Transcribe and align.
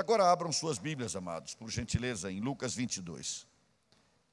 agora 0.00 0.30
abram 0.30 0.50
suas 0.50 0.78
Bíblias, 0.78 1.14
amados, 1.14 1.54
por 1.54 1.70
gentileza, 1.70 2.32
em 2.32 2.40
Lucas 2.40 2.74
22. 2.74 3.46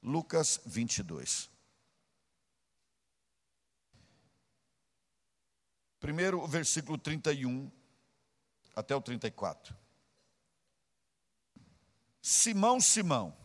Lucas 0.02 0.60
22. 0.64 1.50
Primeiro, 6.00 6.42
o 6.42 6.46
versículo 6.46 6.96
31 6.96 7.70
até 8.74 8.94
o 8.94 9.00
34. 9.00 9.76
Simão, 12.22 12.80
Simão, 12.80 13.36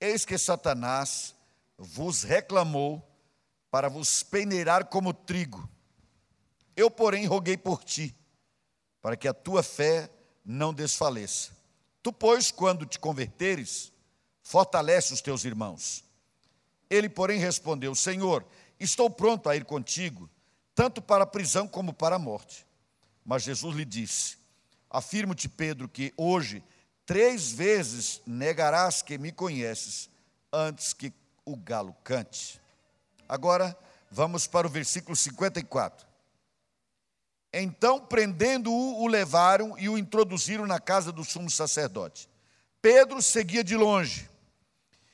eis 0.00 0.24
que 0.24 0.36
Satanás 0.38 1.34
vos 1.76 2.22
reclamou 2.22 3.06
para 3.70 3.88
vos 3.88 4.22
peneirar 4.22 4.86
como 4.86 5.12
trigo. 5.12 5.68
Eu, 6.74 6.90
porém, 6.90 7.26
roguei 7.26 7.56
por 7.56 7.84
ti, 7.84 8.16
para 9.00 9.16
que 9.16 9.28
a 9.28 9.34
tua 9.34 9.62
fé 9.62 10.10
não 10.46 10.72
desfaleça. 10.72 11.50
Tu, 12.02 12.12
pois, 12.12 12.52
quando 12.52 12.86
te 12.86 13.00
converteres, 13.00 13.92
fortalece 14.42 15.12
os 15.12 15.20
teus 15.20 15.44
irmãos. 15.44 16.04
Ele, 16.88 17.08
porém, 17.08 17.40
respondeu: 17.40 17.94
Senhor, 17.96 18.46
estou 18.78 19.10
pronto 19.10 19.48
a 19.48 19.56
ir 19.56 19.64
contigo, 19.64 20.30
tanto 20.72 21.02
para 21.02 21.24
a 21.24 21.26
prisão 21.26 21.66
como 21.66 21.92
para 21.92 22.14
a 22.14 22.18
morte. 22.18 22.64
Mas 23.24 23.42
Jesus 23.42 23.74
lhe 23.74 23.84
disse: 23.84 24.38
Afirmo-te, 24.88 25.48
Pedro, 25.48 25.88
que 25.88 26.14
hoje 26.16 26.62
três 27.04 27.50
vezes 27.50 28.22
negarás 28.24 29.02
que 29.02 29.18
me 29.18 29.32
conheces, 29.32 30.08
antes 30.52 30.92
que 30.92 31.12
o 31.44 31.56
galo 31.56 31.94
cante. 32.04 32.60
Agora, 33.28 33.76
vamos 34.10 34.46
para 34.46 34.66
o 34.66 34.70
versículo 34.70 35.16
54. 35.16 36.06
Então, 37.58 37.98
prendendo-o, 37.98 39.02
o 39.02 39.06
levaram 39.06 39.78
e 39.78 39.88
o 39.88 39.96
introduziram 39.96 40.66
na 40.66 40.78
casa 40.78 41.10
do 41.10 41.24
sumo 41.24 41.48
sacerdote. 41.48 42.28
Pedro 42.82 43.22
seguia 43.22 43.64
de 43.64 43.74
longe. 43.74 44.28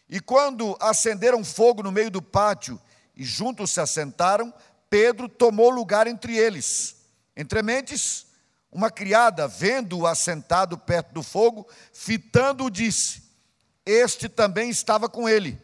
E 0.09 0.19
quando 0.19 0.77
acenderam 0.81 1.45
fogo 1.45 1.85
no 1.85 1.93
meio 1.93 2.11
do 2.11 2.21
pátio 2.21 2.81
e 3.15 3.23
juntos 3.23 3.71
se 3.71 3.81
assentaram, 3.81 4.53
Pedro 4.91 5.29
tomou 5.29 5.71
lugar 5.71 6.09
entre 6.09 6.37
eles. 6.37 6.97
Entre 7.37 7.63
mentes, 7.63 8.27
uma 8.73 8.91
criada, 8.91 9.47
vendo-o 9.47 10.05
assentado 10.05 10.77
perto 10.77 11.13
do 11.13 11.23
fogo, 11.23 11.65
fitando-o, 11.93 12.69
disse: 12.69 13.23
Este 13.87 14.29
também 14.29 14.69
estava 14.69 15.09
com 15.09 15.29
ele. 15.29 15.63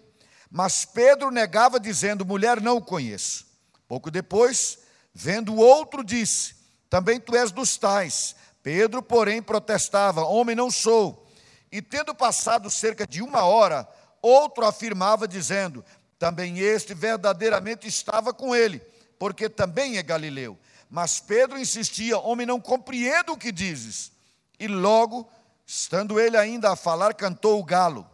Mas 0.48 0.84
Pedro 0.84 1.32
negava, 1.32 1.80
dizendo: 1.80 2.24
Mulher, 2.24 2.60
não 2.60 2.76
o 2.76 2.84
conheço. 2.84 3.48
Pouco 3.88 4.12
depois, 4.12 4.78
vendo 5.12 5.52
o 5.52 5.58
outro, 5.58 6.04
disse: 6.04 6.57
Também 6.88 7.20
tu 7.20 7.36
és 7.36 7.50
dos 7.50 7.76
tais. 7.76 8.34
Pedro, 8.62 9.02
porém, 9.02 9.42
protestava: 9.42 10.24
Homem, 10.24 10.56
não 10.56 10.70
sou. 10.70 11.26
E 11.70 11.82
tendo 11.82 12.14
passado 12.14 12.70
cerca 12.70 13.06
de 13.06 13.22
uma 13.22 13.42
hora, 13.42 13.86
outro 14.22 14.64
afirmava, 14.64 15.28
dizendo: 15.28 15.84
Também 16.18 16.58
este 16.58 16.94
verdadeiramente 16.94 17.86
estava 17.86 18.32
com 18.32 18.54
ele, 18.54 18.80
porque 19.18 19.48
também 19.48 19.98
é 19.98 20.02
galileu. 20.02 20.58
Mas 20.90 21.20
Pedro 21.20 21.58
insistia: 21.58 22.18
Homem, 22.18 22.46
não 22.46 22.60
compreendo 22.60 23.32
o 23.32 23.38
que 23.38 23.52
dizes. 23.52 24.12
E 24.58 24.66
logo, 24.66 25.28
estando 25.66 26.18
ele 26.18 26.36
ainda 26.36 26.72
a 26.72 26.76
falar, 26.76 27.14
cantou 27.14 27.60
o 27.60 27.64
galo. 27.64 28.08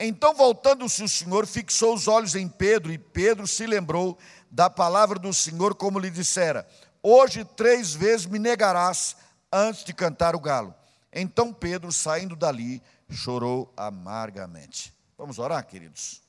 Então, 0.00 0.32
voltando-se 0.32 1.02
o 1.02 1.08
Senhor, 1.08 1.44
fixou 1.44 1.92
os 1.92 2.06
olhos 2.06 2.36
em 2.36 2.48
Pedro, 2.48 2.92
e 2.92 2.98
Pedro 2.98 3.48
se 3.48 3.66
lembrou 3.66 4.16
da 4.48 4.70
palavra 4.70 5.18
do 5.18 5.34
Senhor, 5.34 5.74
como 5.74 5.98
lhe 5.98 6.10
dissera: 6.10 6.66
Hoje 7.02 7.44
três 7.44 7.94
vezes 7.94 8.26
me 8.26 8.38
negarás 8.38 9.16
antes 9.52 9.84
de 9.84 9.92
cantar 9.92 10.34
o 10.34 10.40
galo. 10.40 10.74
Então 11.12 11.52
Pedro, 11.52 11.92
saindo 11.92 12.36
dali, 12.36 12.82
chorou 13.10 13.72
amargamente. 13.76 14.92
Vamos 15.16 15.38
orar, 15.38 15.64
queridos? 15.66 16.22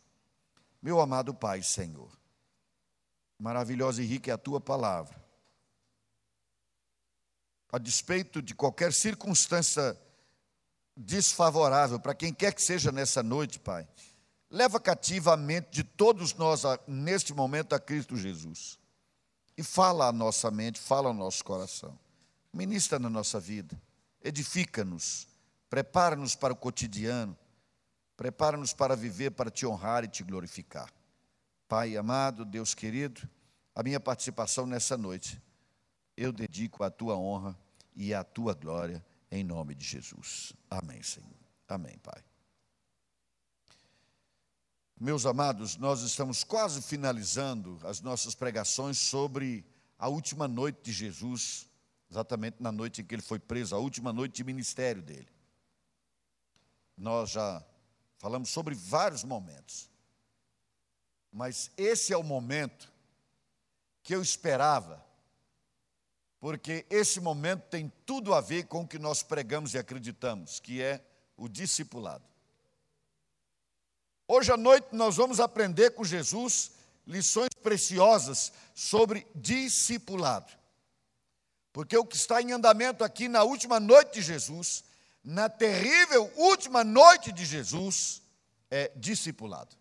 Meu 0.81 1.01
amado 1.01 1.33
Pai, 1.33 1.61
Senhor, 1.61 2.09
maravilhosa 3.37 4.01
e 4.01 4.05
rica 4.05 4.31
é 4.31 4.33
a 4.33 4.37
tua 4.37 4.61
palavra. 4.61 5.15
A 7.71 7.77
despeito 7.77 8.41
de 8.41 8.55
qualquer 8.55 8.93
circunstância 8.93 9.99
desfavorável 10.95 11.99
para 11.99 12.15
quem 12.15 12.33
quer 12.33 12.53
que 12.53 12.61
seja 12.61 12.91
nessa 12.91 13.21
noite, 13.21 13.59
Pai. 13.59 13.87
Leva 14.49 14.79
cativa 14.79 15.33
a 15.33 15.37
mente 15.37 15.69
de 15.69 15.83
todos 15.83 16.33
nós 16.33 16.63
neste 16.87 17.33
momento 17.33 17.73
a 17.73 17.79
Cristo 17.79 18.17
Jesus. 18.17 18.79
E 19.59 19.63
fala 19.63 20.07
a 20.07 20.13
nossa 20.13 20.49
mente, 20.49 20.79
fala 20.79 21.09
ao 21.09 21.13
nosso 21.13 21.43
coração. 21.43 21.99
Ministra 22.53 22.97
na 22.97 23.09
nossa 23.09 23.41
vida, 23.41 23.77
edifica-nos, 24.23 25.27
prepara-nos 25.69 26.33
para 26.33 26.53
o 26.53 26.55
cotidiano, 26.55 27.37
prepara-nos 28.15 28.71
para 28.71 28.95
viver, 28.95 29.31
para 29.31 29.51
te 29.51 29.65
honrar 29.65 30.05
e 30.05 30.07
te 30.07 30.23
glorificar. 30.23 30.89
Pai 31.67 31.97
amado, 31.97 32.45
Deus 32.45 32.73
querido, 32.73 33.27
a 33.75 33.83
minha 33.83 33.99
participação 33.99 34.65
nessa 34.65 34.97
noite, 34.97 35.41
eu 36.15 36.31
dedico 36.31 36.81
à 36.81 36.89
tua 36.89 37.17
honra 37.17 37.53
e 37.93 38.13
à 38.13 38.23
tua 38.23 38.53
glória 38.53 39.05
em 39.29 39.43
nome 39.43 39.75
de 39.75 39.83
Jesus. 39.83 40.53
Amém, 40.69 41.03
Senhor. 41.03 41.35
Amém, 41.67 41.97
Pai. 41.97 42.28
Meus 44.99 45.25
amados, 45.25 45.77
nós 45.77 46.01
estamos 46.01 46.43
quase 46.43 46.81
finalizando 46.81 47.79
as 47.83 48.01
nossas 48.01 48.35
pregações 48.35 48.97
sobre 48.97 49.65
a 49.97 50.09
última 50.09 50.47
noite 50.47 50.81
de 50.83 50.91
Jesus, 50.91 51.69
exatamente 52.11 52.57
na 52.59 52.71
noite 52.71 53.01
em 53.01 53.05
que 53.05 53.15
ele 53.15 53.21
foi 53.21 53.39
preso, 53.39 53.75
a 53.75 53.79
última 53.79 54.11
noite 54.11 54.35
de 54.35 54.43
ministério 54.43 55.01
dele. 55.01 55.29
Nós 56.97 57.29
já 57.29 57.65
falamos 58.17 58.49
sobre 58.49 58.75
vários 58.75 59.23
momentos, 59.23 59.89
mas 61.31 61.71
esse 61.77 62.11
é 62.11 62.17
o 62.17 62.23
momento 62.23 62.91
que 64.03 64.13
eu 64.13 64.21
esperava 64.21 65.07
porque 66.39 66.85
esse 66.89 67.19
momento 67.19 67.63
tem 67.69 67.91
tudo 68.05 68.33
a 68.33 68.39
ver 68.39 68.65
com 68.65 68.81
o 68.81 68.87
que 68.87 68.97
nós 68.97 69.21
pregamos 69.21 69.73
e 69.73 69.77
acreditamos, 69.77 70.59
que 70.59 70.81
é 70.81 71.03
o 71.35 71.49
discipulado. 71.49 72.23
Hoje 74.31 74.51
à 74.51 74.57
noite 74.57 74.89
nós 74.91 75.15
vamos 75.15 75.39
aprender 75.39 75.89
com 75.95 76.03
Jesus 76.03 76.73
lições 77.07 77.49
preciosas 77.63 78.53
sobre 78.75 79.25
discipulado. 79.33 80.53
Porque 81.73 81.97
o 81.97 82.05
que 82.05 82.15
está 82.15 82.39
em 82.39 82.51
andamento 82.51 83.03
aqui 83.03 83.27
na 83.27 83.41
última 83.41 83.79
noite 83.79 84.13
de 84.13 84.21
Jesus, 84.21 84.83
na 85.23 85.49
terrível 85.49 86.31
última 86.35 86.83
noite 86.83 87.31
de 87.31 87.43
Jesus, 87.43 88.21
é 88.69 88.91
discipulado. 88.95 89.75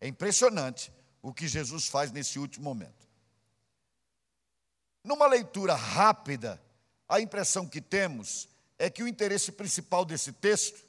É 0.00 0.06
impressionante 0.06 0.92
o 1.20 1.34
que 1.34 1.48
Jesus 1.48 1.88
faz 1.88 2.12
nesse 2.12 2.38
último 2.38 2.66
momento. 2.66 3.08
Numa 5.02 5.26
leitura 5.26 5.74
rápida, 5.74 6.62
a 7.08 7.20
impressão 7.20 7.66
que 7.66 7.80
temos 7.80 8.48
é 8.78 8.88
que 8.88 9.02
o 9.02 9.08
interesse 9.08 9.50
principal 9.50 10.04
desse 10.04 10.30
texto 10.30 10.80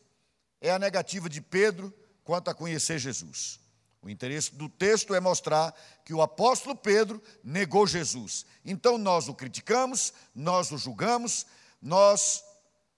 é 0.61 0.69
a 0.69 0.77
negativa 0.77 1.27
de 1.27 1.41
Pedro 1.41 1.91
quanto 2.31 2.49
a 2.49 2.53
conhecer 2.53 2.97
Jesus. 2.97 3.59
O 4.01 4.09
interesse 4.09 4.55
do 4.55 4.69
texto 4.69 5.13
é 5.13 5.19
mostrar 5.19 5.75
que 6.05 6.13
o 6.13 6.21
apóstolo 6.21 6.73
Pedro 6.73 7.21
negou 7.43 7.85
Jesus. 7.85 8.45
Então 8.63 8.97
nós 8.97 9.27
o 9.27 9.35
criticamos, 9.35 10.13
nós 10.33 10.71
o 10.71 10.77
julgamos, 10.77 11.45
nós 11.81 12.41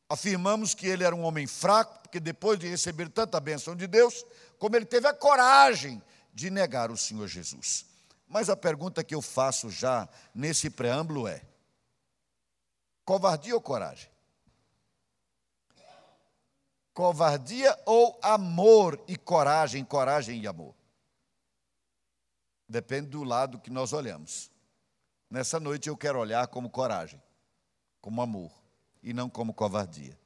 afirmamos 0.07 0.75
que 0.75 0.85
ele 0.85 1.03
era 1.03 1.15
um 1.15 1.23
homem 1.23 1.47
fraco, 1.47 1.99
porque 2.03 2.19
depois 2.19 2.59
de 2.59 2.67
receber 2.67 3.09
tanta 3.09 3.39
bênção 3.39 3.75
de 3.75 3.87
Deus, 3.87 4.23
como 4.59 4.75
ele 4.75 4.85
teve 4.85 5.07
a 5.07 5.13
coragem 5.15 5.99
de 6.31 6.51
negar 6.51 6.91
o 6.91 6.95
Senhor 6.95 7.27
Jesus. 7.27 7.87
Mas 8.27 8.51
a 8.51 8.55
pergunta 8.55 9.03
que 9.03 9.15
eu 9.15 9.21
faço 9.23 9.67
já 9.67 10.07
nesse 10.31 10.69
preâmbulo 10.69 11.27
é: 11.27 11.41
covardia 13.03 13.55
ou 13.55 13.61
coragem? 13.61 14.12
Covardia 16.93 17.77
ou 17.85 18.19
amor 18.21 19.03
e 19.07 19.17
coragem, 19.17 19.83
coragem 19.83 20.41
e 20.41 20.47
amor? 20.47 20.75
Depende 22.69 23.09
do 23.09 23.23
lado 23.23 23.59
que 23.59 23.69
nós 23.69 23.93
olhamos. 23.93 24.51
Nessa 25.29 25.59
noite 25.59 25.89
eu 25.89 25.97
quero 25.97 26.19
olhar 26.19 26.45
como 26.47 26.69
coragem, 26.69 27.21
como 27.99 28.21
amor, 28.21 28.51
e 29.01 29.13
não 29.13 29.27
como 29.27 29.53
covardia. 29.53 30.17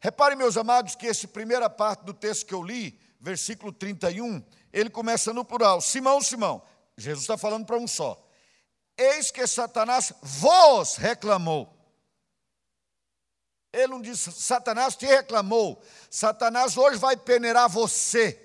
Reparem, 0.00 0.38
meus 0.38 0.56
amados, 0.56 0.94
que 0.94 1.08
essa 1.08 1.26
primeira 1.26 1.68
parte 1.68 2.04
do 2.04 2.14
texto 2.14 2.46
que 2.46 2.54
eu 2.54 2.62
li, 2.62 2.98
versículo 3.20 3.72
31, 3.72 4.44
ele 4.72 4.88
começa 4.88 5.32
no 5.32 5.44
plural: 5.44 5.80
Simão, 5.80 6.20
Simão, 6.22 6.62
Jesus 6.96 7.24
está 7.24 7.36
falando 7.36 7.66
para 7.66 7.76
um 7.76 7.88
só. 7.88 8.24
Eis 8.96 9.30
que 9.30 9.46
Satanás 9.46 10.12
vos 10.22 10.96
reclamou. 10.96 11.75
Ele 13.76 13.88
não 13.88 14.00
diz, 14.00 14.20
Satanás 14.20 14.96
te 14.96 15.04
reclamou. 15.04 15.82
Satanás 16.10 16.78
hoje 16.78 16.96
vai 16.96 17.14
peneirar 17.14 17.68
você. 17.68 18.42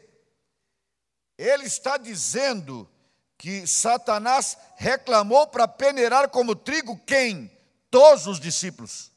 Ele 1.37 1.63
está 1.63 1.95
dizendo 1.95 2.89
que 3.37 3.65
Satanás 3.65 4.57
reclamou 4.75 5.47
para 5.47 5.69
peneirar 5.69 6.29
como 6.29 6.53
trigo 6.53 6.99
quem? 7.07 7.49
Todos 7.89 8.27
os 8.27 8.41
discípulos. 8.41 9.09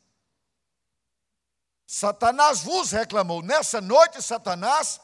Satanás 1.84 2.60
vos 2.60 2.92
reclamou. 2.92 3.42
Nessa 3.42 3.80
noite, 3.80 4.22
Satanás, 4.22 5.00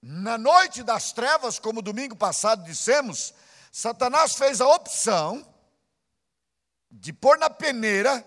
na 0.00 0.38
noite 0.38 0.84
das 0.84 1.12
trevas, 1.12 1.58
como 1.58 1.82
domingo 1.82 2.14
passado 2.14 2.62
dissemos, 2.62 3.34
Satanás 3.72 4.34
fez 4.36 4.60
a 4.60 4.68
opção 4.68 5.44
de 6.88 7.12
pôr 7.12 7.36
na 7.38 7.50
peneira 7.50 8.24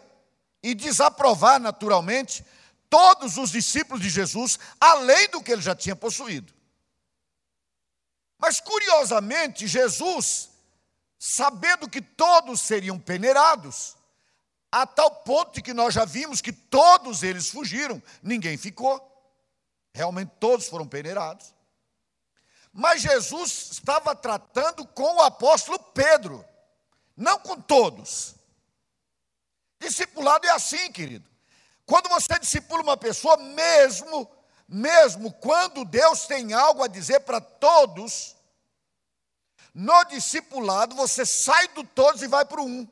e 0.61 0.73
desaprovar 0.73 1.59
naturalmente 1.59 2.45
todos 2.89 3.37
os 3.37 3.51
discípulos 3.51 4.01
de 4.01 4.09
Jesus, 4.09 4.57
além 4.79 5.29
do 5.29 5.41
que 5.41 5.51
ele 5.51 5.61
já 5.61 5.75
tinha 5.75 5.95
possuído. 5.95 6.53
Mas 8.37 8.59
curiosamente, 8.59 9.67
Jesus, 9.67 10.49
sabendo 11.17 11.89
que 11.89 12.01
todos 12.01 12.61
seriam 12.61 12.99
peneirados, 12.99 13.95
a 14.71 14.85
tal 14.85 15.09
ponto 15.09 15.61
que 15.61 15.73
nós 15.73 15.93
já 15.93 16.05
vimos 16.05 16.41
que 16.41 16.51
todos 16.51 17.23
eles 17.23 17.49
fugiram, 17.49 18.01
ninguém 18.21 18.57
ficou. 18.57 19.01
Realmente 19.93 20.31
todos 20.39 20.67
foram 20.67 20.87
peneirados. 20.87 21.53
Mas 22.71 23.01
Jesus 23.01 23.69
estava 23.71 24.15
tratando 24.15 24.85
com 24.85 25.15
o 25.15 25.21
apóstolo 25.21 25.79
Pedro, 25.79 26.45
não 27.15 27.39
com 27.39 27.59
todos. 27.59 28.36
Discipulado 29.79 30.47
é 30.47 30.51
assim, 30.51 30.91
querido. 30.91 31.29
Quando 31.85 32.09
você 32.09 32.37
discipula 32.39 32.83
uma 32.83 32.97
pessoa, 32.97 33.37
mesmo, 33.37 34.29
mesmo 34.67 35.31
quando 35.33 35.85
Deus 35.85 36.25
tem 36.25 36.53
algo 36.53 36.83
a 36.83 36.87
dizer 36.87 37.21
para 37.21 37.39
todos, 37.39 38.35
no 39.73 40.03
discipulado 40.05 40.95
você 40.95 41.25
sai 41.25 41.67
do 41.69 41.83
todos 41.83 42.21
e 42.21 42.27
vai 42.27 42.43
para 42.43 42.61
o 42.61 42.65
um. 42.65 42.87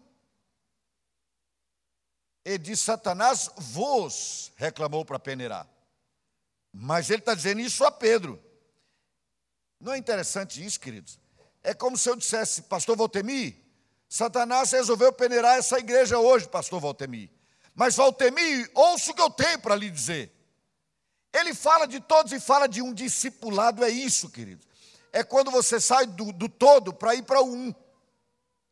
Ele 2.45 2.59
diz: 2.59 2.79
Satanás 2.79 3.49
vos 3.57 4.51
reclamou 4.55 5.03
para 5.03 5.17
peneirar. 5.17 5.67
Mas 6.71 7.09
ele 7.09 7.19
está 7.19 7.33
dizendo 7.33 7.59
isso 7.61 7.83
a 7.83 7.91
Pedro. 7.91 8.41
Não 9.79 9.93
é 9.93 9.97
interessante 9.97 10.63
isso, 10.63 10.79
queridos? 10.79 11.19
É 11.63 11.73
como 11.73 11.97
se 11.97 12.07
eu 12.07 12.15
dissesse, 12.15 12.61
pastor 12.63 12.95
Voltemi, 12.95 13.64
Satanás 14.15 14.71
resolveu 14.71 15.11
peneirar 15.11 15.57
essa 15.57 15.77
igreja 15.77 16.17
hoje, 16.17 16.47
pastor 16.47 16.79
Valtemi. 16.79 17.29
Mas 17.75 17.97
Valtemi, 17.97 18.65
ouça 18.73 19.11
o 19.11 19.13
que 19.13 19.21
eu 19.21 19.29
tenho 19.29 19.59
para 19.59 19.75
lhe 19.75 19.89
dizer. 19.89 20.31
Ele 21.33 21.53
fala 21.53 21.85
de 21.85 21.99
todos 21.99 22.31
e 22.31 22.39
fala 22.39 22.65
de 22.65 22.81
um 22.81 22.93
discipulado, 22.93 23.83
é 23.83 23.89
isso, 23.89 24.29
querido. 24.29 24.65
É 25.11 25.21
quando 25.21 25.51
você 25.51 25.81
sai 25.81 26.05
do, 26.05 26.31
do 26.31 26.47
todo 26.47 26.93
para 26.93 27.13
ir 27.13 27.23
para 27.23 27.41
o 27.41 27.53
um. 27.53 27.75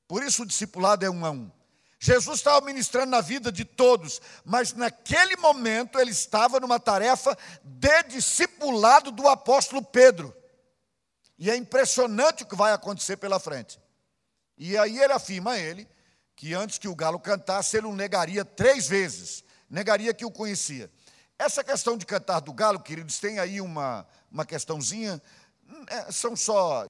Por 0.08 0.24
isso 0.24 0.44
o 0.44 0.46
discipulado 0.46 1.06
é 1.06 1.10
um 1.10 1.26
a 1.26 1.32
um. 1.32 1.52
Jesus 2.00 2.38
estava 2.40 2.66
ministrando 2.66 3.12
na 3.12 3.20
vida 3.20 3.52
de 3.52 3.66
todos, 3.66 4.22
mas 4.46 4.72
naquele 4.72 5.36
momento 5.36 6.00
ele 6.00 6.12
estava 6.12 6.58
numa 6.62 6.80
tarefa 6.80 7.38
de 7.62 8.04
discipulado 8.04 9.12
do 9.12 9.28
apóstolo 9.28 9.84
Pedro. 9.84 10.34
E 11.38 11.52
é 11.52 11.58
impressionante 11.58 12.44
o 12.44 12.46
que 12.46 12.56
vai 12.56 12.72
acontecer 12.72 13.18
pela 13.18 13.42
frente. 13.42 13.83
E 14.58 14.78
aí 14.78 15.00
ele 15.00 15.14
afirma 15.14 15.52
a 15.52 15.60
ele 15.60 15.88
que 16.36 16.54
antes 16.54 16.78
que 16.78 16.88
o 16.88 16.96
galo 16.96 17.20
cantasse, 17.20 17.78
ele 17.78 17.88
o 17.88 17.96
negaria 17.96 18.44
três 18.44 18.88
vezes, 18.88 19.44
negaria 19.70 20.14
que 20.14 20.26
o 20.26 20.32
conhecia. 20.32 20.92
Essa 21.38 21.64
questão 21.64 21.98
de 21.98 22.06
cantar 22.06 22.40
do 22.40 22.54
galo, 22.54 22.80
queridos, 22.80 23.20
tem 23.20 23.40
aí 23.40 23.60
uma, 23.60 24.08
uma 24.32 24.46
questãozinha, 24.46 25.22
é, 25.88 26.12
são 26.12 26.36
só 26.36 26.86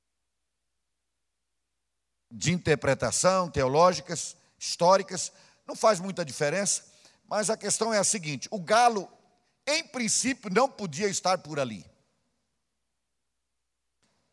de 2.32 2.52
interpretação, 2.52 3.50
teológicas, 3.50 4.36
históricas, 4.58 5.32
não 5.68 5.76
faz 5.76 6.00
muita 6.00 6.26
diferença, 6.26 6.84
mas 7.26 7.50
a 7.50 7.58
questão 7.58 7.94
é 7.94 8.00
a 8.00 8.04
seguinte: 8.04 8.48
o 8.52 8.60
galo, 8.60 9.10
em 9.68 9.86
princípio, 9.88 10.52
não 10.52 10.70
podia 10.70 11.08
estar 11.08 11.38
por 11.38 11.60
ali 11.60 11.93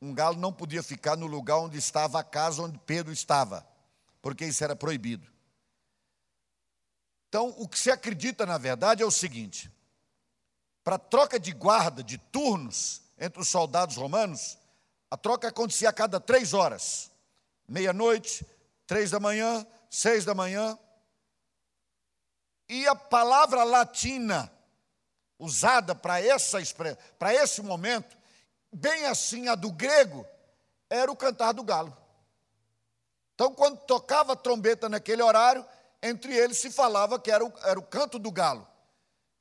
um 0.01 0.15
galo 0.15 0.39
não 0.39 0.53
podia 0.53 0.83
ficar 0.83 1.17
no 1.17 1.27
lugar 1.27 1.59
onde 1.59 1.77
estava 1.77 2.21
a 2.21 2.25
casa 2.25 2.63
onde 2.63 2.79
Pedro 2.79 3.13
estava, 3.13 3.67
porque 4.23 4.47
isso 4.47 4.65
era 4.65 4.75
proibido. 4.75 5.31
Então, 7.29 7.55
o 7.59 7.69
que 7.69 7.79
se 7.79 7.91
acredita, 7.91 8.47
na 8.47 8.59
verdade, 8.59 9.03
é 9.03 9.07
o 9.07 9.11
seguinte: 9.11 9.71
para 10.83 10.99
troca 10.99 11.39
de 11.39 11.53
guarda, 11.53 12.03
de 12.03 12.17
turnos 12.17 13.03
entre 13.19 13.41
os 13.43 13.49
soldados 13.49 13.97
romanos, 13.97 14.59
a 15.11 15.17
troca 15.17 15.49
acontecia 15.49 15.91
a 15.91 15.93
cada 15.93 16.19
três 16.19 16.55
horas, 16.55 17.11
meia-noite, 17.69 18.47
três 18.87 19.11
da 19.11 19.21
manhã, 19.21 19.67
seis 19.91 20.25
da 20.25 20.35
manhã. 20.35 20.79
E 22.69 22.87
a 22.87 22.95
palavra 22.95 23.65
latina 23.65 24.51
usada 25.39 25.95
para 25.95 26.23
esse 27.35 27.63
momento 27.63 28.17
bem 28.73 29.07
assim 29.07 29.49
a 29.49 29.55
do 29.55 29.71
grego, 29.71 30.27
era 30.89 31.11
o 31.11 31.17
cantar 31.17 31.53
do 31.53 31.63
galo. 31.63 31.97
Então, 33.35 33.55
quando 33.55 33.79
tocava 33.79 34.35
a 34.35 34.37
trombeta 34.37 34.89
naquele 34.89 35.23
horário, 35.23 35.65
entre 36.03 36.37
eles 36.37 36.59
se 36.59 36.71
falava 36.71 37.19
que 37.19 37.31
era 37.31 37.45
o, 37.45 37.53
era 37.63 37.79
o 37.79 37.83
canto 37.83 38.19
do 38.19 38.31
galo. 38.31 38.67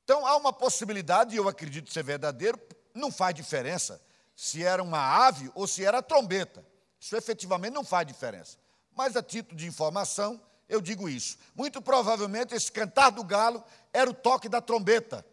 Então, 0.04 0.26
há 0.26 0.36
uma 0.38 0.54
possibilidade, 0.54 1.36
e 1.36 1.38
eu 1.38 1.48
acredito 1.48 1.92
ser 1.92 2.04
verdadeiro, 2.04 2.60
não 2.94 3.12
faz 3.12 3.36
diferença 3.36 4.02
se 4.36 4.64
era 4.64 4.81
uma 4.81 5.00
ave 5.00 5.52
ou 5.54 5.68
se 5.68 5.84
era 5.84 5.98
a 5.98 6.02
trombeta. 6.02 6.66
Isso 7.00 7.16
efetivamente 7.16 7.74
não 7.74 7.84
faz 7.84 8.08
diferença. 8.08 8.58
Mas, 8.96 9.16
a 9.16 9.22
título 9.22 9.58
de 9.58 9.68
informação, 9.68 10.42
eu 10.68 10.80
digo 10.80 11.10
isso. 11.10 11.38
Muito 11.54 11.82
provavelmente, 11.82 12.56
esse 12.56 12.72
cantar 12.72 13.10
do 13.10 13.24
galo 13.24 13.64
era 13.92 14.10
o 14.10 14.14
toque 14.14 14.48
da 14.48 14.62
trombeta 14.62 15.25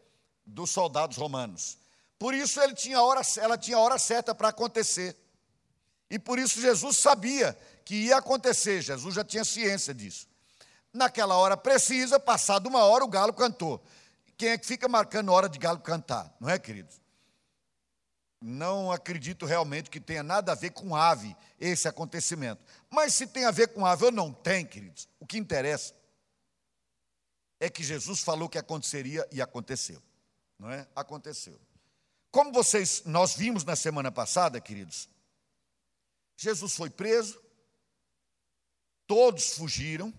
dos 0.45 0.71
soldados 0.71 1.17
romanos. 1.17 1.79
Por 2.19 2.35
isso 2.35 2.61
ele 2.61 2.75
tinha 2.75 3.01
hora, 3.01 3.21
ela 3.39 3.59
tinha 3.59 3.79
hora 3.79 3.99
certa 3.99 4.35
para 4.35 4.49
acontecer. 4.49 5.17
E 6.09 6.19
por 6.19 6.39
isso 6.39 6.61
Jesus 6.61 6.97
sabia 6.97 7.57
que 7.85 7.95
ia 7.95 8.17
acontecer, 8.17 8.81
Jesus 8.81 9.15
já 9.15 9.25
tinha 9.25 9.45
ciência 9.45 9.93
disso. 9.93 10.29
Naquela 10.93 11.37
hora 11.37 11.57
precisa, 11.57 12.19
passado 12.19 12.69
uma 12.69 12.85
hora, 12.85 13.05
o 13.05 13.09
galo 13.09 13.33
cantou. 13.33 13.83
Quem 14.37 14.51
é 14.51 14.59
que 14.59 14.67
fica 14.67 14.89
marcando 14.89 15.33
hora 15.33 15.49
de 15.49 15.59
galo 15.59 15.81
cantar? 15.81 16.35
Não 16.41 16.49
é, 16.49 16.59
queridos? 16.59 17.01
Não 18.41 18.93
acredito 18.93 19.47
realmente 19.47 19.91
que 19.91 20.01
tenha 20.01 20.23
nada 20.23 20.53
a 20.53 20.55
ver 20.55 20.71
com 20.71 20.95
ave 20.95 21.35
esse 21.59 21.89
acontecimento. 21.89 22.63
Mas 22.91 23.15
se 23.15 23.27
tem 23.27 23.45
a 23.45 23.51
ver 23.51 23.69
com 23.69 23.85
ave 23.85 24.07
ou 24.07 24.13
não 24.13 24.33
tem, 24.33 24.65
queridos, 24.65 25.09
o 25.19 25.27
que 25.27 25.39
interessa 25.39 25.95
é 27.59 27.71
que 27.71 27.83
Jesus 27.83 28.21
falou 28.21 28.49
que 28.49 28.59
aconteceria 28.59 29.27
e 29.33 29.41
aconteceu. 29.41 30.03
Não 30.59 30.71
é? 30.71 30.87
Aconteceu. 30.95 31.59
Como 32.37 32.53
vocês, 32.53 33.03
nós 33.07 33.35
vimos 33.35 33.65
na 33.65 33.75
semana 33.75 34.13
passada, 34.13 34.61
queridos, 34.61 35.09
Jesus 36.37 36.77
foi 36.77 36.91
preso, 36.91 37.43
todos 39.07 39.55
fugiram, 39.55 40.13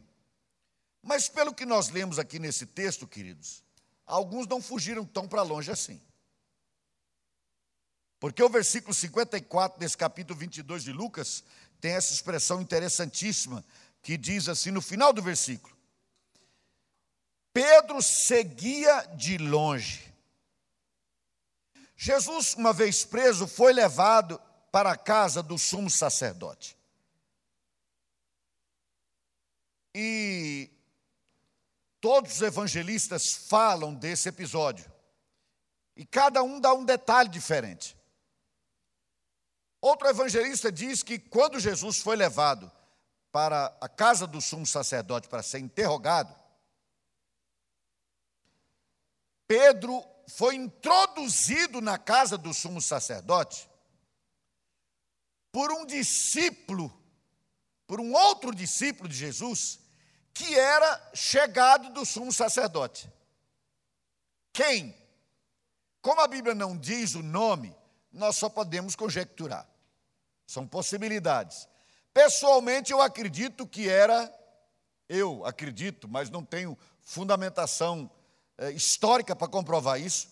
mas 1.03 1.29
pelo 1.29 1.53
que 1.53 1.63
nós 1.63 1.89
lemos 1.89 2.17
aqui 2.17 2.39
nesse 2.39 2.65
texto, 2.65 3.05
queridos, 3.05 3.63
alguns 4.03 4.47
não 4.47 4.59
fugiram 4.59 5.05
tão 5.05 5.27
para 5.27 5.43
longe 5.43 5.69
assim. 5.69 6.01
Porque 8.19 8.41
o 8.41 8.49
versículo 8.49 8.95
54 8.95 9.79
desse 9.79 9.95
capítulo 9.95 10.39
22 10.39 10.85
de 10.85 10.91
Lucas 10.91 11.43
tem 11.79 11.91
essa 11.91 12.11
expressão 12.11 12.59
interessantíssima 12.59 13.63
que 14.01 14.17
diz 14.17 14.49
assim 14.49 14.71
no 14.71 14.81
final 14.81 15.13
do 15.13 15.21
versículo: 15.21 15.77
Pedro 17.53 18.01
seguia 18.01 19.03
de 19.15 19.37
longe 19.37 20.16
Jesus, 21.97 22.53
uma 22.53 22.71
vez 22.71 23.03
preso, 23.03 23.47
foi 23.47 23.73
levado 23.73 24.39
para 24.71 24.91
a 24.91 24.97
casa 24.97 25.41
do 25.41 25.57
sumo 25.57 25.89
sacerdote. 25.89 26.77
E 29.95 30.69
todos 31.99 32.35
os 32.35 32.41
evangelistas 32.43 33.33
falam 33.33 33.95
desse 33.95 34.29
episódio. 34.29 34.89
E 35.95 36.05
cada 36.05 36.43
um 36.43 36.59
dá 36.59 36.71
um 36.71 36.85
detalhe 36.85 37.29
diferente. 37.29 37.97
Outro 39.81 40.07
evangelista 40.07 40.71
diz 40.71 41.01
que 41.01 41.17
quando 41.17 41.59
Jesus 41.59 41.97
foi 41.97 42.15
levado 42.15 42.71
para 43.31 43.75
a 43.81 43.89
casa 43.89 44.27
do 44.27 44.39
sumo 44.39 44.67
sacerdote 44.67 45.27
para 45.27 45.41
ser 45.41 45.57
interrogado, 45.57 46.35
Pedro 49.47 50.05
foi 50.27 50.55
introduzido 50.55 51.79
na 51.79 51.97
casa 51.97 52.37
do 52.37 52.53
sumo 52.53 52.81
sacerdote 52.81 53.69
por 55.51 55.71
um 55.71 55.85
discípulo, 55.85 56.93
por 57.87 57.99
um 57.99 58.13
outro 58.13 58.53
discípulo 58.53 59.07
de 59.07 59.15
Jesus, 59.15 59.79
que 60.33 60.53
era 60.53 61.11
chegado 61.15 61.91
do 61.93 62.05
sumo 62.05 62.31
sacerdote. 62.31 63.11
Quem? 64.53 64.95
Como 66.01 66.21
a 66.21 66.27
Bíblia 66.27 66.53
não 66.53 66.77
diz 66.77 67.15
o 67.15 67.23
nome, 67.23 67.75
nós 68.11 68.37
só 68.37 68.49
podemos 68.49 68.95
conjecturar. 68.95 69.67
São 70.45 70.67
possibilidades. 70.67 71.67
Pessoalmente, 72.13 72.91
eu 72.91 73.01
acredito 73.01 73.65
que 73.65 73.89
era, 73.89 74.31
eu 75.07 75.45
acredito, 75.45 76.07
mas 76.07 76.29
não 76.29 76.43
tenho 76.43 76.77
fundamentação 77.01 78.11
é, 78.57 78.71
histórica 78.71 79.35
para 79.35 79.47
comprovar 79.47 79.99
isso. 79.99 80.27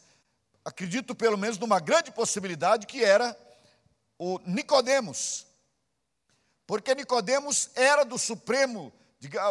Acredito 0.63 1.13
pelo 1.13 1.37
menos 1.37 1.57
numa 1.57 1.79
grande 1.79 2.11
possibilidade 2.11 2.87
que 2.87 3.03
era 3.03 3.37
o 4.17 4.39
Nicodemos. 4.45 5.45
Porque 6.65 6.95
Nicodemos 6.95 7.69
era 7.75 8.03
do 8.03 8.17
Supremo, 8.17 8.91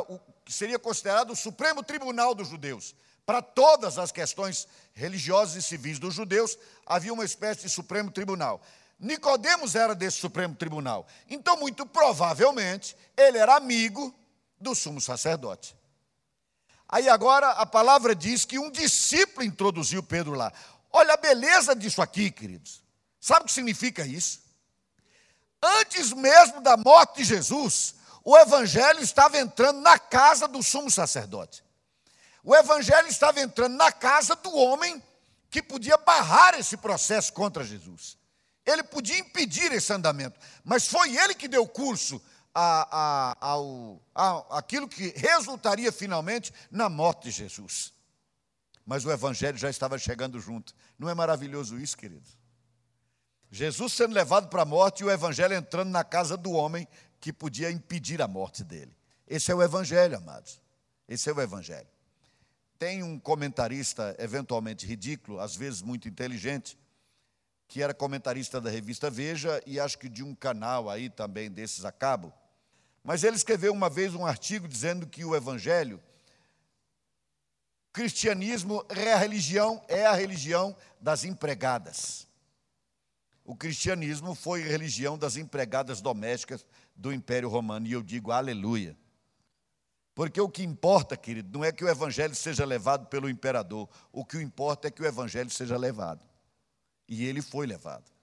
o 0.08 0.18
que 0.44 0.52
seria 0.52 0.78
considerado 0.78 1.30
o 1.30 1.36
Supremo 1.36 1.82
Tribunal 1.82 2.34
dos 2.34 2.48
Judeus. 2.48 2.94
Para 3.24 3.40
todas 3.40 3.98
as 3.98 4.12
questões 4.12 4.68
religiosas 4.92 5.56
e 5.56 5.62
civis 5.62 5.98
dos 5.98 6.14
judeus, 6.14 6.58
havia 6.84 7.12
uma 7.12 7.24
espécie 7.24 7.62
de 7.62 7.70
Supremo 7.70 8.10
Tribunal. 8.10 8.60
Nicodemos 8.98 9.74
era 9.74 9.94
desse 9.94 10.18
Supremo 10.18 10.54
Tribunal. 10.54 11.06
Então, 11.28 11.56
muito 11.56 11.86
provavelmente, 11.86 12.96
ele 13.16 13.38
era 13.38 13.56
amigo 13.56 14.14
do 14.60 14.74
sumo 14.74 15.00
sacerdote. 15.00 15.74
Aí 16.94 17.08
agora 17.08 17.48
a 17.48 17.66
palavra 17.66 18.14
diz 18.14 18.44
que 18.44 18.56
um 18.56 18.70
discípulo 18.70 19.44
introduziu 19.44 20.00
Pedro 20.00 20.34
lá. 20.34 20.52
Olha 20.92 21.14
a 21.14 21.16
beleza 21.16 21.74
disso 21.74 22.00
aqui, 22.00 22.30
queridos. 22.30 22.84
Sabe 23.20 23.40
o 23.40 23.44
que 23.46 23.52
significa 23.52 24.06
isso? 24.06 24.38
Antes 25.60 26.12
mesmo 26.12 26.60
da 26.60 26.76
morte 26.76 27.16
de 27.16 27.24
Jesus, 27.24 27.96
o 28.22 28.38
evangelho 28.38 29.00
estava 29.00 29.36
entrando 29.38 29.80
na 29.80 29.98
casa 29.98 30.46
do 30.46 30.62
sumo 30.62 30.88
sacerdote. 30.88 31.64
O 32.44 32.54
evangelho 32.54 33.08
estava 33.08 33.40
entrando 33.40 33.74
na 33.74 33.90
casa 33.90 34.36
do 34.36 34.54
homem 34.54 35.02
que 35.50 35.60
podia 35.60 35.96
barrar 35.96 36.54
esse 36.56 36.76
processo 36.76 37.32
contra 37.32 37.64
Jesus. 37.64 38.16
Ele 38.64 38.84
podia 38.84 39.18
impedir 39.18 39.72
esse 39.72 39.92
andamento, 39.92 40.38
mas 40.62 40.86
foi 40.86 41.16
ele 41.16 41.34
que 41.34 41.48
deu 41.48 41.66
curso 41.66 42.22
a, 42.54 42.88
a, 42.90 43.36
ao, 43.40 44.00
a, 44.14 44.58
aquilo 44.58 44.88
que 44.88 45.08
resultaria 45.16 45.90
finalmente 45.90 46.52
na 46.70 46.88
morte 46.88 47.24
de 47.24 47.30
Jesus. 47.32 47.92
Mas 48.86 49.04
o 49.04 49.10
Evangelho 49.10 49.58
já 49.58 49.68
estava 49.68 49.98
chegando 49.98 50.38
junto. 50.38 50.74
Não 50.98 51.08
é 51.08 51.14
maravilhoso 51.14 51.78
isso, 51.78 51.96
querido? 51.96 52.28
Jesus 53.50 53.92
sendo 53.92 54.14
levado 54.14 54.48
para 54.48 54.62
a 54.62 54.66
morte 54.66 55.00
e 55.00 55.04
o 55.04 55.10
Evangelho 55.10 55.54
entrando 55.54 55.90
na 55.90 56.04
casa 56.04 56.36
do 56.36 56.52
homem 56.52 56.86
que 57.20 57.32
podia 57.32 57.70
impedir 57.70 58.20
a 58.20 58.28
morte 58.28 58.62
dele. 58.62 58.94
Esse 59.26 59.50
é 59.50 59.54
o 59.54 59.62
Evangelho, 59.62 60.16
amados. 60.16 60.60
Esse 61.08 61.30
é 61.30 61.32
o 61.32 61.40
Evangelho. 61.40 61.88
Tem 62.78 63.02
um 63.02 63.18
comentarista, 63.18 64.14
eventualmente 64.18 64.86
ridículo, 64.86 65.40
às 65.40 65.56
vezes 65.56 65.80
muito 65.80 66.08
inteligente, 66.08 66.78
que 67.66 67.82
era 67.82 67.94
comentarista 67.94 68.60
da 68.60 68.68
revista 68.68 69.08
Veja 69.08 69.62
e 69.66 69.80
acho 69.80 69.98
que 69.98 70.08
de 70.08 70.22
um 70.22 70.34
canal 70.34 70.90
aí 70.90 71.08
também 71.08 71.50
desses 71.50 71.84
a 71.84 71.92
cabo. 71.92 72.32
Mas 73.04 73.22
ele 73.22 73.36
escreveu 73.36 73.70
uma 73.70 73.90
vez 73.90 74.14
um 74.14 74.24
artigo 74.24 74.66
dizendo 74.66 75.06
que 75.06 75.26
o 75.26 75.36
evangelho, 75.36 76.02
cristianismo 77.92 78.82
é 78.88 79.12
a 79.12 79.18
religião, 79.18 79.84
é 79.86 80.06
a 80.06 80.14
religião 80.14 80.74
das 80.98 81.22
empregadas. 81.22 82.26
O 83.44 83.54
cristianismo 83.54 84.34
foi 84.34 84.62
a 84.62 84.68
religião 84.68 85.18
das 85.18 85.36
empregadas 85.36 86.00
domésticas 86.00 86.66
do 86.96 87.12
Império 87.12 87.50
Romano, 87.50 87.86
e 87.86 87.92
eu 87.92 88.02
digo 88.02 88.30
aleluia. 88.30 88.96
Porque 90.14 90.40
o 90.40 90.48
que 90.48 90.62
importa, 90.62 91.14
querido, 91.14 91.58
não 91.58 91.64
é 91.64 91.70
que 91.70 91.84
o 91.84 91.88
evangelho 91.88 92.34
seja 92.34 92.64
levado 92.64 93.06
pelo 93.08 93.28
imperador, 93.28 93.86
o 94.10 94.24
que 94.24 94.40
importa 94.40 94.88
é 94.88 94.90
que 94.90 95.02
o 95.02 95.06
evangelho 95.06 95.50
seja 95.50 95.76
levado. 95.76 96.24
E 97.06 97.26
ele 97.26 97.42
foi 97.42 97.66
levado. 97.66 98.13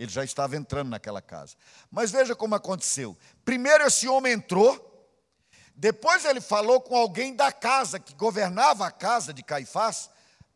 Ele 0.00 0.10
já 0.10 0.24
estava 0.24 0.56
entrando 0.56 0.88
naquela 0.88 1.20
casa. 1.20 1.54
Mas 1.90 2.10
veja 2.10 2.34
como 2.34 2.54
aconteceu. 2.54 3.14
Primeiro 3.44 3.84
esse 3.84 4.08
homem 4.08 4.32
entrou, 4.32 5.12
depois 5.76 6.24
ele 6.24 6.40
falou 6.40 6.80
com 6.80 6.96
alguém 6.96 7.36
da 7.36 7.52
casa, 7.52 8.00
que 8.00 8.14
governava 8.14 8.86
a 8.86 8.90
casa 8.90 9.34
de 9.34 9.42
Caifás, 9.42 10.08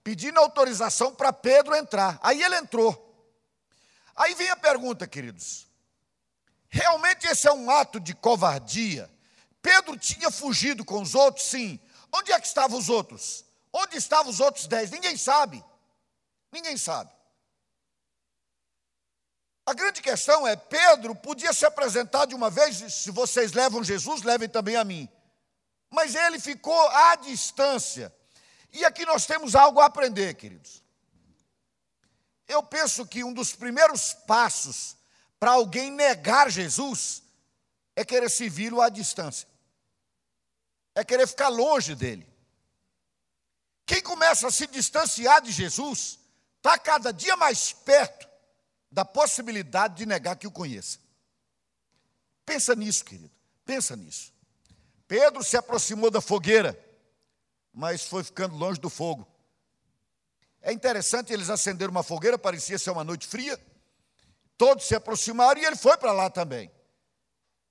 pedindo 0.03 0.41
autorização 0.41 1.15
para 1.15 1.31
Pedro 1.31 1.77
entrar. 1.77 2.19
Aí 2.23 2.43
ele 2.43 2.57
entrou. 2.57 2.99
Aí 4.17 4.35
vem 4.35 4.49
a 4.49 4.57
pergunta, 4.57 5.07
queridos: 5.07 5.67
realmente 6.71 7.27
esse 7.27 7.47
é 7.47 7.53
um 7.53 7.69
ato 7.71 8.01
de 8.01 8.15
covardia? 8.15 9.13
Pedro 9.61 9.99
tinha 9.99 10.31
fugido 10.31 10.87
com 10.87 11.03
os 11.03 11.15
outros? 11.15 11.45
Sim. 11.45 11.79
Onde 12.11 12.33
é 12.33 12.41
que 12.41 12.47
estavam 12.47 12.79
os 12.79 12.89
outros? 12.89 13.45
Onde 13.71 13.99
estavam 13.99 14.33
os 14.33 14.41
outros 14.41 14.67
dez? 14.67 14.91
Ninguém 14.91 15.19
sabe. 15.19 15.63
Ninguém 16.51 16.79
sabe. 16.79 17.13
A 19.67 19.73
grande 19.73 20.03
questão 20.03 20.47
é: 20.47 20.57
Pedro 20.57 21.15
podia 21.15 21.53
se 21.53 21.65
apresentar 21.65 22.27
de 22.27 22.35
uma 22.35 22.51
vez, 22.51 22.77
se 22.93 23.11
vocês 23.11 23.53
levam 23.53 23.83
Jesus, 23.83 24.23
levem 24.23 24.49
também 24.49 24.77
a 24.77 24.85
mim. 24.85 25.09
Mas 25.91 26.15
ele 26.15 26.39
ficou 26.39 26.89
à 26.89 27.17
distância. 27.17 28.15
E 28.73 28.85
aqui 28.85 29.07
nós 29.07 29.25
temos 29.27 29.55
algo 29.55 29.81
a 29.81 29.87
aprender, 29.87 30.35
queridos. 30.35 30.83
Eu 32.47 32.63
penso 32.63 33.07
que 33.07 33.25
um 33.25 33.33
dos 33.33 33.55
primeiros 33.55 34.13
passos 34.13 34.97
para 35.39 35.53
alguém 35.53 35.91
negar 35.91 36.51
Jesus 36.51 37.23
é 37.97 38.05
querer 38.05 38.31
se 38.31 38.49
lo 38.69 38.83
à 38.83 38.89
distância, 38.89 39.49
é 40.95 41.05
querer 41.05 41.27
ficar 41.27 41.49
longe 41.49 41.95
dele. 41.95 42.29
Quem 43.87 44.03
começa 44.03 44.49
a 44.49 44.51
se 44.51 44.67
distanciar 44.67 45.41
de 45.41 45.53
Jesus 45.53 46.19
está 46.57 46.79
cada 46.79 47.13
dia 47.13 47.37
mais 47.37 47.73
perto 47.73 48.34
da 48.95 49.05
possibilidade 49.05 49.97
de 49.97 50.07
negar 50.07 50.37
que 50.37 50.47
o 50.47 50.53
conheça. 50.53 51.01
Pensa 52.47 52.77
nisso, 52.77 53.05
querido, 53.05 53.31
pensa 53.65 53.97
nisso. 53.97 54.33
Pedro 55.09 55.43
se 55.43 55.57
aproximou 55.57 56.13
da 56.13 56.21
fogueira, 56.21 56.79
mas 57.73 58.05
foi 58.05 58.23
ficando 58.23 58.55
longe 58.55 58.79
do 58.79 58.89
fogo. 58.89 59.27
É 60.63 60.73
interessante, 60.73 61.33
eles 61.33 61.51
acenderam 61.51 61.91
uma 61.91 62.05
fogueira, 62.05 62.39
parecia 62.39 62.79
ser 62.79 62.91
uma 62.91 63.03
noite 63.03 63.27
fria. 63.27 63.61
Todos 64.57 64.85
se 64.85 64.95
aproximaram 64.95 65.61
e 65.61 65.65
ele 65.65 65.77
foi 65.77 65.97
para 65.97 66.13
lá 66.13 66.31
também. 66.31 66.71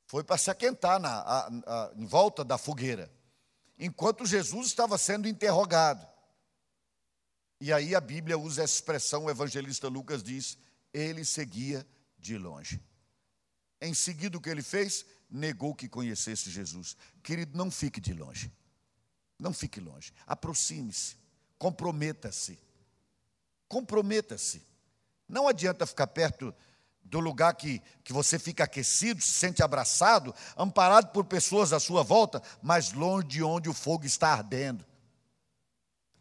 Foi 0.06 0.26
para 0.26 0.38
se 0.38 0.52
aquentar 0.52 1.00
na, 1.00 1.22
a, 1.22 1.48
a, 1.48 1.92
em 1.96 2.06
volta 2.06 2.44
da 2.44 2.58
fogueira, 2.58 3.10
enquanto 3.80 4.26
Jesus 4.26 4.68
estava 4.68 4.98
sendo 4.98 5.30
interrogado. 5.30 6.06
E 7.62 7.72
aí 7.72 7.96
a 7.96 8.02
Bíblia 8.02 8.38
usa 8.38 8.62
essa 8.64 8.74
expressão, 8.74 9.24
o 9.24 9.30
evangelista 9.30 9.88
Lucas 9.88 10.22
diz: 10.22 10.58
ele 10.94 11.26
seguia 11.26 11.86
de 12.18 12.38
longe. 12.38 12.82
Em 13.82 13.94
seguida, 13.94 14.38
o 14.38 14.42
que 14.42 14.50
ele 14.50 14.62
fez? 14.62 15.06
Negou 15.30 15.74
que 15.74 15.90
conhecesse 15.90 16.50
Jesus. 16.50 16.96
Querido, 17.22 17.58
não 17.58 17.72
fique 17.72 18.00
de 18.00 18.14
longe. 18.14 18.52
Não 19.38 19.52
fique 19.52 19.80
longe. 19.80 20.14
Aproxime-se. 20.26 21.18
Comprometa-se. 21.58 22.58
Comprometa-se. 23.68 24.62
Não 25.28 25.48
adianta 25.48 25.86
ficar 25.86 26.08
perto 26.08 26.54
do 27.04 27.20
lugar 27.20 27.54
que, 27.56 27.82
que 28.04 28.14
você 28.14 28.40
fica 28.40 28.64
aquecido, 28.64 29.22
se 29.22 29.32
sente 29.32 29.62
abraçado, 29.62 30.34
amparado 30.56 31.12
por 31.12 31.26
pessoas 31.26 31.74
à 31.74 31.80
sua 31.80 32.04
volta, 32.04 32.42
mas 32.62 32.94
longe 32.94 33.28
de 33.28 33.44
onde 33.44 33.70
o 33.70 33.74
fogo 33.74 34.06
está 34.06 34.30
ardendo. 34.30 34.86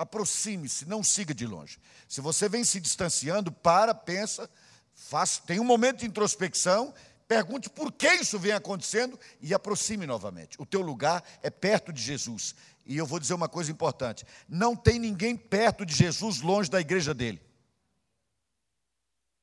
Aproxime-se, 0.03 0.85
não 0.85 1.01
siga 1.05 1.33
de 1.33 1.47
longe. 1.47 1.79
Se 2.09 2.21
você 2.21 2.49
vem 2.49 2.65
se 2.65 2.81
distanciando, 2.81 3.53
para, 3.53 3.95
pensa, 3.95 4.51
faz, 4.93 5.39
tem 5.39 5.61
um 5.61 5.65
momento 5.65 5.99
de 5.99 6.07
introspecção, 6.07 6.93
pergunte 7.29 7.71
por 7.71 7.93
que 7.93 8.13
isso 8.15 8.37
vem 8.37 8.51
acontecendo 8.51 9.17
e 9.41 9.55
aproxime 9.55 10.05
novamente. 10.05 10.61
O 10.61 10.67
teu 10.67 10.81
lugar 10.81 11.23
é 11.41 11.49
perto 11.51 11.93
de 11.93 12.03
Jesus. 12.03 12.53
E 12.85 12.97
eu 12.97 13.07
vou 13.07 13.21
dizer 13.21 13.35
uma 13.35 13.49
coisa 13.49 13.71
importante: 13.71 14.27
não 14.49 14.75
tem 14.75 14.99
ninguém 14.99 15.37
perto 15.37 15.87
de 15.87 15.95
Jesus 15.95 16.41
longe 16.41 16.69
da 16.69 16.81
igreja 16.81 17.15
dele. 17.15 17.41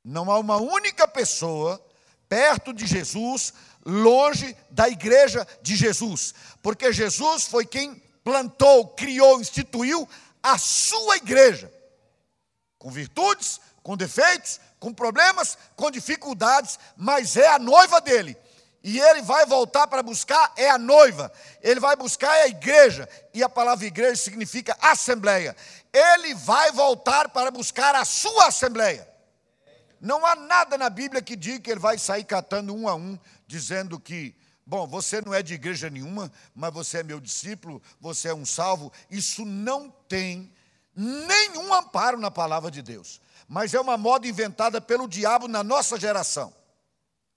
Não 0.04 0.30
há 0.30 0.38
uma 0.40 0.58
única 0.58 1.08
pessoa 1.08 1.82
perto 2.28 2.74
de 2.74 2.86
Jesus, 2.86 3.54
longe 3.86 4.58
da 4.70 4.90
igreja 4.90 5.48
de 5.62 5.78
Jesus, 5.78 6.34
porque 6.62 6.92
Jesus 6.92 7.46
foi 7.46 7.66
quem 7.66 8.04
plantou, 8.24 8.90
criou, 8.90 9.40
instituiu 9.42 10.08
a 10.42 10.58
sua 10.58 11.18
igreja, 11.18 11.72
com 12.78 12.90
virtudes, 12.90 13.60
com 13.84 13.98
defeitos, 13.98 14.60
com 14.80 14.94
problemas, 14.94 15.58
com 15.76 15.92
dificuldades, 15.92 16.80
mas 16.96 17.36
é 17.38 17.48
a 17.48 17.60
noiva 17.60 18.00
dele. 18.00 18.38
E 18.82 19.00
ele 19.00 19.22
vai 19.22 19.46
voltar 19.46 19.88
para 19.88 20.02
buscar 20.02 20.54
é 20.56 20.70
a 20.70 20.78
noiva. 20.78 21.32
Ele 21.62 21.80
vai 21.80 21.96
buscar 21.96 22.34
é 22.38 22.44
a 22.44 22.48
igreja. 22.48 23.10
E 23.34 23.44
a 23.44 23.50
palavra 23.50 23.86
igreja 23.86 24.16
significa 24.16 24.78
assembleia. 24.80 25.56
Ele 25.92 26.34
vai 26.34 26.72
voltar 26.72 27.30
para 27.30 27.52
buscar 27.52 27.94
a 27.96 28.06
sua 28.06 28.48
assembleia. 28.48 29.08
Não 30.00 30.26
há 30.26 30.34
nada 30.34 30.78
na 30.78 30.90
Bíblia 30.90 31.22
que 31.22 31.36
diga 31.36 31.60
que 31.60 31.72
ele 31.72 31.80
vai 31.80 31.98
sair 31.98 32.24
catando 32.24 32.74
um 32.74 32.88
a 32.88 32.96
um, 32.96 33.20
dizendo 33.46 34.00
que 34.00 34.34
Bom, 34.70 34.86
você 34.86 35.20
não 35.20 35.34
é 35.34 35.42
de 35.42 35.56
igreja 35.56 35.90
nenhuma, 35.90 36.32
mas 36.54 36.72
você 36.72 37.00
é 37.00 37.04
meu 37.04 37.20
discípulo, 37.20 37.82
você 38.00 38.28
é 38.28 38.36
um 38.36 38.46
salvo. 38.46 38.94
Isso 39.10 39.44
não 39.44 39.90
tem 40.08 40.54
nenhum 40.96 41.74
amparo 41.74 42.20
na 42.20 42.30
palavra 42.30 42.70
de 42.70 42.84
Deus. 42.84 43.20
Mas 43.48 43.74
é 43.74 43.82
uma 43.82 43.98
moda 43.98 44.28
inventada 44.28 44.80
pelo 44.80 45.08
diabo 45.08 45.48
na 45.48 45.64
nossa 45.64 46.00
geração. 46.00 46.54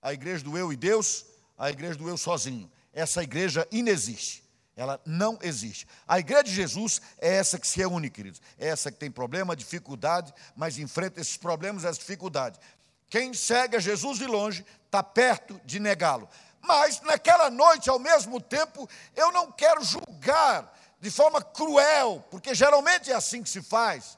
A 0.02 0.12
igreja 0.12 0.44
do 0.44 0.58
eu 0.58 0.74
e 0.74 0.76
Deus, 0.76 1.24
a 1.56 1.70
igreja 1.70 1.94
do 1.94 2.06
eu 2.06 2.18
sozinho. 2.18 2.70
Essa 2.92 3.22
igreja 3.22 3.66
inexiste. 3.72 4.44
Ela 4.76 5.00
não 5.06 5.38
existe. 5.40 5.88
A 6.06 6.18
igreja 6.18 6.44
de 6.44 6.52
Jesus 6.52 7.00
é 7.16 7.36
essa 7.36 7.58
que 7.58 7.66
se 7.66 7.78
reúne, 7.78 8.10
queridos. 8.10 8.42
É 8.58 8.68
essa 8.68 8.92
que 8.92 8.98
tem 8.98 9.10
problema, 9.10 9.56
dificuldade, 9.56 10.34
mas 10.54 10.76
enfrenta 10.76 11.18
esses 11.18 11.38
problemas, 11.38 11.84
essas 11.84 11.98
dificuldades. 11.98 12.60
Quem 13.08 13.32
segue 13.32 13.76
a 13.76 13.80
Jesus 13.80 14.18
de 14.18 14.26
longe 14.26 14.66
está 14.84 15.02
perto 15.02 15.58
de 15.64 15.80
negá-lo. 15.80 16.28
Mas 16.62 17.00
naquela 17.00 17.50
noite, 17.50 17.90
ao 17.90 17.98
mesmo 17.98 18.40
tempo, 18.40 18.88
eu 19.16 19.32
não 19.32 19.50
quero 19.50 19.82
julgar 19.82 20.72
de 21.00 21.10
forma 21.10 21.42
cruel, 21.42 22.24
porque 22.30 22.54
geralmente 22.54 23.10
é 23.10 23.14
assim 23.14 23.42
que 23.42 23.50
se 23.50 23.60
faz. 23.60 24.16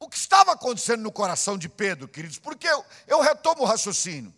O 0.00 0.08
que 0.08 0.18
estava 0.18 0.52
acontecendo 0.52 1.00
no 1.00 1.12
coração 1.12 1.56
de 1.56 1.68
Pedro, 1.68 2.08
queridos? 2.08 2.36
Porque 2.36 2.66
eu, 2.66 2.84
eu 3.06 3.20
retomo 3.20 3.62
o 3.62 3.64
raciocínio. 3.64 4.34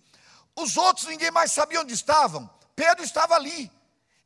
Os 0.54 0.76
outros 0.76 1.06
ninguém 1.06 1.30
mais 1.30 1.52
sabia 1.52 1.80
onde 1.80 1.94
estavam. 1.94 2.48
Pedro 2.76 3.02
estava 3.02 3.34
ali. 3.34 3.72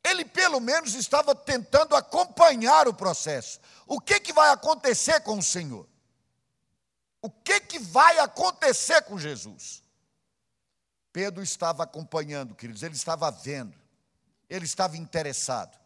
Ele 0.03 0.25
pelo 0.25 0.59
menos 0.59 0.93
estava 0.95 1.33
tentando 1.33 1.95
acompanhar 1.95 2.89
o 2.89 2.93
processo. 2.93 3.61
O 3.87 4.01
que, 4.01 4.19
que 4.19 4.33
vai 4.33 4.49
acontecer 4.49 5.21
com 5.21 5.37
o 5.37 5.43
Senhor? 5.43 5.87
O 7.21 7.29
que, 7.29 7.61
que 7.61 7.79
vai 7.79 8.19
acontecer 8.19 9.01
com 9.03 9.17
Jesus? 9.17 9.81
Pedro 11.11 11.41
estava 11.41 11.83
acompanhando, 11.83 12.55
queridos, 12.55 12.83
ele 12.83 12.95
estava 12.95 13.29
vendo, 13.31 13.75
ele 14.49 14.65
estava 14.65 14.97
interessado. 14.97 15.77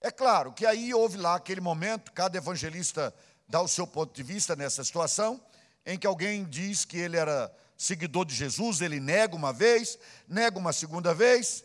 É 0.00 0.10
claro 0.10 0.52
que 0.52 0.64
aí 0.64 0.92
houve 0.94 1.16
lá 1.16 1.36
aquele 1.36 1.60
momento, 1.60 2.12
cada 2.12 2.38
evangelista 2.38 3.14
dá 3.46 3.60
o 3.60 3.68
seu 3.68 3.86
ponto 3.86 4.14
de 4.14 4.22
vista 4.22 4.56
nessa 4.56 4.82
situação, 4.82 5.40
em 5.84 5.98
que 5.98 6.06
alguém 6.06 6.44
diz 6.44 6.84
que 6.84 6.98
ele 6.98 7.16
era 7.16 7.54
seguidor 7.76 8.24
de 8.24 8.34
Jesus, 8.34 8.80
ele 8.80 9.00
nega 9.00 9.34
uma 9.34 9.52
vez, 9.52 9.98
nega 10.28 10.58
uma 10.58 10.72
segunda 10.72 11.14
vez, 11.14 11.64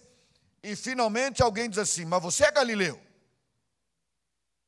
e 0.62 0.76
finalmente 0.76 1.44
alguém 1.44 1.70
diz 1.70 1.80
assim: 1.80 2.06
Mas 2.06 2.22
você 2.22 2.46
é 2.46 2.52
galileu? 2.52 3.00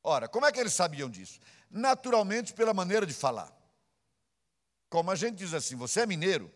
Ora, 0.02 0.28
como 0.28 0.46
é 0.46 0.52
que 0.52 0.60
eles 0.60 0.74
sabiam 0.74 1.10
disso? 1.10 1.40
Naturalmente 1.70 2.54
pela 2.54 2.72
maneira 2.72 3.04
de 3.04 3.12
falar. 3.12 3.52
Como 4.88 5.10
a 5.10 5.14
gente 5.14 5.36
diz 5.36 5.52
assim: 5.52 5.76
Você 5.76 6.00
é 6.00 6.06
mineiro, 6.06 6.52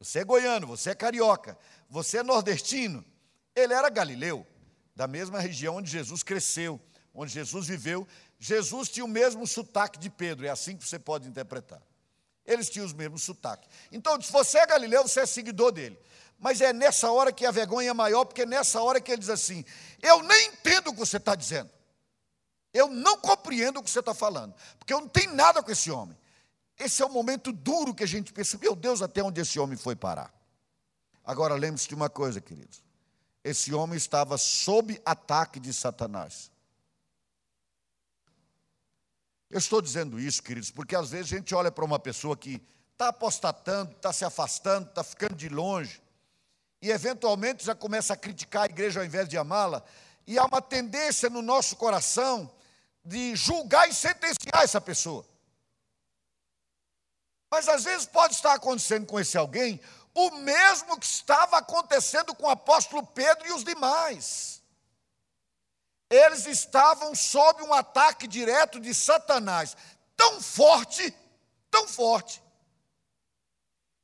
você 0.00 0.20
é 0.20 0.24
goiano, 0.24 0.66
você 0.66 0.90
é 0.90 0.94
carioca, 0.94 1.58
você 1.88 2.18
é 2.18 2.22
nordestino. 2.22 3.04
Ele 3.54 3.74
era 3.74 3.90
galileu, 3.90 4.46
da 4.96 5.06
mesma 5.06 5.38
região 5.38 5.76
onde 5.76 5.90
Jesus 5.90 6.22
cresceu, 6.22 6.80
onde 7.14 7.30
Jesus 7.32 7.66
viveu. 7.66 8.08
Jesus 8.38 8.88
tinha 8.88 9.04
o 9.04 9.08
mesmo 9.08 9.46
sotaque 9.46 9.98
de 9.98 10.08
Pedro, 10.08 10.46
é 10.46 10.48
assim 10.48 10.74
que 10.74 10.88
você 10.88 10.98
pode 10.98 11.28
interpretar. 11.28 11.82
Eles 12.46 12.70
tinham 12.70 12.86
os 12.86 12.94
mesmos 12.94 13.22
sotaques. 13.22 13.68
Então, 13.92 14.20
se 14.22 14.32
você 14.32 14.58
é 14.58 14.66
galileu, 14.66 15.02
você 15.02 15.20
é 15.20 15.26
seguidor 15.26 15.70
dele. 15.70 15.98
Mas 16.38 16.62
é 16.62 16.72
nessa 16.72 17.12
hora 17.12 17.30
que 17.30 17.44
a 17.44 17.50
vergonha 17.50 17.90
é 17.90 17.92
maior, 17.92 18.24
porque 18.24 18.42
é 18.42 18.46
nessa 18.46 18.80
hora 18.80 18.98
que 18.98 19.12
ele 19.12 19.20
diz 19.20 19.28
assim: 19.28 19.62
Eu 20.00 20.22
nem 20.22 20.46
entendo 20.46 20.88
o 20.88 20.92
que 20.94 20.98
você 20.98 21.18
está 21.18 21.34
dizendo. 21.34 21.70
Eu 22.72 22.88
não 22.88 23.18
compreendo 23.18 23.80
o 23.80 23.82
que 23.82 23.90
você 23.90 24.00
está 24.00 24.14
falando, 24.14 24.54
porque 24.78 24.94
eu 24.94 25.00
não 25.00 25.08
tenho 25.08 25.34
nada 25.34 25.62
com 25.62 25.70
esse 25.70 25.90
homem. 25.90 26.16
Esse 26.80 27.02
é 27.02 27.06
o 27.06 27.10
momento 27.10 27.52
duro 27.52 27.94
que 27.94 28.02
a 28.02 28.06
gente 28.06 28.32
pensa, 28.32 28.56
meu 28.56 28.74
Deus, 28.74 29.02
até 29.02 29.22
onde 29.22 29.38
esse 29.38 29.60
homem 29.60 29.76
foi 29.76 29.94
parar. 29.94 30.32
Agora 31.22 31.54
lembre-se 31.54 31.86
de 31.86 31.94
uma 31.94 32.08
coisa, 32.08 32.40
queridos. 32.40 32.82
Esse 33.44 33.74
homem 33.74 33.98
estava 33.98 34.38
sob 34.38 34.98
ataque 35.04 35.60
de 35.60 35.74
Satanás. 35.74 36.50
Eu 39.50 39.58
estou 39.58 39.82
dizendo 39.82 40.18
isso, 40.18 40.42
queridos, 40.42 40.70
porque 40.70 40.96
às 40.96 41.10
vezes 41.10 41.30
a 41.30 41.36
gente 41.36 41.54
olha 41.54 41.70
para 41.70 41.84
uma 41.84 41.98
pessoa 41.98 42.34
que 42.34 42.62
está 42.92 43.08
apostatando, 43.08 43.92
está 43.92 44.10
se 44.10 44.24
afastando, 44.24 44.88
está 44.88 45.04
ficando 45.04 45.34
de 45.34 45.50
longe, 45.50 46.02
e 46.80 46.90
eventualmente 46.90 47.62
já 47.62 47.74
começa 47.74 48.14
a 48.14 48.16
criticar 48.16 48.62
a 48.62 48.66
igreja 48.66 49.00
ao 49.00 49.06
invés 49.06 49.28
de 49.28 49.36
amá-la, 49.36 49.84
e 50.26 50.38
há 50.38 50.44
uma 50.46 50.62
tendência 50.62 51.28
no 51.28 51.42
nosso 51.42 51.76
coração 51.76 52.50
de 53.04 53.36
julgar 53.36 53.86
e 53.86 53.92
sentenciar 53.92 54.62
essa 54.62 54.80
pessoa. 54.80 55.26
Mas 57.50 57.68
às 57.68 57.84
vezes 57.84 58.06
pode 58.06 58.34
estar 58.34 58.54
acontecendo 58.54 59.06
com 59.06 59.18
esse 59.18 59.36
alguém 59.36 59.80
o 60.14 60.30
mesmo 60.32 60.98
que 60.98 61.06
estava 61.06 61.58
acontecendo 61.58 62.34
com 62.34 62.46
o 62.46 62.50
apóstolo 62.50 63.06
Pedro 63.06 63.48
e 63.48 63.52
os 63.52 63.64
demais. 63.64 64.62
Eles 66.08 66.46
estavam 66.46 67.14
sob 67.14 67.62
um 67.62 67.72
ataque 67.72 68.26
direto 68.26 68.80
de 68.80 68.92
Satanás, 68.92 69.76
tão 70.16 70.40
forte, 70.40 71.14
tão 71.70 71.86
forte, 71.86 72.42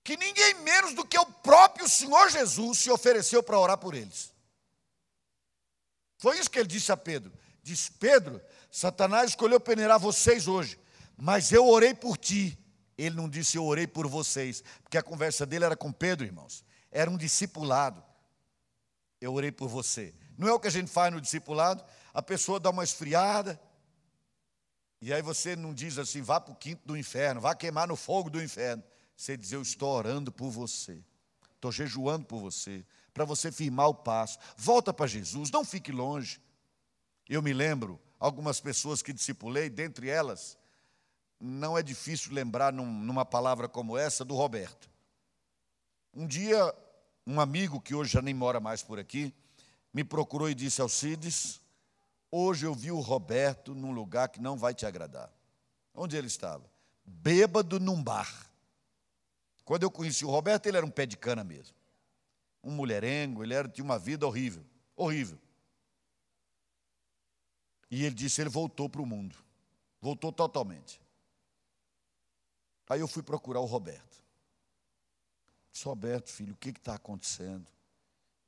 que 0.04 0.16
ninguém 0.16 0.54
menos 0.54 0.94
do 0.94 1.04
que 1.04 1.18
o 1.18 1.26
próprio 1.26 1.88
Senhor 1.88 2.30
Jesus 2.30 2.78
se 2.78 2.90
ofereceu 2.90 3.42
para 3.42 3.58
orar 3.58 3.78
por 3.78 3.94
eles. 3.94 4.32
Foi 6.18 6.38
isso 6.38 6.50
que 6.50 6.58
ele 6.60 6.68
disse 6.68 6.92
a 6.92 6.96
Pedro. 6.96 7.32
Diz: 7.60 7.88
Pedro, 7.88 8.40
Satanás 8.70 9.30
escolheu 9.30 9.58
peneirar 9.58 9.98
vocês 9.98 10.46
hoje, 10.46 10.78
mas 11.16 11.50
eu 11.50 11.66
orei 11.66 11.92
por 11.92 12.16
ti 12.16 12.56
ele 12.96 13.14
não 13.14 13.28
disse, 13.28 13.56
eu 13.56 13.64
orei 13.64 13.86
por 13.86 14.06
vocês, 14.06 14.62
porque 14.82 14.96
a 14.96 15.02
conversa 15.02 15.44
dele 15.44 15.64
era 15.64 15.76
com 15.76 15.92
Pedro, 15.92 16.24
irmãos. 16.24 16.64
Era 16.90 17.10
um 17.10 17.16
discipulado. 17.16 18.02
Eu 19.20 19.34
orei 19.34 19.52
por 19.52 19.68
você. 19.68 20.14
Não 20.36 20.48
é 20.48 20.52
o 20.52 20.60
que 20.60 20.68
a 20.68 20.70
gente 20.70 20.90
faz 20.90 21.12
no 21.12 21.20
discipulado? 21.20 21.84
A 22.12 22.22
pessoa 22.22 22.58
dá 22.60 22.70
uma 22.70 22.84
esfriada, 22.84 23.60
e 25.00 25.12
aí 25.12 25.20
você 25.20 25.54
não 25.54 25.74
diz 25.74 25.98
assim, 25.98 26.22
vá 26.22 26.40
para 26.40 26.52
o 26.52 26.56
quinto 26.56 26.86
do 26.86 26.96
inferno, 26.96 27.40
vá 27.40 27.54
queimar 27.54 27.86
no 27.86 27.96
fogo 27.96 28.30
do 28.30 28.42
inferno. 28.42 28.82
Você 29.16 29.36
diz, 29.36 29.52
eu 29.52 29.62
estou 29.62 29.90
orando 29.90 30.32
por 30.32 30.50
você, 30.50 31.02
estou 31.54 31.70
jejuando 31.70 32.26
por 32.26 32.40
você, 32.40 32.84
para 33.12 33.24
você 33.24 33.52
firmar 33.52 33.88
o 33.88 33.94
passo. 33.94 34.38
Volta 34.56 34.92
para 34.92 35.06
Jesus, 35.06 35.50
não 35.50 35.64
fique 35.64 35.92
longe. 35.92 36.40
Eu 37.28 37.42
me 37.42 37.52
lembro, 37.52 38.00
algumas 38.18 38.60
pessoas 38.60 39.02
que 39.02 39.12
discipulei, 39.12 39.68
dentre 39.68 40.08
elas, 40.08 40.58
não 41.40 41.76
é 41.76 41.82
difícil 41.82 42.32
lembrar 42.32 42.72
num, 42.72 42.86
numa 42.86 43.24
palavra 43.24 43.68
como 43.68 43.96
essa 43.96 44.24
do 44.24 44.34
Roberto. 44.34 44.90
Um 46.14 46.26
dia, 46.26 46.74
um 47.26 47.40
amigo 47.40 47.80
que 47.80 47.94
hoje 47.94 48.12
já 48.12 48.22
nem 48.22 48.34
mora 48.34 48.58
mais 48.58 48.82
por 48.82 48.98
aqui, 48.98 49.34
me 49.92 50.02
procurou 50.02 50.48
e 50.48 50.54
disse: 50.54 50.80
Alcides, 50.80 51.60
hoje 52.30 52.66
eu 52.66 52.74
vi 52.74 52.90
o 52.90 53.00
Roberto 53.00 53.74
num 53.74 53.92
lugar 53.92 54.28
que 54.28 54.40
não 54.40 54.56
vai 54.56 54.74
te 54.74 54.86
agradar. 54.86 55.32
Onde 55.94 56.16
ele 56.16 56.26
estava? 56.26 56.64
Bêbado 57.04 57.78
num 57.78 58.02
bar. 58.02 58.50
Quando 59.64 59.82
eu 59.82 59.90
conheci 59.90 60.24
o 60.24 60.30
Roberto, 60.30 60.66
ele 60.66 60.76
era 60.76 60.86
um 60.86 60.90
pé 60.90 61.06
de 61.06 61.16
cana 61.16 61.42
mesmo. 61.42 61.74
Um 62.62 62.70
mulherengo, 62.70 63.42
ele 63.42 63.54
era, 63.54 63.68
tinha 63.68 63.84
uma 63.84 63.98
vida 63.98 64.26
horrível. 64.26 64.64
Horrível. 64.94 65.38
E 67.90 68.04
ele 68.04 68.14
disse: 68.14 68.40
ele 68.40 68.50
voltou 68.50 68.88
para 68.88 69.02
o 69.02 69.06
mundo. 69.06 69.36
Voltou 70.00 70.32
totalmente. 70.32 71.00
Aí 72.88 73.00
eu 73.00 73.08
fui 73.08 73.22
procurar 73.22 73.60
o 73.60 73.64
Roberto. 73.64 74.22
Disse, 75.72 75.84
Roberto, 75.84 76.30
filho, 76.30 76.54
o 76.54 76.56
que 76.56 76.70
está 76.70 76.94
acontecendo? 76.94 77.66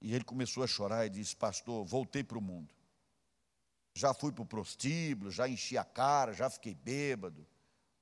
E 0.00 0.14
ele 0.14 0.24
começou 0.24 0.62
a 0.62 0.66
chorar 0.66 1.06
e 1.06 1.10
disse, 1.10 1.34
pastor, 1.34 1.84
voltei 1.84 2.22
para 2.22 2.38
o 2.38 2.40
mundo. 2.40 2.72
Já 3.94 4.14
fui 4.14 4.32
para 4.32 4.42
o 4.42 4.46
prostíbulo, 4.46 5.30
já 5.30 5.48
enchi 5.48 5.76
a 5.76 5.84
cara, 5.84 6.32
já 6.32 6.48
fiquei 6.48 6.74
bêbado. 6.74 7.46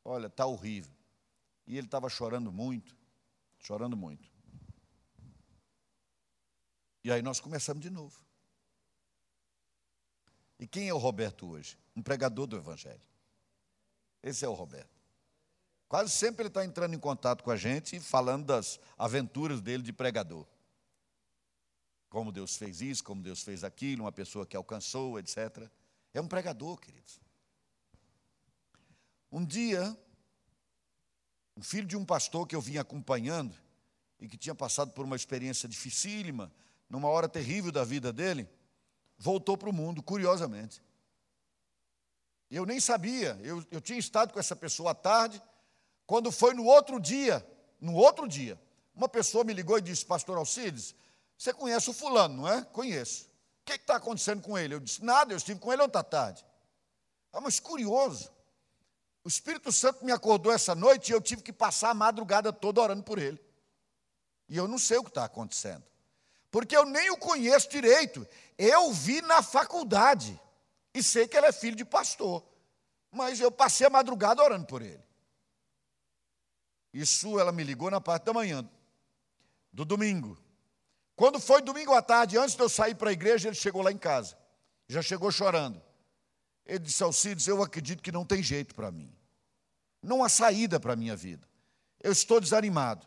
Olha, 0.05 0.27
está 0.27 0.47
horrível. 0.47 0.95
E 1.67 1.77
ele 1.77 1.87
estava 1.87 2.09
chorando 2.09 2.53
muito, 2.53 2.95
chorando 3.59 3.97
muito. 3.97 4.31
E 7.03 7.11
aí 7.11 7.23
nós 7.23 7.41
começamos 7.41 7.83
de 7.83 7.89
novo. 7.89 8.21
E 10.59 10.67
quem 10.67 10.89
é 10.89 10.95
o 10.95 10.99
Roberto 10.99 11.49
hoje? 11.49 11.79
Um 11.95 12.03
pregador 12.03 12.47
do 12.47 12.57
Evangelho. 12.57 13.01
Esse 14.23 14.45
é 14.45 14.49
o 14.49 14.53
Roberto. 14.55 14.96
Quase 15.89 16.11
sempre 16.11 16.43
ele 16.43 16.49
está 16.49 16.65
entrando 16.65 16.95
em 16.95 16.99
contato 16.99 17.45
com 17.45 17.51
a 17.51 17.57
gente 17.57 17.97
e 17.97 18.01
falando 18.01 18.47
das 18.47 18.81
aventuras 18.99 19.61
dele 19.61 19.83
de 19.83 19.93
pregador. 19.93 20.47
Como 22.09 22.33
Deus 22.33 22.57
fez 22.57 22.81
isso, 22.81 23.05
como 23.05 23.23
Deus 23.23 23.43
fez 23.43 23.63
aquilo, 23.63 24.05
uma 24.05 24.13
pessoa 24.13 24.47
que 24.47 24.57
alcançou, 24.57 25.19
etc. 25.19 25.71
É 26.13 26.21
um 26.21 26.27
pregador, 26.27 26.81
queridos. 26.81 27.21
Um 29.31 29.45
dia, 29.45 29.97
um 31.57 31.63
filho 31.63 31.87
de 31.87 31.97
um 31.97 32.05
pastor 32.05 32.47
que 32.47 32.57
eu 32.57 32.61
vinha 32.61 32.81
acompanhando 32.81 33.55
e 34.19 34.29
que 34.29 34.37
tinha 34.37 34.55
passado 34.55 34.93
por 34.93 35.05
uma 35.05 35.15
experiência 35.17 35.69
dificílima, 35.69 36.51
numa 36.89 37.09
hora 37.09 37.29
terrível 37.29 37.71
da 37.71 37.85
vida 37.85 38.13
dele, 38.13 38.49
voltou 39.19 39.57
para 39.57 39.69
o 39.69 39.73
mundo, 39.73 40.03
curiosamente. 40.03 40.83
Eu 42.51 42.65
nem 42.65 42.81
sabia, 42.81 43.39
eu, 43.43 43.65
eu 43.71 43.81
tinha 43.81 43.99
estado 43.99 44.33
com 44.33 44.39
essa 44.39 44.57
pessoa 44.57 44.93
à 44.93 44.95
tarde 44.95 45.43
quando 46.07 46.31
foi 46.31 46.55
no 46.55 46.65
outro 46.65 47.01
dia, 47.01 47.47
no 47.81 47.95
outro 47.95 48.29
dia, 48.29 48.61
uma 48.95 49.09
pessoa 49.09 49.45
me 49.45 49.53
ligou 49.53 49.77
e 49.79 49.83
disse, 49.83 50.07
pastor 50.07 50.39
Alcides, 50.39 50.95
você 51.37 51.53
conhece 51.53 51.91
o 51.91 51.93
fulano, 51.93 52.43
não 52.43 52.49
é? 52.49 52.63
Conheço. 52.63 53.25
O 53.63 53.67
que 53.67 53.73
está 53.73 53.97
acontecendo 53.97 54.41
com 54.41 54.57
ele? 54.57 54.75
Eu 54.75 54.81
disse, 54.81 55.05
nada, 55.05 55.33
eu 55.33 55.37
estive 55.37 55.59
com 55.59 55.73
ele 55.73 55.83
ontem 55.83 55.99
à 55.99 56.03
tarde. 56.03 56.45
Ah, 57.33 57.41
mas 57.41 57.61
curioso. 57.61 58.31
O 59.23 59.29
Espírito 59.29 59.73
Santo 59.73 60.05
me 60.05 60.13
acordou 60.13 60.53
essa 60.53 60.75
noite 60.75 61.11
e 61.11 61.13
eu 61.13 61.21
tive 61.21 61.43
que 61.43 61.53
passar 61.53 61.91
a 61.91 61.95
madrugada 61.95 62.53
toda 62.53 62.81
orando 62.81 63.03
por 63.03 63.19
ele. 63.19 63.45
E 64.49 64.57
eu 64.57 64.69
não 64.69 64.79
sei 64.79 64.99
o 64.99 65.03
que 65.03 65.11
está 65.11 65.25
acontecendo. 65.25 65.85
porque 66.51 66.77
eu 66.77 66.87
nem 66.87 67.11
o 67.11 67.19
conheço 67.19 67.69
direito. 67.69 68.27
Eu 68.57 68.91
vi 68.93 69.21
na 69.21 69.43
faculdade 69.43 70.41
e 70.95 71.03
sei 71.03 71.29
que 71.29 71.37
ele 71.37 71.47
é 71.47 71.53
filho 71.53 71.77
de 71.77 71.85
pastor, 71.85 72.43
mas 73.11 73.41
eu 73.41 73.51
passei 73.51 73.87
a 73.87 73.91
madrugada 73.91 74.43
orando 74.43 74.65
por 74.65 74.81
ele. 74.81 75.06
Isso 76.97 77.39
ela 77.39 77.53
me 77.53 77.63
ligou 77.63 77.91
na 77.91 78.01
parte 78.01 78.25
da 78.25 78.33
manhã, 78.33 78.67
do 79.71 79.85
domingo. 79.85 80.39
Quando 81.15 81.39
foi 81.39 81.61
domingo 81.61 81.93
à 81.93 82.01
tarde, 82.01 82.39
antes 82.39 82.55
de 82.55 82.63
eu 82.63 82.71
sair 82.71 82.95
para 82.95 83.11
a 83.11 83.13
igreja, 83.13 83.51
ele 83.51 83.55
chegou 83.55 83.83
lá 83.83 83.93
em 83.93 83.99
casa. 83.99 84.35
Já 84.89 85.03
chegou 85.03 85.31
chorando. 85.31 85.83
Ele 86.65 86.79
disse, 86.79 87.03
Alcides, 87.03 87.47
eu 87.47 87.63
acredito 87.63 88.03
que 88.03 88.11
não 88.11 88.25
tem 88.25 88.43
jeito 88.43 88.75
para 88.75 88.91
mim. 88.91 89.15
Não 90.03 90.25
há 90.25 90.31
saída 90.31 90.81
para 90.81 90.95
a 90.95 90.97
minha 90.97 91.15
vida. 91.15 91.47
Eu 92.03 92.13
estou 92.13 92.41
desanimado. 92.41 93.07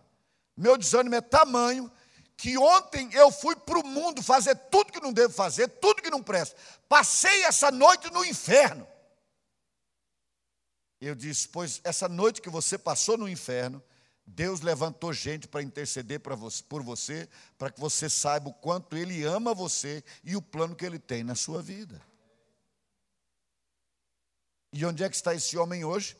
Meu 0.55 0.77
desânimo 0.77 1.15
é 1.15 1.21
tamanho 1.21 1.91
que 2.37 2.59
ontem 2.59 3.09
eu 3.13 3.31
fui 3.31 3.55
para 3.55 3.79
o 3.79 3.87
mundo 3.87 4.21
fazer 4.21 4.55
tudo 4.69 4.91
que 4.91 5.01
não 5.01 5.11
devo 5.11 5.33
fazer, 5.33 5.67
tudo 5.67 6.03
que 6.03 6.11
não 6.11 6.21
presta. 6.21 6.55
Passei 6.87 7.43
essa 7.43 7.71
noite 7.71 8.13
no 8.13 8.23
inferno. 8.23 8.87
Eu 10.99 11.15
disse, 11.15 11.47
pois 11.47 11.79
essa 11.83 12.09
noite 12.09 12.41
que 12.41 12.49
você 12.49 12.77
passou 12.77 13.17
no 13.17 13.27
inferno, 13.29 13.81
Deus 14.25 14.61
levantou 14.61 15.11
gente 15.11 15.47
para 15.47 15.63
interceder 15.63 16.19
por 16.19 16.83
você, 16.83 17.27
para 17.57 17.71
que 17.71 17.79
você 17.79 18.09
saiba 18.09 18.49
o 18.49 18.53
quanto 18.53 18.95
Ele 18.95 19.23
ama 19.23 19.53
você 19.53 20.03
e 20.23 20.35
o 20.35 20.41
plano 20.41 20.75
que 20.75 20.85
Ele 20.85 20.99
tem 20.99 21.23
na 21.23 21.35
sua 21.35 21.61
vida. 21.61 21.99
E 24.71 24.85
onde 24.85 25.03
é 25.03 25.09
que 25.09 25.15
está 25.15 25.33
esse 25.33 25.57
homem 25.57 25.83
hoje? 25.83 26.15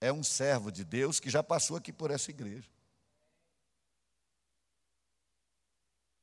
É 0.00 0.12
um 0.12 0.24
servo 0.24 0.72
de 0.72 0.84
Deus 0.84 1.20
que 1.20 1.30
já 1.30 1.42
passou 1.42 1.76
aqui 1.76 1.92
por 1.92 2.10
essa 2.10 2.30
igreja. 2.30 2.68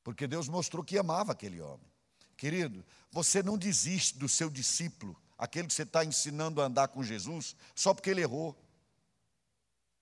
Porque 0.02 0.26
Deus 0.26 0.48
mostrou 0.48 0.84
que 0.84 0.98
amava 0.98 1.32
aquele 1.32 1.60
homem. 1.60 1.90
Querido, 2.36 2.84
você 3.10 3.42
não 3.42 3.56
desiste 3.56 4.18
do 4.18 4.28
seu 4.28 4.50
discípulo, 4.50 5.18
aquele 5.44 5.68
que 5.68 5.74
você 5.74 5.82
está 5.82 6.04
ensinando 6.04 6.60
a 6.60 6.64
andar 6.64 6.88
com 6.88 7.02
Jesus, 7.02 7.54
só 7.74 7.92
porque 7.92 8.10
ele 8.10 8.22
errou. 8.22 8.56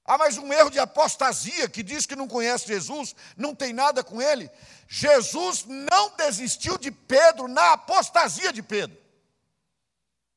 Há 0.04 0.18
mais 0.18 0.36
um 0.36 0.52
erro 0.52 0.70
de 0.70 0.78
apostasia 0.78 1.68
que 1.68 1.82
diz 1.82 2.06
que 2.06 2.16
não 2.16 2.26
conhece 2.26 2.66
Jesus, 2.66 3.14
não 3.36 3.54
tem 3.54 3.72
nada 3.72 4.02
com 4.02 4.20
ele. 4.20 4.50
Jesus 4.88 5.64
não 5.64 6.16
desistiu 6.16 6.76
de 6.76 6.90
Pedro 6.90 7.46
na 7.46 7.72
apostasia 7.72 8.52
de 8.52 8.62
Pedro. 8.62 8.96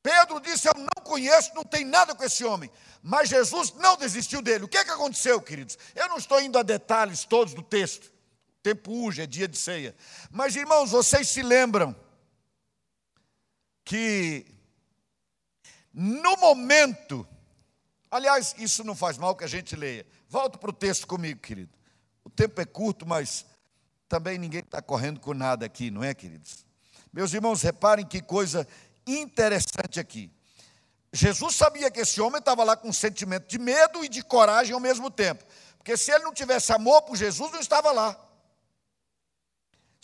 Pedro 0.02 0.40
disse: 0.40 0.68
Eu 0.68 0.74
não 0.74 1.02
conheço, 1.02 1.52
não 1.54 1.64
tem 1.64 1.84
nada 1.84 2.14
com 2.14 2.22
esse 2.22 2.44
homem. 2.44 2.70
Mas 3.02 3.28
Jesus 3.28 3.72
não 3.74 3.96
desistiu 3.96 4.40
dele. 4.40 4.64
O 4.64 4.68
que, 4.68 4.78
é 4.78 4.84
que 4.84 4.90
aconteceu, 4.90 5.40
queridos? 5.40 5.76
Eu 5.94 6.08
não 6.08 6.16
estou 6.16 6.40
indo 6.40 6.58
a 6.58 6.62
detalhes 6.62 7.24
todos 7.24 7.54
do 7.54 7.62
texto. 7.62 8.06
O 8.06 8.62
tempo 8.62 8.92
urge, 8.92 9.22
é 9.22 9.26
dia 9.26 9.48
de 9.48 9.56
ceia. 9.56 9.96
Mas, 10.30 10.54
irmãos, 10.54 10.90
vocês 10.90 11.28
se 11.28 11.42
lembram 11.42 11.94
que 13.84 14.55
no 15.96 16.36
momento 16.36 17.26
Aliás, 18.10 18.54
isso 18.58 18.84
não 18.84 18.94
faz 18.94 19.18
mal 19.18 19.34
que 19.34 19.44
a 19.44 19.48
gente 19.48 19.74
leia. 19.74 20.06
Volta 20.28 20.56
para 20.58 20.70
o 20.70 20.72
texto 20.72 21.06
comigo, 21.06 21.40
querido. 21.40 21.72
O 22.24 22.30
tempo 22.30 22.60
é 22.60 22.64
curto, 22.64 23.06
mas 23.06 23.44
também 24.08 24.38
ninguém 24.38 24.60
está 24.60 24.80
correndo 24.80 25.20
com 25.20 25.34
nada 25.34 25.66
aqui, 25.66 25.90
não 25.90 26.02
é, 26.02 26.14
queridos? 26.14 26.64
Meus 27.12 27.32
irmãos, 27.34 27.62
reparem 27.62 28.06
que 28.06 28.22
coisa 28.22 28.66
interessante 29.06 29.98
aqui. 29.98 30.30
Jesus 31.12 31.56
sabia 31.56 31.90
que 31.90 32.00
esse 32.00 32.20
homem 32.20 32.38
estava 32.38 32.62
lá 32.62 32.76
com 32.76 32.88
um 32.88 32.92
sentimento 32.92 33.48
de 33.48 33.58
medo 33.58 34.04
e 34.04 34.08
de 34.08 34.22
coragem 34.22 34.74
ao 34.74 34.80
mesmo 34.80 35.10
tempo. 35.10 35.44
Porque 35.76 35.96
se 35.96 36.10
ele 36.10 36.24
não 36.24 36.32
tivesse 36.32 36.72
amor 36.72 37.02
por 37.02 37.16
Jesus, 37.16 37.52
não 37.52 37.60
estava 37.60 37.90
lá. 37.92 38.18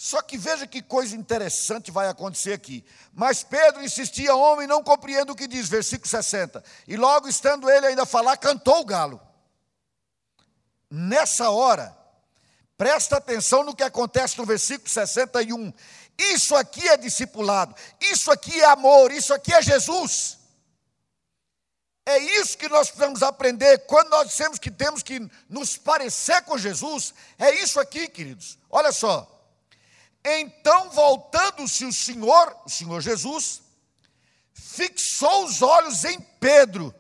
Só 0.04 0.20
que 0.20 0.36
veja 0.36 0.66
que 0.66 0.82
coisa 0.82 1.14
interessante 1.14 1.92
vai 1.92 2.08
acontecer 2.08 2.52
aqui. 2.52 2.84
Mas 3.14 3.44
Pedro 3.44 3.84
insistia, 3.84 4.34
homem, 4.34 4.66
não 4.66 4.82
compreendo 4.82 5.30
o 5.30 5.36
que 5.36 5.46
diz, 5.46 5.68
versículo 5.68 6.10
60. 6.10 6.60
E 6.88 6.96
logo 6.96 7.28
estando 7.28 7.70
ele 7.70 7.86
ainda 7.86 8.02
a 8.02 8.04
falar, 8.04 8.36
cantou 8.36 8.80
o 8.80 8.84
galo. 8.84 9.20
Nessa 10.90 11.50
hora, 11.50 11.96
presta 12.76 13.18
atenção 13.18 13.62
no 13.62 13.76
que 13.76 13.84
acontece 13.84 14.36
no 14.38 14.44
versículo 14.44 14.90
61. 14.90 15.72
Isso 16.18 16.56
aqui 16.56 16.88
é 16.88 16.96
discipulado, 16.96 17.72
isso 18.00 18.32
aqui 18.32 18.60
é 18.60 18.64
amor, 18.64 19.12
isso 19.12 19.32
aqui 19.32 19.54
é 19.54 19.62
Jesus. 19.62 20.36
É 22.04 22.18
isso 22.18 22.58
que 22.58 22.68
nós 22.68 22.88
precisamos 22.88 23.22
aprender 23.22 23.78
quando 23.86 24.10
nós 24.10 24.26
dissemos 24.26 24.58
que 24.58 24.68
temos 24.68 25.00
que 25.00 25.30
nos 25.48 25.76
parecer 25.76 26.42
com 26.42 26.58
Jesus. 26.58 27.14
É 27.38 27.54
isso 27.62 27.78
aqui, 27.78 28.08
queridos. 28.08 28.58
Olha 28.68 28.90
só. 28.90 29.28
Então, 30.24 30.90
voltando-se 30.90 31.84
o 31.84 31.92
Senhor, 31.92 32.56
o 32.64 32.70
Senhor 32.70 33.00
Jesus, 33.00 33.62
fixou 34.52 35.44
os 35.44 35.62
olhos 35.62 36.04
em 36.04 36.20
Pedro, 36.20 36.94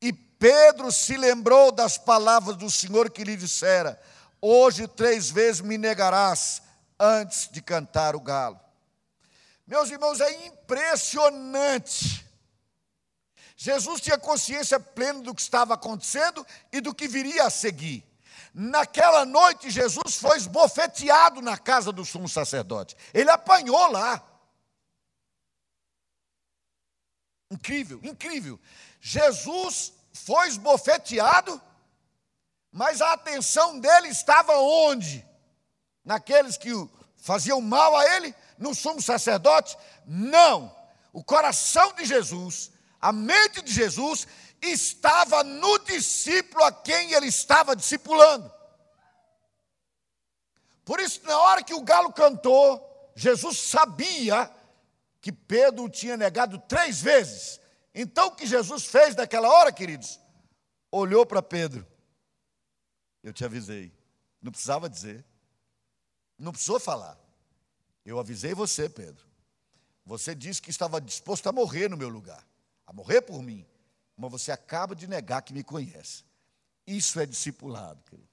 e 0.00 0.12
Pedro 0.12 0.90
se 0.90 1.16
lembrou 1.16 1.70
das 1.70 1.98
palavras 1.98 2.56
do 2.56 2.70
Senhor 2.70 3.10
que 3.10 3.24
lhe 3.24 3.36
dissera: 3.36 4.00
Hoje 4.40 4.88
três 4.88 5.30
vezes 5.30 5.60
me 5.60 5.76
negarás 5.76 6.62
antes 6.98 7.48
de 7.50 7.60
cantar 7.60 8.16
o 8.16 8.20
galo. 8.20 8.58
Meus 9.66 9.90
irmãos, 9.90 10.20
é 10.20 10.46
impressionante. 10.46 12.26
Jesus 13.54 14.00
tinha 14.00 14.18
consciência 14.18 14.80
plena 14.80 15.20
do 15.20 15.34
que 15.34 15.42
estava 15.42 15.74
acontecendo 15.74 16.46
e 16.72 16.80
do 16.80 16.94
que 16.94 17.06
viria 17.06 17.44
a 17.44 17.50
seguir. 17.50 18.09
Naquela 18.52 19.24
noite, 19.24 19.70
Jesus 19.70 20.16
foi 20.16 20.36
esbofeteado 20.36 21.40
na 21.40 21.56
casa 21.56 21.92
do 21.92 22.04
sumo 22.04 22.28
sacerdote. 22.28 22.96
Ele 23.14 23.30
apanhou 23.30 23.90
lá. 23.90 24.22
Incrível, 27.50 28.00
incrível. 28.02 28.60
Jesus 29.00 29.92
foi 30.12 30.48
esbofeteado, 30.48 31.60
mas 32.70 33.00
a 33.00 33.12
atenção 33.12 33.78
dele 33.78 34.08
estava 34.08 34.56
onde? 34.58 35.26
Naqueles 36.04 36.56
que 36.56 36.70
faziam 37.16 37.60
mal 37.60 37.96
a 37.96 38.16
ele? 38.16 38.34
No 38.58 38.74
sumo 38.74 39.00
sacerdote? 39.00 39.76
Não. 40.06 40.74
O 41.12 41.22
coração 41.24 41.92
de 41.94 42.04
Jesus, 42.04 42.70
a 43.00 43.12
mente 43.12 43.62
de 43.62 43.72
Jesus 43.72 44.26
estava 44.62 45.42
no 45.42 45.78
discípulo 45.80 46.64
a 46.64 46.72
quem 46.72 47.12
ele 47.12 47.26
estava 47.26 47.74
discipulando. 47.74 48.52
Por 50.84 51.00
isso, 51.00 51.22
na 51.24 51.38
hora 51.38 51.62
que 51.62 51.74
o 51.74 51.82
galo 51.82 52.12
cantou, 52.12 53.12
Jesus 53.14 53.58
sabia 53.58 54.50
que 55.20 55.30
Pedro 55.30 55.88
tinha 55.88 56.16
negado 56.16 56.58
três 56.58 57.00
vezes. 57.00 57.60
Então, 57.94 58.28
o 58.28 58.34
que 58.34 58.46
Jesus 58.46 58.84
fez 58.84 59.14
naquela 59.14 59.48
hora, 59.48 59.72
queridos? 59.72 60.18
Olhou 60.90 61.24
para 61.24 61.42
Pedro. 61.42 61.86
Eu 63.22 63.32
te 63.32 63.44
avisei. 63.44 63.92
Não 64.42 64.50
precisava 64.50 64.88
dizer. 64.88 65.24
Não 66.38 66.52
precisou 66.52 66.80
falar. 66.80 67.18
Eu 68.04 68.18
avisei 68.18 68.54
você, 68.54 68.88
Pedro. 68.88 69.24
Você 70.04 70.34
disse 70.34 70.60
que 70.60 70.70
estava 70.70 71.00
disposto 71.00 71.46
a 71.48 71.52
morrer 71.52 71.88
no 71.88 71.96
meu 71.96 72.08
lugar, 72.08 72.44
a 72.86 72.92
morrer 72.92 73.20
por 73.20 73.42
mim 73.42 73.66
mas 74.20 74.30
você 74.30 74.52
acaba 74.52 74.94
de 74.94 75.06
negar 75.06 75.40
que 75.40 75.54
me 75.54 75.64
conhece. 75.64 76.24
Isso 76.86 77.18
é 77.18 77.24
discipulado, 77.24 78.02
querido. 78.04 78.28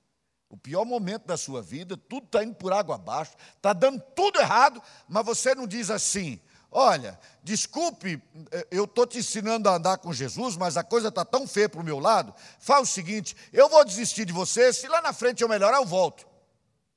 O 0.50 0.58
pior 0.58 0.86
momento 0.86 1.26
da 1.26 1.38
sua 1.38 1.62
vida, 1.62 1.96
tudo 1.96 2.26
está 2.26 2.44
indo 2.44 2.56
por 2.56 2.74
água 2.74 2.96
abaixo, 2.96 3.36
está 3.56 3.72
dando 3.72 4.02
tudo 4.14 4.40
errado, 4.40 4.82
mas 5.08 5.26
você 5.26 5.56
não 5.56 5.66
diz 5.66 5.90
assim: 5.90 6.40
olha, 6.70 7.18
desculpe, 7.42 8.22
eh, 8.52 8.68
eu 8.72 8.84
estou 8.84 9.06
te 9.06 9.20
ensinando 9.20 9.70
a 9.70 9.76
andar 9.76 9.98
com 9.98 10.14
Jesus, 10.14 10.58
mas 10.58 10.78
a 10.78 10.84
coisa 10.84 11.08
está 11.08 11.24
tão 11.24 11.48
feia 11.48 11.70
para 11.70 11.82
o 11.82 11.84
meu 11.84 12.00
lado. 12.00 12.34
Faz 12.60 12.90
o 12.90 12.92
seguinte: 12.92 13.36
eu 13.54 13.70
vou 13.70 13.84
desistir 13.84 14.26
de 14.26 14.34
você, 14.34 14.74
se 14.74 14.88
lá 14.88 15.02
na 15.02 15.14
frente 15.14 15.42
eu 15.42 15.50
melhorar, 15.50 15.78
eu 15.78 15.86
volto. 15.86 16.28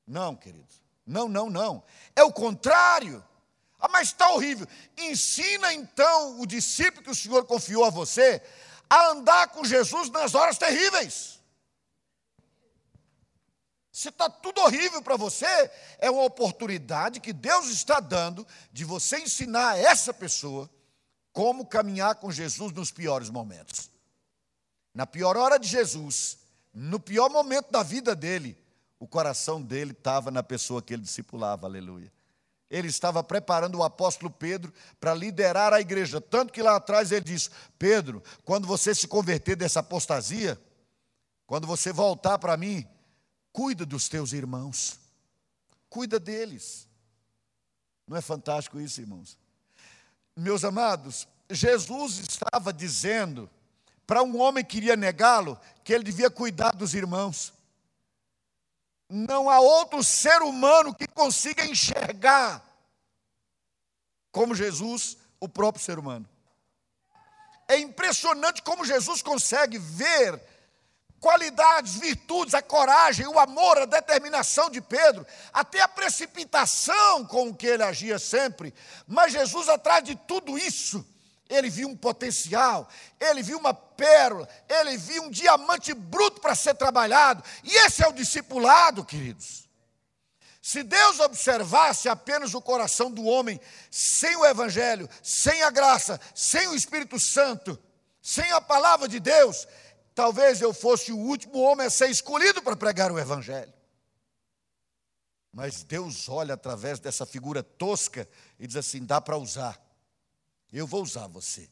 Não, 0.07 0.35
queridos, 0.35 0.81
não, 1.05 1.29
não, 1.29 1.49
não. 1.49 1.83
É 2.13 2.23
o 2.23 2.31
contrário. 2.31 3.23
Ah, 3.79 3.89
mas 3.89 4.09
está 4.09 4.29
horrível. 4.31 4.67
Ensina 4.97 5.73
então 5.73 6.39
o 6.39 6.45
discípulo 6.45 7.03
que 7.03 7.09
o 7.09 7.15
Senhor 7.15 7.45
confiou 7.45 7.83
a 7.83 7.89
você 7.89 8.41
a 8.91 9.11
andar 9.11 9.47
com 9.47 9.63
Jesus 9.63 10.09
nas 10.09 10.35
horas 10.35 10.57
terríveis. 10.57 11.39
Se 13.89 14.09
está 14.09 14.29
tudo 14.29 14.59
horrível 14.59 15.01
para 15.01 15.15
você, 15.15 15.45
é 15.97 16.11
uma 16.11 16.23
oportunidade 16.23 17.21
que 17.21 17.31
Deus 17.31 17.69
está 17.69 18.01
dando 18.01 18.45
de 18.69 18.83
você 18.83 19.19
ensinar 19.19 19.71
a 19.71 19.77
essa 19.77 20.13
pessoa 20.13 20.69
como 21.31 21.65
caminhar 21.65 22.15
com 22.15 22.29
Jesus 22.29 22.73
nos 22.73 22.91
piores 22.91 23.29
momentos. 23.29 23.89
Na 24.93 25.07
pior 25.07 25.37
hora 25.37 25.57
de 25.57 25.69
Jesus, 25.69 26.39
no 26.73 26.99
pior 26.99 27.29
momento 27.29 27.71
da 27.71 27.83
vida 27.83 28.13
dele, 28.13 28.57
o 28.99 29.07
coração 29.07 29.61
dele 29.61 29.93
estava 29.93 30.29
na 30.29 30.43
pessoa 30.43 30.81
que 30.81 30.93
ele 30.93 31.03
discipulava, 31.03 31.65
aleluia 31.65 32.11
ele 32.71 32.87
estava 32.87 33.21
preparando 33.21 33.77
o 33.77 33.83
apóstolo 33.83 34.31
Pedro 34.31 34.73
para 34.97 35.13
liderar 35.13 35.73
a 35.73 35.81
igreja. 35.81 36.21
Tanto 36.21 36.53
que 36.53 36.63
lá 36.63 36.77
atrás 36.77 37.11
ele 37.11 37.25
disse: 37.25 37.49
Pedro, 37.77 38.23
quando 38.45 38.65
você 38.65 38.95
se 38.95 39.07
converter 39.07 39.57
dessa 39.57 39.81
apostasia, 39.81 40.59
quando 41.45 41.67
você 41.67 41.91
voltar 41.91 42.39
para 42.39 42.55
mim, 42.55 42.87
cuida 43.51 43.85
dos 43.85 44.07
teus 44.07 44.31
irmãos. 44.31 44.97
cuida 45.89 46.17
deles. 46.17 46.87
Não 48.07 48.15
é 48.15 48.21
fantástico 48.21 48.79
isso, 48.79 49.01
irmãos? 49.01 49.37
Meus 50.33 50.63
amados, 50.63 51.27
Jesus 51.49 52.19
estava 52.19 52.71
dizendo 52.71 53.49
para 54.07 54.23
um 54.23 54.39
homem 54.39 54.63
que 54.63 54.77
iria 54.77 54.95
negá-lo 54.95 55.59
que 55.83 55.91
ele 55.91 56.05
devia 56.05 56.29
cuidar 56.29 56.71
dos 56.71 56.93
irmãos. 56.93 57.53
Não 59.13 59.49
há 59.49 59.59
outro 59.59 60.01
ser 60.01 60.41
humano 60.41 60.95
que 60.95 61.05
consiga 61.05 61.65
enxergar 61.65 62.63
como 64.31 64.55
Jesus, 64.55 65.17
o 65.37 65.49
próprio 65.49 65.83
ser 65.83 65.99
humano. 65.99 66.25
É 67.67 67.77
impressionante 67.77 68.61
como 68.61 68.85
Jesus 68.85 69.21
consegue 69.21 69.77
ver 69.77 70.41
qualidades, 71.19 71.95
virtudes, 71.95 72.53
a 72.53 72.61
coragem, 72.61 73.27
o 73.27 73.37
amor, 73.37 73.79
a 73.79 73.85
determinação 73.85 74.69
de 74.69 74.79
Pedro, 74.79 75.27
até 75.51 75.81
a 75.81 75.89
precipitação 75.89 77.25
com 77.25 77.53
que 77.53 77.67
ele 77.67 77.83
agia 77.83 78.17
sempre. 78.17 78.73
Mas 79.05 79.33
Jesus, 79.33 79.67
atrás 79.67 80.05
de 80.05 80.15
tudo 80.15 80.57
isso, 80.57 81.05
ele 81.51 81.69
viu 81.69 81.89
um 81.89 81.95
potencial, 81.95 82.87
ele 83.19 83.43
viu 83.43 83.57
uma 83.57 83.73
pérola, 83.73 84.47
ele 84.69 84.97
viu 84.97 85.23
um 85.23 85.29
diamante 85.29 85.93
bruto 85.93 86.39
para 86.39 86.55
ser 86.55 86.73
trabalhado. 86.75 87.43
E 87.63 87.75
esse 87.85 88.01
é 88.01 88.07
o 88.07 88.13
discipulado, 88.13 89.03
queridos. 89.03 89.69
Se 90.61 90.83
Deus 90.83 91.19
observasse 91.19 92.07
apenas 92.07 92.53
o 92.53 92.61
coração 92.61 93.11
do 93.11 93.23
homem 93.25 93.59
sem 93.89 94.35
o 94.37 94.45
Evangelho, 94.45 95.09
sem 95.21 95.61
a 95.63 95.69
graça, 95.69 96.19
sem 96.33 96.67
o 96.67 96.75
Espírito 96.75 97.19
Santo, 97.19 97.77
sem 98.21 98.49
a 98.51 98.61
palavra 98.61 99.07
de 99.07 99.19
Deus, 99.19 99.67
talvez 100.15 100.61
eu 100.61 100.73
fosse 100.73 101.11
o 101.11 101.17
último 101.17 101.59
homem 101.59 101.87
a 101.87 101.89
ser 101.89 102.09
escolhido 102.09 102.61
para 102.61 102.75
pregar 102.75 103.11
o 103.11 103.19
Evangelho. 103.19 103.73
Mas 105.51 105.83
Deus 105.83 106.29
olha 106.29 106.53
através 106.53 106.99
dessa 106.99 107.25
figura 107.25 107.61
tosca 107.61 108.29
e 108.57 108.65
diz 108.65 108.77
assim: 108.77 109.03
dá 109.03 109.19
para 109.19 109.37
usar. 109.37 109.90
Eu 110.71 110.87
vou 110.87 111.03
usar 111.03 111.27
você. 111.27 111.69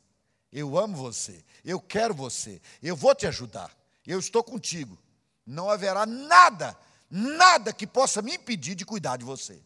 Eu 0.52 0.78
amo 0.78 0.96
você. 0.96 1.44
Eu 1.64 1.80
quero 1.80 2.14
você. 2.14 2.62
Eu 2.82 2.96
vou 2.96 3.14
te 3.16 3.28
ajudar. 3.28 3.72
Eu 4.06 4.20
estou 4.20 4.44
contigo. 4.44 4.98
Não 5.46 5.70
haverá 5.70 6.06
nada, 6.06 6.78
nada 7.10 7.74
que 7.74 7.88
possa 7.88 8.22
me 8.22 8.36
impedir 8.36 8.76
de 8.76 8.86
cuidar 8.86 9.18
de 9.18 9.26
você. 9.26 9.62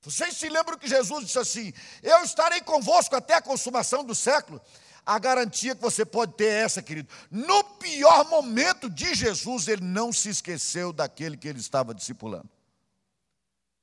Vocês 0.00 0.36
se 0.36 0.48
lembram 0.48 0.78
que 0.78 0.88
Jesus 0.88 1.26
disse 1.26 1.38
assim: 1.38 1.72
Eu 2.02 2.22
estarei 2.22 2.60
convosco 2.60 3.16
até 3.16 3.34
a 3.34 3.42
consumação 3.42 4.04
do 4.04 4.14
século. 4.14 4.60
A 5.06 5.18
garantia 5.18 5.74
que 5.74 5.82
você 5.82 6.04
pode 6.04 6.34
ter 6.34 6.46
é 6.46 6.62
essa, 6.62 6.82
querido. 6.82 7.08
No 7.30 7.62
pior 7.64 8.28
momento 8.28 8.88
de 8.88 9.14
Jesus, 9.14 9.68
ele 9.68 9.84
não 9.84 10.12
se 10.12 10.30
esqueceu 10.30 10.92
daquele 10.92 11.36
que 11.36 11.46
ele 11.46 11.60
estava 11.60 11.94
discipulando. 11.94 12.48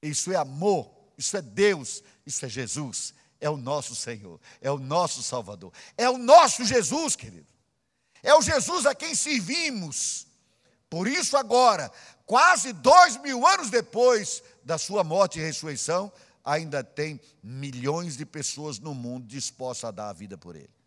Isso 0.01 0.31
é 0.31 0.35
amor, 0.35 0.91
isso 1.17 1.37
é 1.37 1.41
Deus, 1.41 2.03
isso 2.25 2.43
é 2.43 2.49
Jesus, 2.49 3.13
é 3.41 3.49
o 3.49 3.57
nosso 3.57 3.93
Senhor, 3.95 4.39
é 4.61 4.71
o 4.71 4.77
nosso 4.77 5.21
Salvador, 5.21 5.73
é 5.97 6.09
o 6.09 6.17
nosso 6.17 6.63
Jesus, 6.63 7.15
querido. 7.15 7.51
É 8.23 8.33
o 8.33 8.41
Jesus 8.41 8.85
a 8.85 8.95
quem 8.95 9.13
servimos. 9.13 10.27
Por 10.89 11.07
isso, 11.07 11.35
agora, 11.35 11.91
quase 12.25 12.71
dois 12.71 13.17
mil 13.17 13.45
anos 13.45 13.69
depois 13.69 14.41
da 14.63 14.77
sua 14.77 15.03
morte 15.03 15.39
e 15.39 15.41
ressurreição, 15.41 16.11
ainda 16.45 16.83
tem 16.83 17.19
milhões 17.41 18.15
de 18.15 18.25
pessoas 18.25 18.79
no 18.79 18.93
mundo 18.93 19.27
dispostas 19.27 19.89
a 19.89 19.91
dar 19.91 20.09
a 20.09 20.13
vida 20.13 20.37
por 20.37 20.55
Ele 20.55 20.81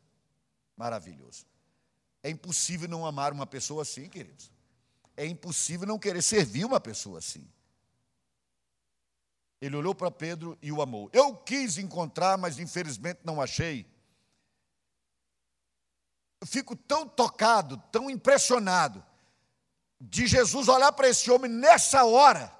maravilhoso. 0.77 1.47
É 2.23 2.31
impossível 2.31 2.88
não 2.88 3.07
amar 3.07 3.33
uma 3.33 3.47
pessoa 3.47 3.83
assim, 3.83 4.09
queridos. 4.09 4.51
É 5.17 5.27
impossível 5.27 5.87
não 5.87 5.99
querer 5.99 6.23
servir 6.23 6.64
uma 6.64 6.81
pessoa 6.81 7.19
assim. 7.19 7.47
Ele 9.64 9.77
olhou 9.77 9.94
para 9.94 10.11
Pedro 10.11 10.59
e 10.61 10.70
o 10.70 10.83
amou. 10.83 11.09
Eu 11.12 11.37
quis 11.37 11.79
encontrar, 11.79 12.37
mas 12.37 12.59
infelizmente 12.59 13.20
não 13.24 13.40
achei. 13.40 13.87
Eu 16.40 16.46
fico 16.46 16.77
tão 16.77 17.09
tocado, 17.09 17.83
tão 17.90 18.11
impressionado 18.11 19.05
de 20.00 20.27
Jesus 20.27 20.68
olhar 20.68 20.92
para 20.92 21.09
esse 21.09 21.31
homem 21.31 21.50
nessa 21.50 22.05
hora, 22.05 22.55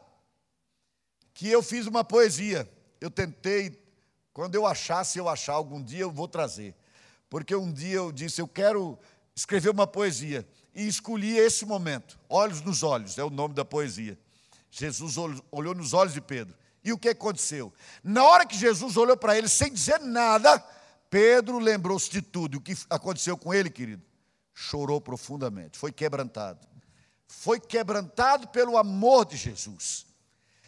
que 1.35 1.49
eu 1.49 1.63
fiz 1.63 1.87
uma 1.87 2.03
poesia. 2.05 2.71
Eu 3.01 3.11
tentei, 3.11 3.83
quando 4.33 4.55
eu 4.55 4.67
achasse, 4.67 5.19
eu 5.19 5.29
achar 5.29 5.55
algum 5.55 5.83
dia, 5.83 6.01
eu 6.01 6.11
vou 6.11 6.29
trazer 6.29 6.75
porque 7.35 7.53
um 7.57 7.73
dia 7.73 7.97
eu 7.97 8.13
disse: 8.13 8.41
Eu 8.41 8.47
quero 8.47 8.97
escrever 9.35 9.71
uma 9.71 9.89
poesia. 9.89 10.47
E 10.73 10.87
escolhi 10.87 11.37
esse 11.37 11.67
momento. 11.67 12.17
Olhos 12.29 12.61
nos 12.61 12.85
olhos 12.85 13.19
é 13.19 13.25
o 13.25 13.31
nome 13.31 13.55
da 13.55 13.65
poesia. 13.65 14.17
Jesus 14.71 15.17
olhou 15.51 15.75
nos 15.75 15.93
olhos 15.93 16.15
de 16.15 16.21
Pedro. 16.21 16.57
E 16.85 16.93
o 16.93 16.99
que 16.99 17.09
aconteceu? 17.09 17.73
Na 18.03 18.23
hora 18.25 18.45
que 18.45 18.57
Jesus 18.57 18.97
olhou 18.97 19.17
para 19.17 19.37
ele 19.39 19.49
sem 19.49 19.73
dizer 19.73 20.01
nada, 20.01 20.63
Pedro 21.09 21.59
lembrou-se 21.59 22.11
de 22.11 22.21
tudo. 22.21 22.55
E 22.55 22.59
o 22.59 22.61
que 22.61 22.77
aconteceu 22.91 23.37
com 23.39 23.55
ele, 23.55 23.71
querido? 23.71 24.03
Chorou 24.53 25.01
profundamente, 25.01 25.79
foi 25.79 25.91
quebrantado. 25.91 26.67
Foi 27.27 27.59
quebrantado 27.59 28.49
pelo 28.49 28.77
amor 28.77 29.25
de 29.25 29.37
Jesus. 29.37 30.07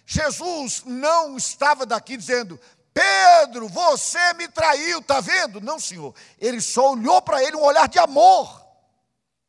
Jesus 0.06 0.82
não 0.86 1.36
estava 1.36 1.84
daqui 1.84 2.16
dizendo: 2.16 2.58
Pedro, 2.94 3.68
você 3.68 4.32
me 4.34 4.48
traiu, 4.48 5.00
está 5.00 5.20
vendo? 5.20 5.60
Não, 5.60 5.78
senhor. 5.78 6.14
Ele 6.40 6.60
só 6.60 6.92
olhou 6.92 7.20
para 7.20 7.42
ele 7.44 7.56
um 7.56 7.62
olhar 7.62 7.88
de 7.88 7.98
amor. 7.98 8.65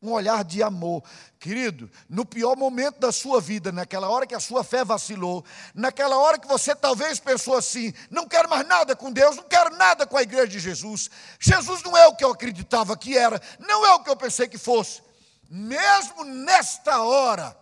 Um 0.00 0.12
olhar 0.12 0.44
de 0.44 0.62
amor. 0.62 1.02
Querido, 1.40 1.90
no 2.08 2.24
pior 2.24 2.56
momento 2.56 3.00
da 3.00 3.10
sua 3.10 3.40
vida, 3.40 3.72
naquela 3.72 4.08
hora 4.08 4.26
que 4.26 4.34
a 4.34 4.40
sua 4.40 4.62
fé 4.62 4.84
vacilou, 4.84 5.44
naquela 5.74 6.16
hora 6.18 6.38
que 6.38 6.46
você 6.46 6.74
talvez 6.74 7.18
pensou 7.18 7.56
assim: 7.56 7.92
não 8.10 8.28
quero 8.28 8.48
mais 8.48 8.66
nada 8.66 8.94
com 8.94 9.10
Deus, 9.10 9.36
não 9.36 9.44
quero 9.44 9.76
nada 9.76 10.06
com 10.06 10.16
a 10.16 10.22
igreja 10.22 10.48
de 10.48 10.60
Jesus. 10.60 11.10
Jesus 11.40 11.82
não 11.82 11.96
é 11.96 12.06
o 12.06 12.14
que 12.14 12.24
eu 12.24 12.30
acreditava 12.30 12.96
que 12.96 13.18
era, 13.18 13.42
não 13.58 13.84
é 13.84 13.94
o 13.94 14.02
que 14.02 14.10
eu 14.10 14.16
pensei 14.16 14.46
que 14.46 14.58
fosse. 14.58 15.02
Mesmo 15.50 16.24
nesta 16.24 17.02
hora, 17.02 17.56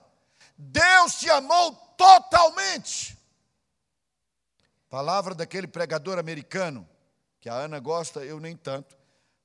Deus 0.59 1.15
te 1.17 1.31
amou 1.31 1.73
totalmente. 1.97 3.17
Palavra 4.89 5.35
daquele 5.35 5.67
pregador 5.67 6.19
americano, 6.19 6.89
que 7.41 7.49
a 7.49 7.55
Ana 7.55 7.79
gosta, 7.79 8.25
eu 8.25 8.41
nem 8.41 8.57
tanto, 8.57 8.97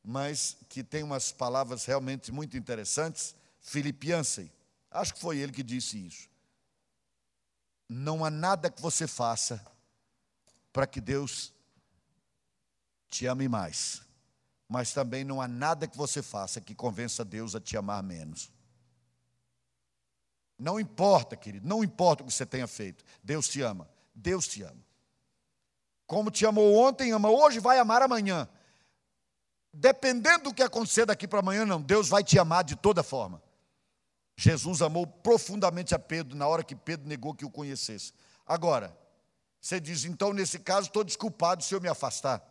mas 0.03 0.57
que 0.67 0.83
tem 0.83 1.03
umas 1.03 1.31
palavras 1.31 1.85
realmente 1.85 2.31
muito 2.31 2.57
interessantes. 2.57 3.35
Philip 3.59 4.07
Yancey, 4.07 4.51
acho 4.89 5.13
que 5.13 5.19
foi 5.19 5.37
ele 5.37 5.51
que 5.51 5.63
disse 5.63 6.05
isso. 6.05 6.29
Não 7.87 8.25
há 8.25 8.29
nada 8.29 8.69
que 8.69 8.81
você 8.81 9.07
faça 9.07 9.63
para 10.71 10.87
que 10.87 11.01
Deus 11.01 11.53
te 13.09 13.25
ame 13.27 13.47
mais, 13.47 14.01
mas 14.67 14.93
também 14.93 15.23
não 15.23 15.41
há 15.41 15.47
nada 15.47 15.85
que 15.85 15.97
você 15.97 16.21
faça 16.21 16.61
que 16.61 16.73
convença 16.73 17.25
Deus 17.25 17.55
a 17.55 17.59
te 17.59 17.75
amar 17.75 18.01
menos. 18.01 18.49
Não 20.57 20.79
importa, 20.79 21.35
querido, 21.35 21.67
não 21.67 21.83
importa 21.83 22.23
o 22.23 22.25
que 22.25 22.31
você 22.31 22.45
tenha 22.45 22.67
feito, 22.67 23.03
Deus 23.21 23.49
te 23.49 23.61
ama, 23.61 23.89
Deus 24.15 24.47
te 24.47 24.63
ama. 24.63 24.81
Como 26.07 26.31
te 26.31 26.45
amou 26.45 26.75
ontem, 26.75 27.11
ama 27.11 27.29
hoje, 27.29 27.59
vai 27.59 27.79
amar 27.79 28.01
amanhã. 28.01 28.47
Dependendo 29.73 30.45
do 30.45 30.53
que 30.53 30.63
acontecer 30.63 31.05
daqui 31.05 31.27
para 31.27 31.39
amanhã, 31.39 31.65
não, 31.65 31.81
Deus 31.81 32.09
vai 32.09 32.23
te 32.23 32.37
amar 32.37 32.63
de 32.63 32.75
toda 32.75 33.01
forma. 33.01 33.41
Jesus 34.35 34.81
amou 34.81 35.05
profundamente 35.05 35.93
a 35.95 35.99
Pedro 35.99 36.35
na 36.35 36.47
hora 36.47 36.63
que 36.63 36.75
Pedro 36.75 37.07
negou 37.07 37.33
que 37.33 37.45
o 37.45 37.49
conhecesse. 37.49 38.13
Agora, 38.45 38.97
você 39.61 39.79
diz, 39.79 40.03
então 40.03 40.33
nesse 40.33 40.59
caso 40.59 40.87
estou 40.87 41.03
desculpado 41.03 41.63
se 41.63 41.73
eu 41.73 41.79
me 41.79 41.87
afastar. 41.87 42.43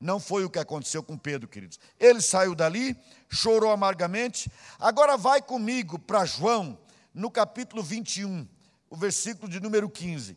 Não 0.00 0.20
foi 0.20 0.44
o 0.44 0.50
que 0.50 0.58
aconteceu 0.58 1.02
com 1.02 1.16
Pedro, 1.16 1.48
queridos. 1.48 1.78
Ele 1.98 2.20
saiu 2.20 2.54
dali, 2.54 2.96
chorou 3.28 3.70
amargamente. 3.70 4.50
Agora 4.78 5.16
vai 5.16 5.42
comigo 5.42 5.98
para 5.98 6.24
João, 6.24 6.78
no 7.12 7.30
capítulo 7.30 7.82
21, 7.82 8.46
o 8.90 8.96
versículo 8.96 9.50
de 9.50 9.60
número 9.60 9.88
15. 9.88 10.36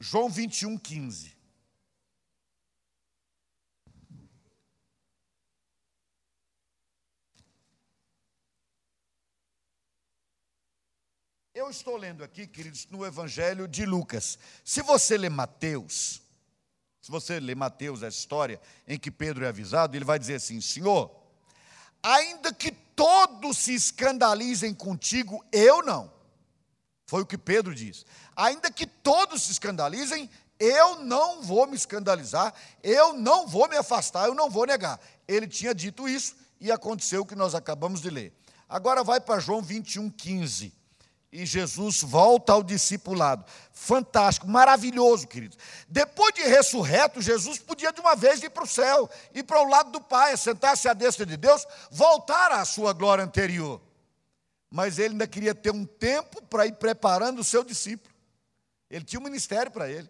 João 0.00 0.28
21, 0.28 0.76
15. 0.76 1.36
Eu 11.54 11.68
estou 11.68 11.98
lendo 11.98 12.24
aqui, 12.24 12.46
queridos, 12.46 12.86
no 12.90 13.04
Evangelho 13.04 13.68
de 13.68 13.84
Lucas. 13.84 14.38
Se 14.64 14.80
você 14.80 15.18
ler 15.18 15.28
Mateus, 15.28 16.22
se 17.02 17.10
você 17.10 17.38
ler 17.38 17.54
Mateus, 17.54 18.02
a 18.02 18.08
história 18.08 18.58
em 18.88 18.98
que 18.98 19.10
Pedro 19.10 19.44
é 19.44 19.48
avisado, 19.48 19.94
ele 19.94 20.04
vai 20.04 20.18
dizer 20.18 20.36
assim: 20.36 20.62
Senhor, 20.62 21.14
ainda 22.02 22.54
que 22.54 22.72
todos 22.72 23.58
se 23.58 23.74
escandalizem 23.74 24.72
contigo, 24.72 25.44
eu 25.52 25.82
não. 25.82 26.10
Foi 27.04 27.20
o 27.20 27.26
que 27.26 27.36
Pedro 27.36 27.74
diz. 27.74 28.06
Ainda 28.34 28.70
que 28.70 28.86
todos 28.86 29.42
se 29.42 29.52
escandalizem, 29.52 30.30
eu 30.58 31.00
não 31.00 31.42
vou 31.42 31.66
me 31.66 31.76
escandalizar, 31.76 32.54
eu 32.82 33.12
não 33.12 33.46
vou 33.46 33.68
me 33.68 33.76
afastar, 33.76 34.26
eu 34.26 34.34
não 34.34 34.48
vou 34.48 34.64
negar. 34.64 34.98
Ele 35.28 35.46
tinha 35.46 35.74
dito 35.74 36.08
isso 36.08 36.34
e 36.58 36.72
aconteceu 36.72 37.20
o 37.20 37.26
que 37.26 37.34
nós 37.34 37.54
acabamos 37.54 38.00
de 38.00 38.08
ler. 38.08 38.32
Agora 38.66 39.04
vai 39.04 39.20
para 39.20 39.38
João 39.38 39.60
21, 39.60 40.08
15. 40.08 40.80
E 41.32 41.46
Jesus 41.46 42.02
volta 42.02 42.52
ao 42.52 42.62
discipulado. 42.62 43.44
Fantástico, 43.72 44.46
maravilhoso, 44.46 45.26
queridos. 45.26 45.56
Depois 45.88 46.34
de 46.34 46.42
ressurreto, 46.42 47.22
Jesus 47.22 47.58
podia 47.58 47.90
de 47.90 48.00
uma 48.00 48.14
vez 48.14 48.42
ir 48.42 48.50
para 48.50 48.64
o 48.64 48.68
céu, 48.68 49.08
ir 49.34 49.42
para 49.42 49.62
o 49.62 49.68
lado 49.68 49.90
do 49.90 50.00
Pai, 50.00 50.36
sentar-se 50.36 50.86
à 50.88 50.92
destra 50.92 51.24
de 51.24 51.38
Deus, 51.38 51.66
voltar 51.90 52.52
à 52.52 52.64
sua 52.66 52.92
glória 52.92 53.24
anterior. 53.24 53.80
Mas 54.70 54.98
ele 54.98 55.14
ainda 55.14 55.26
queria 55.26 55.54
ter 55.54 55.70
um 55.70 55.86
tempo 55.86 56.42
para 56.42 56.66
ir 56.66 56.74
preparando 56.74 57.38
o 57.38 57.44
seu 57.44 57.64
discípulo. 57.64 58.14
Ele 58.90 59.04
tinha 59.04 59.18
um 59.18 59.24
ministério 59.24 59.72
para 59.72 59.90
ele. 59.90 60.08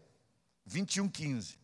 21, 0.67 1.09
15. 1.09 1.57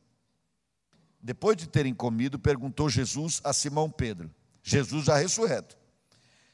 Depois 1.21 1.57
de 1.57 1.67
terem 1.67 1.93
comido, 1.93 2.39
perguntou 2.39 2.89
Jesus 2.89 3.41
a 3.43 3.53
Simão 3.53 3.91
Pedro, 3.91 4.33
Jesus 4.63 5.07
já 5.07 5.17
ressurreto: 5.17 5.77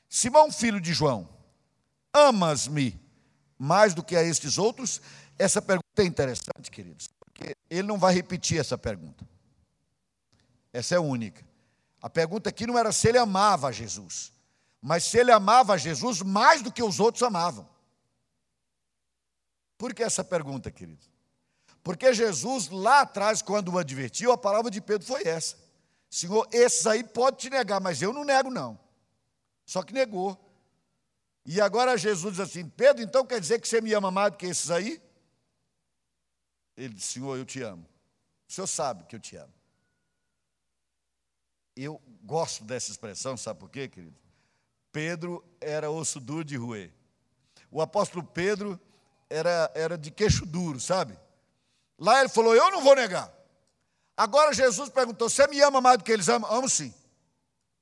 Simão, 0.09 0.51
filho 0.51 0.81
de 0.81 0.93
João, 0.95 1.29
amas-me 2.14 2.98
mais 3.59 3.92
do 3.92 4.03
que 4.03 4.16
a 4.16 4.22
estes 4.22 4.57
outros? 4.57 5.03
Essa 5.38 5.61
pergunta 5.61 6.00
é 6.00 6.05
interessante, 6.05 6.70
queridos, 6.70 7.09
porque 7.18 7.57
ele 7.68 7.88
não 7.88 7.98
vai 7.98 8.14
repetir 8.14 8.61
essa 8.61 8.79
pergunta. 8.79 9.29
Essa 10.72 10.94
é 10.94 10.98
única. 10.98 11.44
A 12.00 12.09
pergunta 12.09 12.48
aqui 12.48 12.66
não 12.66 12.79
era 12.79 12.92
se 12.92 13.09
ele 13.09 13.18
amava 13.18 13.72
Jesus, 13.72 14.33
mas 14.81 15.05
se 15.05 15.18
ele 15.18 15.33
amava 15.33 15.77
Jesus 15.77 16.22
mais 16.22 16.62
do 16.62 16.72
que 16.72 16.83
os 16.83 17.00
outros 17.00 17.22
amavam. 17.22 17.68
Por 19.77 19.92
que 19.92 20.03
essa 20.03 20.22
pergunta, 20.22 20.70
queridos? 20.70 21.11
Porque 21.83 22.14
Jesus, 22.14 22.68
lá 22.68 23.00
atrás, 23.00 23.42
quando 23.42 23.72
o 23.72 23.79
advertiu, 23.79 24.33
a 24.33 24.38
palavra 24.38 24.70
de 24.70 24.81
Pedro 24.81 25.07
foi 25.07 25.27
essa: 25.27 25.57
Senhor, 26.09 26.48
esses 26.53 26.87
aí 26.87 27.03
pode 27.03 27.38
te 27.38 27.50
negar, 27.50 27.81
mas 27.81 28.00
eu 28.00 28.12
não 28.12 28.24
nego, 28.24 28.50
não. 28.50 28.79
Só 29.66 29.83
que 29.83 29.92
negou. 29.92 30.43
E 31.44 31.61
agora 31.61 31.98
Jesus 31.98 32.37
diz 32.37 32.40
assim: 32.40 32.68
Pedro, 32.68 33.02
então 33.02 33.26
quer 33.26 33.40
dizer 33.40 33.61
que 33.61 33.68
você 33.68 33.80
me 33.80 33.92
ama 33.92 34.11
mais 34.11 34.33
do 34.33 34.38
que 34.38 34.46
esses 34.46 34.70
aí? 34.70 35.00
Ele 36.76 36.94
disse: 36.94 37.14
Senhor, 37.14 37.37
eu 37.37 37.44
te 37.44 37.61
amo. 37.62 37.87
O 38.48 38.52
senhor 38.52 38.66
sabe 38.66 39.04
que 39.04 39.14
eu 39.14 39.20
te 39.20 39.37
amo. 39.37 39.52
Eu 41.76 42.00
gosto 42.22 42.64
dessa 42.64 42.90
expressão, 42.90 43.37
sabe 43.37 43.61
por 43.61 43.68
quê, 43.68 43.88
querido? 43.88 44.16
Pedro 44.92 45.44
era 45.61 45.90
osso 45.90 46.20
duro 46.20 46.44
de 46.44 46.57
roer. 46.57 46.92
O 47.70 47.83
apóstolo 47.83 48.24
Pedro 48.24 48.80
era, 49.28 49.70
era 49.74 49.98
de 49.98 50.11
queixo 50.11 50.46
duro, 50.46 50.80
sabe? 50.80 51.18
Lá 51.98 52.20
ele 52.20 52.28
falou: 52.28 52.54
Eu 52.54 52.70
não 52.70 52.83
vou 52.83 52.94
negar. 52.94 53.33
Agora 54.16 54.54
Jesus 54.54 54.88
perguntou: 54.88 55.28
Você 55.28 55.46
me 55.48 55.61
ama 55.61 55.80
mais 55.80 55.98
do 55.98 56.04
que 56.04 56.12
eles 56.12 56.28
amam? 56.28 56.50
Amo 56.50 56.68
sim. 56.68 56.94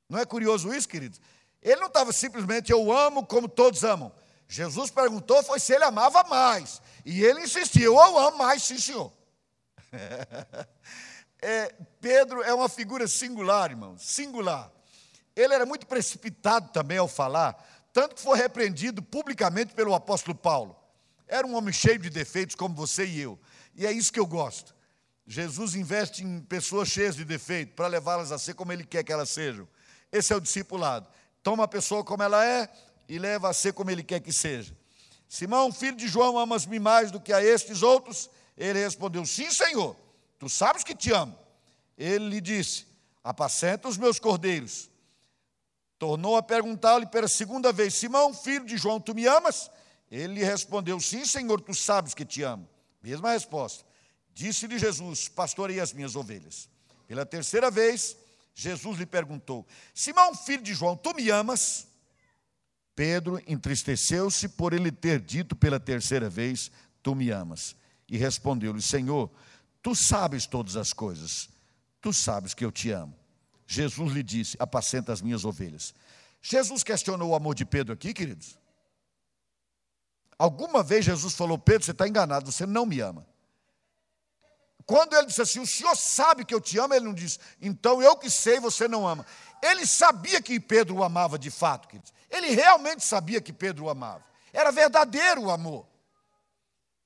Não 0.08 0.18
é 0.18 0.24
curioso 0.24 0.72
isso, 0.74 0.88
queridos? 0.88 1.20
Ele 1.62 1.80
não 1.80 1.86
estava 1.86 2.12
simplesmente 2.12 2.72
eu 2.72 2.90
amo 2.92 3.24
como 3.24 3.48
todos 3.48 3.84
amam. 3.84 4.12
Jesus 4.48 4.90
perguntou 4.90 5.42
foi 5.42 5.60
se 5.60 5.72
ele 5.72 5.84
amava 5.84 6.24
mais. 6.24 6.82
E 7.04 7.24
ele 7.24 7.42
insistiu: 7.42 7.94
Eu 7.94 8.18
amo 8.18 8.38
mais, 8.38 8.62
sim, 8.62 8.78
senhor. 8.78 9.12
é, 11.40 11.74
Pedro 12.00 12.42
é 12.42 12.52
uma 12.52 12.68
figura 12.68 13.06
singular, 13.06 13.70
irmão, 13.70 13.96
singular. 13.96 14.70
Ele 15.34 15.54
era 15.54 15.64
muito 15.64 15.86
precipitado 15.86 16.70
também 16.70 16.98
ao 16.98 17.08
falar, 17.08 17.56
tanto 17.92 18.14
que 18.16 18.20
foi 18.20 18.36
repreendido 18.36 19.02
publicamente 19.02 19.72
pelo 19.72 19.94
apóstolo 19.94 20.36
Paulo. 20.36 20.76
Era 21.26 21.46
um 21.46 21.54
homem 21.54 21.72
cheio 21.72 21.98
de 21.98 22.10
defeitos, 22.10 22.54
como 22.54 22.74
você 22.74 23.06
e 23.06 23.20
eu. 23.20 23.38
E 23.74 23.86
é 23.86 23.92
isso 23.92 24.12
que 24.12 24.20
eu 24.20 24.26
gosto. 24.26 24.74
Jesus 25.26 25.74
investe 25.74 26.22
em 26.22 26.40
pessoas 26.40 26.88
cheias 26.88 27.16
de 27.16 27.24
defeito 27.24 27.74
para 27.74 27.86
levá-las 27.86 28.32
a 28.32 28.38
ser 28.38 28.54
como 28.54 28.72
ele 28.72 28.84
quer 28.84 29.02
que 29.02 29.12
elas 29.12 29.30
sejam. 29.30 29.66
Esse 30.10 30.32
é 30.32 30.36
o 30.36 30.40
discipulado. 30.40 31.08
Toma 31.42 31.64
a 31.64 31.68
pessoa 31.68 32.04
como 32.04 32.22
ela 32.22 32.44
é 32.44 32.68
e 33.08 33.18
leva 33.18 33.48
a 33.48 33.52
ser 33.52 33.72
como 33.72 33.90
ele 33.90 34.02
quer 34.02 34.20
que 34.20 34.32
seja. 34.32 34.76
Simão, 35.28 35.72
filho 35.72 35.96
de 35.96 36.06
João, 36.06 36.38
amas-me 36.38 36.78
mais 36.78 37.10
do 37.10 37.20
que 37.20 37.32
a 37.32 37.42
estes 37.42 37.82
outros? 37.82 38.30
Ele 38.56 38.78
respondeu: 38.78 39.24
Sim, 39.24 39.50
Senhor, 39.50 39.96
tu 40.38 40.48
sabes 40.48 40.84
que 40.84 40.94
te 40.94 41.12
amo. 41.12 41.36
Ele 41.96 42.28
lhe 42.28 42.40
disse: 42.40 42.86
Apacenta 43.24 43.88
os 43.88 43.96
meus 43.96 44.18
cordeiros. 44.18 44.90
Tornou 45.98 46.36
a 46.36 46.42
perguntar-lhe 46.42 47.06
pela 47.06 47.28
segunda 47.28 47.72
vez: 47.72 47.94
Simão, 47.94 48.34
filho 48.34 48.66
de 48.66 48.76
João, 48.76 49.00
tu 49.00 49.14
me 49.14 49.26
amas? 49.26 49.70
Ele 50.10 50.34
lhe 50.34 50.44
respondeu: 50.44 51.00
Sim, 51.00 51.24
Senhor, 51.24 51.60
tu 51.60 51.74
sabes 51.74 52.12
que 52.12 52.24
te 52.24 52.42
amo. 52.42 52.68
Mesma 53.02 53.32
resposta. 53.32 53.84
Disse-lhe 54.34 54.78
Jesus: 54.78 55.28
Pastorei 55.28 55.80
as 55.80 55.92
minhas 55.92 56.14
ovelhas. 56.14 56.68
Pela 57.08 57.24
terceira 57.24 57.70
vez, 57.70 58.16
Jesus 58.54 58.98
lhe 58.98 59.06
perguntou: 59.06 59.66
Simão, 59.94 60.34
filho 60.34 60.62
de 60.62 60.74
João, 60.74 60.96
tu 60.96 61.14
me 61.14 61.30
amas? 61.30 61.86
Pedro 62.94 63.40
entristeceu-se 63.46 64.48
por 64.48 64.72
ele 64.72 64.92
ter 64.92 65.20
dito 65.20 65.56
pela 65.56 65.80
terceira 65.80 66.28
vez: 66.28 66.70
Tu 67.02 67.14
me 67.14 67.30
amas. 67.30 67.74
E 68.08 68.16
respondeu-lhe: 68.16 68.82
Senhor, 68.82 69.30
tu 69.82 69.94
sabes 69.94 70.46
todas 70.46 70.76
as 70.76 70.92
coisas, 70.92 71.48
tu 72.00 72.12
sabes 72.12 72.54
que 72.54 72.64
eu 72.64 72.70
te 72.70 72.90
amo. 72.90 73.14
Jesus 73.66 74.12
lhe 74.12 74.22
disse: 74.22 74.56
Apacenta 74.58 75.12
as 75.12 75.22
minhas 75.22 75.44
ovelhas. 75.44 75.94
Jesus 76.42 76.82
questionou 76.82 77.30
o 77.30 77.34
amor 77.34 77.54
de 77.54 77.64
Pedro 77.64 77.94
aqui, 77.94 78.12
queridos? 78.12 78.58
Alguma 80.38 80.82
vez 80.82 81.04
Jesus 81.04 81.34
falou: 81.34 81.58
Pedro, 81.58 81.84
você 81.84 81.92
está 81.92 82.06
enganado, 82.06 82.50
você 82.50 82.66
não 82.66 82.84
me 82.84 83.00
ama. 83.00 83.26
Quando 84.86 85.14
ele 85.14 85.26
disse 85.26 85.42
assim, 85.42 85.60
o 85.60 85.66
senhor 85.66 85.96
sabe 85.96 86.44
que 86.44 86.54
eu 86.54 86.60
te 86.60 86.78
amo, 86.78 86.94
ele 86.94 87.04
não 87.04 87.14
disse, 87.14 87.38
então 87.60 88.02
eu 88.02 88.16
que 88.16 88.28
sei, 88.28 88.58
você 88.58 88.88
não 88.88 89.06
ama. 89.06 89.24
Ele 89.62 89.86
sabia 89.86 90.42
que 90.42 90.58
Pedro 90.58 90.96
o 90.96 91.04
amava 91.04 91.38
de 91.38 91.50
fato, 91.50 91.88
queridos. 91.88 92.12
Ele 92.28 92.48
realmente 92.48 93.04
sabia 93.04 93.40
que 93.40 93.52
Pedro 93.52 93.84
o 93.84 93.90
amava. 93.90 94.24
Era 94.52 94.72
verdadeiro 94.72 95.42
o 95.42 95.50
amor. 95.50 95.86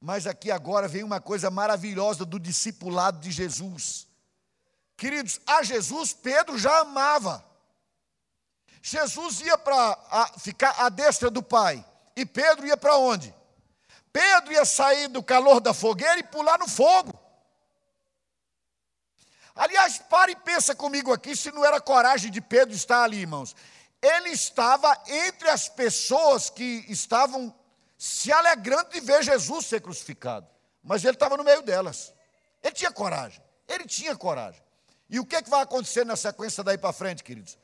Mas 0.01 0.27
aqui 0.27 0.51
agora 0.51 0.89
vem 0.89 1.03
uma 1.03 1.21
coisa 1.21 1.51
maravilhosa 1.51 2.25
do 2.25 2.39
discipulado 2.39 3.19
de 3.21 3.31
Jesus. 3.31 4.07
Queridos, 4.97 5.41
a 5.47 5.62
Jesus 5.62 6.12
Pedro 6.12 6.59
já 6.59 6.81
amava. 6.81 7.45
Jesus 8.81 9.41
ia 9.41 9.59
para 9.59 9.99
ficar 10.39 10.77
à 10.79 10.89
destra 10.89 11.29
do 11.29 11.43
Pai. 11.43 11.85
E 12.15 12.25
Pedro 12.25 12.67
ia 12.67 12.77
para 12.77 12.97
onde? 12.97 13.35
Pedro 14.12 14.53
ia 14.53 14.65
sair 14.65 15.09
do 15.09 15.23
calor 15.23 15.61
da 15.61 15.75
fogueira 15.75 16.19
e 16.19 16.23
pular 16.23 16.59
no 16.59 16.69
fogo. 16.69 17.16
Aliás, 19.57 19.99
pare 19.99 20.33
e 20.33 20.37
pensa 20.37 20.75
comigo 20.75 21.12
aqui 21.12 21.35
se 21.35 21.51
não 21.51 21.64
era 21.64 21.81
coragem 21.81 22.31
de 22.31 22.40
Pedro 22.40 22.75
estar 22.75 23.03
ali, 23.03 23.21
irmãos. 23.21 23.57
Ele 24.03 24.29
estava 24.29 24.95
entre 25.09 25.49
as 25.49 25.69
pessoas 25.69 26.51
que 26.51 26.85
estavam 26.88 27.53
se 27.97 28.31
alegrando 28.31 28.90
de 28.90 29.01
ver 29.01 29.23
Jesus 29.23 29.66
ser 29.66 29.81
crucificado. 29.81 30.47
Mas 30.83 31.03
ele 31.03 31.14
estava 31.14 31.37
no 31.37 31.42
meio 31.42 31.62
delas. 31.62 32.12
Ele 32.62 32.75
tinha 32.75 32.92
coragem. 32.92 33.42
Ele 33.66 33.87
tinha 33.87 34.14
coragem. 34.14 34.62
E 35.09 35.19
o 35.19 35.25
que, 35.25 35.37
é 35.37 35.42
que 35.42 35.51
vai 35.51 35.62
acontecer 35.62 36.05
na 36.05 36.16
sequência 36.16 36.62
daí 36.62 36.77
para 36.77 36.92
frente, 36.92 37.25
queridos? 37.25 37.59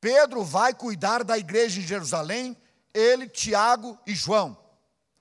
Pedro 0.00 0.44
vai 0.44 0.74
cuidar 0.74 1.24
da 1.24 1.38
igreja 1.38 1.80
em 1.80 1.86
Jerusalém 1.86 2.56
ele, 2.92 3.28
Tiago 3.28 3.98
e 4.06 4.14
João. 4.14 4.56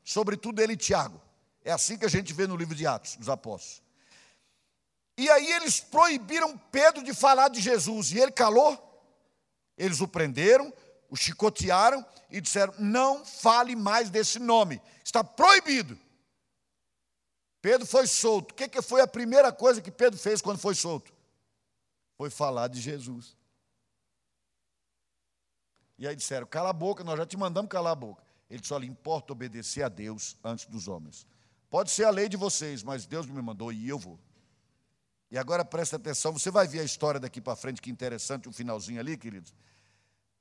Sobretudo 0.03 0.62
ele 0.62 0.73
e 0.73 0.77
Tiago. 0.77 1.21
É 1.63 1.71
assim 1.71 1.97
que 1.97 2.05
a 2.05 2.10
gente 2.10 2.34
vê 2.34 2.47
no 2.47 2.55
livro 2.55 2.75
de 2.75 2.86
Atos 2.86 3.15
dos 3.15 3.29
Apóstolos. 3.29 3.81
E 5.21 5.29
aí 5.29 5.51
eles 5.51 5.79
proibiram 5.79 6.57
Pedro 6.71 7.03
de 7.03 7.13
falar 7.13 7.49
de 7.49 7.62
Jesus. 7.62 8.12
E 8.12 8.17
ele 8.17 8.31
calou. 8.31 8.75
Eles 9.77 10.01
o 10.01 10.07
prenderam, 10.07 10.73
o 11.12 11.15
chicotearam 11.15 12.03
e 12.31 12.41
disseram: 12.41 12.73
Não 12.79 13.23
fale 13.23 13.75
mais 13.75 14.10
desse 14.10 14.39
nome. 14.39 14.81
Está 15.05 15.23
proibido. 15.23 15.95
Pedro 17.62 17.86
foi 17.86 18.07
solto. 18.07 18.51
O 18.51 18.55
que 18.55 18.81
foi 18.81 18.99
a 18.99 19.07
primeira 19.07 19.51
coisa 19.51 19.79
que 19.79 19.91
Pedro 19.91 20.17
fez 20.17 20.41
quando 20.41 20.57
foi 20.57 20.73
solto? 20.73 21.13
Foi 22.17 22.31
falar 22.31 22.67
de 22.67 22.81
Jesus. 22.81 23.37
E 26.00 26.08
aí 26.08 26.15
disseram: 26.15 26.48
cala 26.48 26.71
a 26.71 26.73
boca, 26.73 27.04
nós 27.04 27.15
já 27.15 27.27
te 27.27 27.37
mandamos 27.37 27.69
calar 27.69 27.91
a 27.91 27.96
boca. 27.96 28.23
Ele 28.50 28.65
só 28.65 28.75
lhe 28.75 28.87
importa 28.87 29.33
obedecer 29.33 29.83
a 29.83 29.87
Deus 29.87 30.35
antes 30.43 30.65
dos 30.65 30.87
homens. 30.87 31.27
Pode 31.69 31.91
ser 31.91 32.06
a 32.06 32.10
lei 32.10 32.27
de 32.27 32.37
vocês, 32.37 32.81
mas 32.81 33.06
Deus 33.06 33.27
me 33.27 33.39
mandou 33.39 33.71
e 33.71 33.87
eu 33.87 34.00
vou. 34.00 34.19
E 35.32 35.38
agora 35.38 35.63
presta 35.63 35.96
atenção, 35.96 36.34
você 36.34 36.52
vai 36.52 36.67
ver 36.67 36.82
a 36.82 36.84
história 36.84 37.17
daqui 37.17 37.40
para 37.40 37.56
frente, 37.56 37.82
que 37.82 37.90
interessante 37.90 38.50
o 38.50 38.52
finalzinho 38.52 39.00
ali, 39.00 39.15
queridos. 39.15 39.54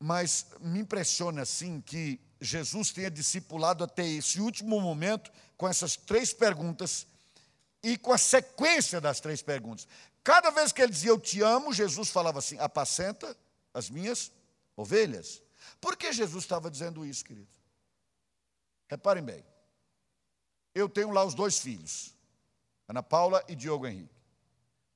Mas 0.00 0.46
me 0.60 0.80
impressiona 0.80 1.42
assim 1.42 1.80
que 1.80 2.20
Jesus 2.40 2.90
tenha 2.90 3.08
discipulado 3.08 3.84
até 3.84 4.04
esse 4.04 4.40
último 4.40 4.80
momento 4.80 5.30
com 5.56 5.68
essas 5.68 5.94
três 5.94 6.32
perguntas 6.32 7.06
e 7.82 7.96
com 7.96 8.12
a 8.12 8.18
sequência 8.18 9.00
das 9.00 9.20
três 9.20 9.40
perguntas. 9.40 9.86
Cada 10.24 10.50
vez 10.50 10.72
que 10.72 10.82
ele 10.82 10.90
dizia 10.90 11.10
eu 11.10 11.20
te 11.20 11.40
amo, 11.40 11.72
Jesus 11.72 12.10
falava 12.10 12.40
assim: 12.40 12.58
apacenta 12.58 13.36
as 13.72 13.88
minhas 13.88 14.32
ovelhas. 14.76 15.40
Por 15.80 15.96
que 15.96 16.12
Jesus 16.12 16.42
estava 16.42 16.68
dizendo 16.68 17.06
isso, 17.06 17.24
querido? 17.24 17.48
Reparem 18.88 19.22
bem. 19.22 19.44
Eu 20.74 20.88
tenho 20.88 21.10
lá 21.10 21.24
os 21.24 21.34
dois 21.34 21.58
filhos, 21.58 22.12
Ana 22.88 23.02
Paula 23.02 23.44
e 23.48 23.54
Diogo 23.54 23.86
Henrique. 23.86 24.19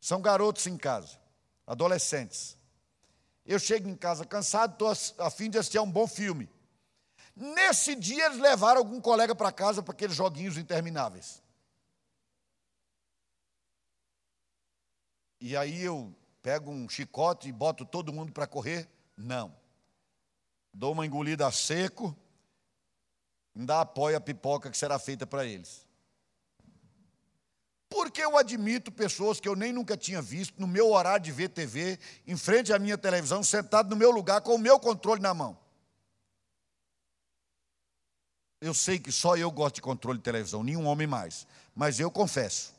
São 0.05 0.21
garotos 0.21 0.67
em 0.67 0.77
casa, 0.77 1.19
adolescentes. 1.67 2.59
Eu 3.43 3.59
chego 3.59 3.89
em 3.89 3.97
casa 3.97 4.27
cansado, 4.27 4.73
estou 4.73 5.25
a 5.25 5.31
fim 5.31 5.49
de 5.49 5.57
assistir 5.57 5.79
a 5.79 5.83
um 5.83 5.91
bom 5.91 6.07
filme. 6.07 6.47
Nesse 7.35 7.95
dia 7.95 8.27
eles 8.27 8.37
levaram 8.37 8.81
algum 8.81 9.01
colega 9.01 9.35
para 9.35 9.51
casa 9.51 9.83
para 9.83 9.95
aqueles 9.95 10.15
joguinhos 10.15 10.59
intermináveis. 10.59 11.43
E 15.41 15.57
aí 15.57 15.83
eu 15.83 16.15
pego 16.43 16.71
um 16.71 16.87
chicote 16.87 17.49
e 17.49 17.53
boto 17.53 17.87
todo 17.87 18.13
mundo 18.13 18.31
para 18.31 18.47
correr? 18.47 18.87
Não. 19.17 19.57
Dou 20.71 20.93
uma 20.93 21.07
engolida 21.07 21.47
a 21.47 21.51
seco, 21.51 22.15
ainda 23.57 23.81
apoio 23.81 24.19
a 24.19 24.21
pipoca 24.21 24.71
que 24.71 24.77
será 24.77 24.99
feita 24.99 25.27
para 25.27 25.47
eles. 25.47 25.87
Porque 27.95 28.25
eu 28.25 28.37
admito 28.37 28.91
pessoas 28.91 29.39
que 29.39 29.49
eu 29.49 29.55
nem 29.55 29.73
nunca 29.73 29.97
tinha 29.97 30.21
visto 30.21 30.59
no 30.59 30.67
meu 30.67 30.91
horário 30.91 31.25
de 31.25 31.31
ver 31.31 31.49
TV, 31.49 31.97
em 32.27 32.37
frente 32.37 32.73
à 32.73 32.79
minha 32.79 32.99
televisão, 32.99 33.41
sentado 33.41 33.89
no 33.89 33.95
meu 33.95 34.11
lugar 34.11 34.41
com 34.41 34.57
o 34.57 34.59
meu 34.59 34.81
controle 34.81 35.23
na 35.23 35.33
mão. 35.33 35.57
Eu 38.61 38.75
sei 38.75 38.99
que 38.99 39.13
só 39.13 39.37
eu 39.37 39.49
gosto 39.49 39.77
de 39.77 39.81
controle 39.81 40.19
de 40.19 40.25
televisão, 40.25 40.65
nenhum 40.65 40.87
homem 40.87 41.07
mais. 41.07 41.47
Mas 41.73 42.01
eu 42.01 42.11
confesso. 42.11 42.75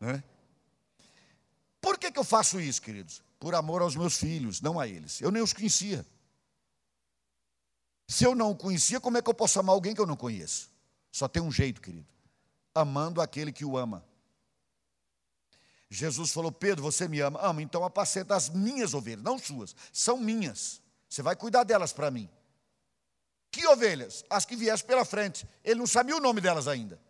Né? 0.00 0.24
Por 1.78 1.98
que, 1.98 2.10
que 2.10 2.18
eu 2.18 2.24
faço 2.24 2.58
isso, 2.58 2.80
queridos? 2.80 3.22
Por 3.38 3.54
amor 3.54 3.82
aos 3.82 3.94
meus 3.94 4.16
filhos, 4.16 4.62
não 4.62 4.80
a 4.80 4.88
eles. 4.88 5.20
Eu 5.20 5.30
nem 5.30 5.42
os 5.42 5.52
conhecia. 5.52 6.06
Se 8.08 8.24
eu 8.24 8.34
não 8.34 8.52
o 8.52 8.56
conhecia, 8.56 8.98
como 8.98 9.18
é 9.18 9.22
que 9.22 9.28
eu 9.28 9.34
posso 9.34 9.60
amar 9.60 9.74
alguém 9.74 9.94
que 9.94 10.00
eu 10.00 10.06
não 10.06 10.16
conheço? 10.16 10.70
Só 11.12 11.28
tem 11.28 11.42
um 11.42 11.52
jeito, 11.52 11.82
querido: 11.82 12.06
amando 12.74 13.20
aquele 13.20 13.52
que 13.52 13.66
o 13.66 13.76
ama. 13.76 14.02
Jesus 15.90 16.32
falou: 16.32 16.50
Pedro, 16.50 16.82
você 16.82 17.06
me 17.06 17.20
ama? 17.20 17.38
Ama, 17.42 17.62
então 17.62 17.84
apacenta 17.84 18.34
as 18.34 18.48
minhas 18.48 18.94
ovelhas, 18.94 19.22
não 19.22 19.38
suas, 19.38 19.74
são 19.92 20.16
minhas. 20.16 20.80
Você 21.08 21.22
vai 21.22 21.36
cuidar 21.36 21.64
delas 21.64 21.92
para 21.92 22.10
mim. 22.10 22.28
Que 23.50 23.66
ovelhas? 23.68 24.24
As 24.28 24.44
que 24.44 24.56
viessem 24.56 24.86
pela 24.86 25.04
frente. 25.04 25.46
Ele 25.62 25.78
não 25.78 25.86
sabia 25.86 26.16
o 26.16 26.20
nome 26.20 26.40
delas 26.40 26.66
ainda. 26.66 27.00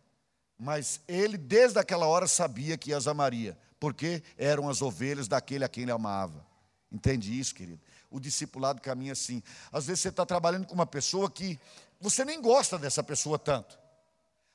Mas 0.58 1.00
ele, 1.08 1.38
desde 1.38 1.78
aquela 1.78 2.06
hora, 2.06 2.26
sabia 2.26 2.76
que 2.76 2.92
as 2.92 3.06
amaria, 3.06 3.58
porque 3.80 4.22
eram 4.36 4.68
as 4.68 4.82
ovelhas 4.82 5.26
daquele 5.26 5.64
a 5.64 5.68
quem 5.68 5.84
ele 5.84 5.92
amava. 5.92 6.46
Entende 6.92 7.38
isso, 7.38 7.54
querido? 7.54 7.80
O 8.10 8.20
discipulado 8.20 8.80
caminha 8.80 9.12
assim. 9.12 9.42
Às 9.72 9.86
vezes 9.86 10.02
você 10.02 10.10
está 10.10 10.24
trabalhando 10.24 10.66
com 10.66 10.74
uma 10.74 10.86
pessoa 10.86 11.30
que 11.30 11.58
você 12.00 12.24
nem 12.24 12.40
gosta 12.40 12.78
dessa 12.78 13.02
pessoa 13.02 13.38
tanto, 13.38 13.78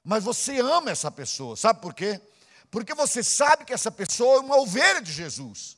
mas 0.03 0.23
você 0.23 0.59
ama 0.59 0.91
essa 0.91 1.09
pessoa, 1.11 1.55
sabe 1.55 1.81
por 1.81 1.93
quê? 1.93 2.21
Porque 2.71 2.93
você 2.93 3.23
sabe 3.23 3.65
que 3.65 3.73
essa 3.73 3.91
pessoa 3.91 4.37
é 4.37 4.39
uma 4.39 4.57
ovelha 4.57 5.01
de 5.01 5.11
Jesus. 5.11 5.77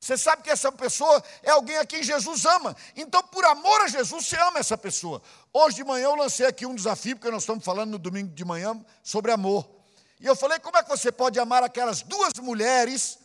Você 0.00 0.18
sabe 0.18 0.42
que 0.42 0.50
essa 0.50 0.70
pessoa 0.70 1.22
é 1.42 1.50
alguém 1.50 1.78
a 1.78 1.86
quem 1.86 2.02
Jesus 2.02 2.44
ama. 2.44 2.76
Então, 2.94 3.22
por 3.22 3.42
amor 3.46 3.80
a 3.80 3.88
Jesus, 3.88 4.26
você 4.26 4.36
ama 4.36 4.58
essa 4.58 4.76
pessoa. 4.76 5.22
Hoje 5.50 5.76
de 5.76 5.84
manhã 5.84 6.04
eu 6.04 6.14
lancei 6.14 6.46
aqui 6.46 6.66
um 6.66 6.74
desafio, 6.74 7.16
porque 7.16 7.30
nós 7.30 7.42
estamos 7.42 7.64
falando 7.64 7.92
no 7.92 7.98
domingo 7.98 8.34
de 8.34 8.44
manhã 8.44 8.78
sobre 9.02 9.32
amor. 9.32 9.66
E 10.20 10.26
eu 10.26 10.36
falei: 10.36 10.58
como 10.58 10.76
é 10.76 10.82
que 10.82 10.90
você 10.90 11.10
pode 11.10 11.38
amar 11.40 11.62
aquelas 11.62 12.02
duas 12.02 12.34
mulheres 12.34 13.18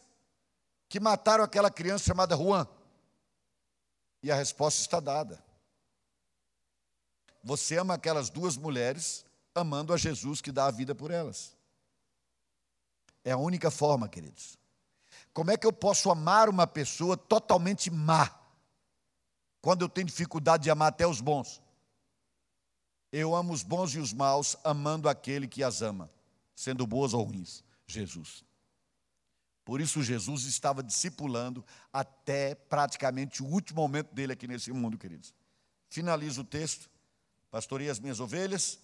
que 0.88 1.02
mataram 1.02 1.44
aquela 1.44 1.70
criança 1.70 2.06
chamada 2.06 2.36
Juan? 2.36 2.66
E 4.24 4.32
a 4.32 4.36
resposta 4.36 4.80
está 4.80 5.02
dada. 5.02 5.44
Você 7.44 7.78
ama 7.78 7.96
aquelas 7.96 8.30
duas 8.30 8.56
mulheres 8.56 9.26
amando 9.54 9.94
a 9.94 9.98
Jesus 9.98 10.40
que 10.40 10.52
dá 10.52 10.68
a 10.68 10.72
vida 10.72 10.96
por 10.96 11.12
elas. 11.12 11.59
É 13.24 13.32
a 13.32 13.38
única 13.38 13.70
forma, 13.70 14.08
queridos. 14.08 14.58
Como 15.34 15.52
é 15.52 15.58
que 15.58 15.66
eu 15.66 15.74
posso 15.74 16.10
amar 16.10 16.50
uma 16.50 16.66
pessoa 16.66 17.16
totalmente 17.16 17.92
má, 17.92 18.30
quando 19.62 19.82
eu 19.84 19.90
tenho 19.90 20.08
dificuldade 20.08 20.64
de 20.64 20.72
amar 20.72 20.90
até 20.90 21.06
os 21.06 21.22
bons? 21.22 21.62
Eu 23.12 23.36
amo 23.36 23.54
os 23.54 23.64
bons 23.64 23.94
e 23.96 24.00
os 24.00 24.14
maus, 24.14 24.56
amando 24.64 25.10
aquele 25.10 25.48
que 25.48 25.64
as 25.64 25.82
ama, 25.82 26.12
sendo 26.56 26.86
boas 26.86 27.14
ou 27.14 27.24
ruins, 27.24 27.64
Jesus. 27.88 28.44
Por 29.66 29.80
isso, 29.80 30.02
Jesus 30.02 30.46
estava 30.46 30.82
discipulando 30.82 31.64
até 31.94 32.56
praticamente 32.56 33.44
o 33.44 33.46
último 33.46 33.82
momento 33.82 34.14
dele 34.14 34.34
aqui 34.34 34.48
nesse 34.48 34.72
mundo, 34.72 34.98
queridos. 34.98 35.34
Finalizo 35.90 36.42
o 36.42 36.44
texto. 36.44 36.90
Pastorei 37.52 37.90
as 37.90 38.00
minhas 38.00 38.20
ovelhas. 38.20 38.80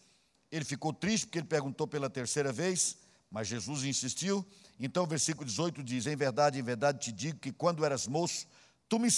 Ele 0.51 0.65
ficou 0.65 0.93
triste 0.93 1.25
porque 1.25 1.39
ele 1.39 1.47
perguntou 1.47 1.88
pela 1.88 2.09
terceira 2.09 2.51
vez. 2.51 2.97
Mas 3.30 3.47
Jesus 3.47 3.84
insistiu. 3.84 4.45
Então 4.80 5.03
o 5.03 5.07
versículo 5.07 5.45
18 5.45 5.84
diz: 5.84 6.05
Em 6.07 6.15
verdade, 6.15 6.59
em 6.59 6.63
verdade 6.63 6.99
te 6.99 7.11
digo 7.11 7.39
que 7.39 7.51
quando 7.51 7.86
eras 7.86 8.07
moço, 8.07 8.47
tu, 8.88 8.99
me 8.99 9.09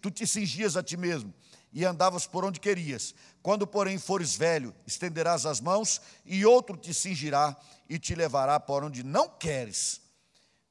tu 0.00 0.10
te 0.10 0.26
cingias 0.26 0.76
a 0.76 0.82
ti 0.82 0.96
mesmo 0.96 1.32
e 1.72 1.84
andavas 1.84 2.26
por 2.26 2.44
onde 2.44 2.60
querias. 2.60 3.14
Quando, 3.42 3.66
porém, 3.66 3.98
fores 3.98 4.36
velho, 4.36 4.74
estenderás 4.86 5.46
as 5.46 5.60
mãos 5.60 6.00
e 6.24 6.44
outro 6.44 6.76
te 6.76 6.92
cingirá 6.92 7.56
e 7.88 7.98
te 7.98 8.14
levará 8.14 8.60
por 8.60 8.84
onde 8.84 9.02
não 9.02 9.28
queres. 9.28 10.00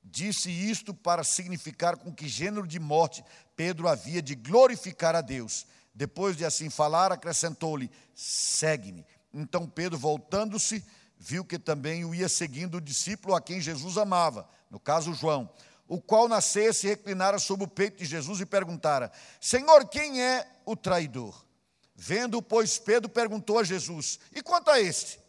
Disse 0.04 0.50
isto 0.50 0.94
para 0.94 1.24
significar 1.24 1.98
com 1.98 2.14
que 2.14 2.28
gênero 2.28 2.68
de 2.68 2.80
morte 2.80 3.24
Pedro 3.56 3.88
havia 3.88 4.22
de 4.22 4.36
glorificar 4.36 5.16
a 5.16 5.22
Deus. 5.22 5.66
Depois 5.94 6.38
de 6.38 6.46
assim 6.46 6.70
falar, 6.70 7.12
acrescentou-lhe: 7.12 7.90
Segue-me. 8.16 9.06
Então 9.34 9.68
Pedro, 9.68 9.98
voltando-se, 9.98 10.84
viu 11.24 11.46
que 11.46 11.60
também 11.60 12.04
o 12.04 12.16
ia 12.16 12.28
seguindo 12.28 12.78
o 12.78 12.82
discípulo 12.82 13.36
a 13.36 13.42
quem 13.42 13.62
Jesus 13.62 13.96
amava, 13.96 14.50
no 14.72 14.80
caso 14.80 15.14
João, 15.14 15.48
o 15.88 16.02
qual 16.02 16.28
nascesse 16.28 16.80
se 16.80 16.88
reclinara 16.88 17.38
sobre 17.38 17.66
o 17.66 17.70
peito 17.70 18.00
de 18.00 18.06
Jesus 18.06 18.42
e 18.42 18.46
perguntara: 18.46 19.12
Senhor, 19.40 19.88
quem 19.88 20.20
é 20.20 20.48
o 20.66 20.76
traidor? 20.76 21.46
Vendo, 21.94 22.42
pois, 22.42 22.80
Pedro 22.80 23.08
perguntou 23.08 23.60
a 23.60 23.64
Jesus: 23.64 24.20
E 24.34 24.42
quanto 24.42 24.72
a 24.72 24.82
este? 24.82 25.20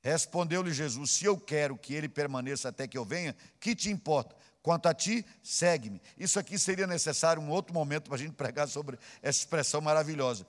Respondeu-lhe 0.00 0.72
Jesus: 0.72 1.12
Se 1.12 1.24
eu 1.24 1.38
quero 1.38 1.78
que 1.78 1.94
ele 1.94 2.08
permaneça 2.08 2.70
até 2.70 2.88
que 2.88 2.98
eu 2.98 3.04
venha, 3.04 3.36
que 3.60 3.76
te 3.76 3.90
importa? 3.90 4.34
Quanto 4.60 4.86
a 4.86 4.94
ti, 4.94 5.24
segue-me. 5.40 6.02
Isso 6.18 6.40
aqui 6.40 6.58
seria 6.58 6.88
necessário 6.88 7.40
um 7.40 7.50
outro 7.50 7.72
momento 7.72 8.06
para 8.06 8.16
a 8.16 8.18
gente 8.18 8.32
pregar 8.32 8.66
sobre 8.66 8.98
essa 9.22 9.38
expressão 9.38 9.80
maravilhosa. 9.80 10.44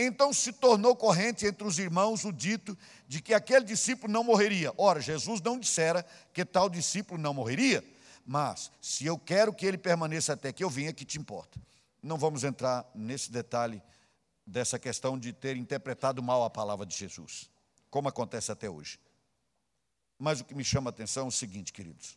Então 0.00 0.32
se 0.32 0.52
tornou 0.52 0.94
corrente 0.94 1.44
entre 1.44 1.66
os 1.66 1.76
irmãos 1.76 2.24
o 2.24 2.32
dito 2.32 2.78
de 3.08 3.20
que 3.20 3.34
aquele 3.34 3.64
discípulo 3.64 4.12
não 4.12 4.22
morreria. 4.22 4.72
Ora, 4.78 5.00
Jesus 5.00 5.40
não 5.40 5.58
dissera 5.58 6.06
que 6.32 6.44
tal 6.44 6.70
discípulo 6.70 7.20
não 7.20 7.34
morreria, 7.34 7.84
mas 8.24 8.70
se 8.80 9.04
eu 9.04 9.18
quero 9.18 9.52
que 9.52 9.66
ele 9.66 9.76
permaneça 9.76 10.34
até 10.34 10.52
que 10.52 10.62
eu 10.62 10.70
venha, 10.70 10.92
que 10.92 11.04
te 11.04 11.18
importa. 11.18 11.60
Não 12.00 12.16
vamos 12.16 12.44
entrar 12.44 12.88
nesse 12.94 13.32
detalhe 13.32 13.82
dessa 14.46 14.78
questão 14.78 15.18
de 15.18 15.32
ter 15.32 15.56
interpretado 15.56 16.22
mal 16.22 16.44
a 16.44 16.50
palavra 16.50 16.86
de 16.86 16.96
Jesus, 16.96 17.50
como 17.90 18.08
acontece 18.08 18.52
até 18.52 18.70
hoje. 18.70 19.00
Mas 20.16 20.40
o 20.40 20.44
que 20.44 20.54
me 20.54 20.62
chama 20.62 20.90
a 20.90 20.92
atenção 20.92 21.24
é 21.24 21.28
o 21.28 21.32
seguinte, 21.32 21.72
queridos. 21.72 22.16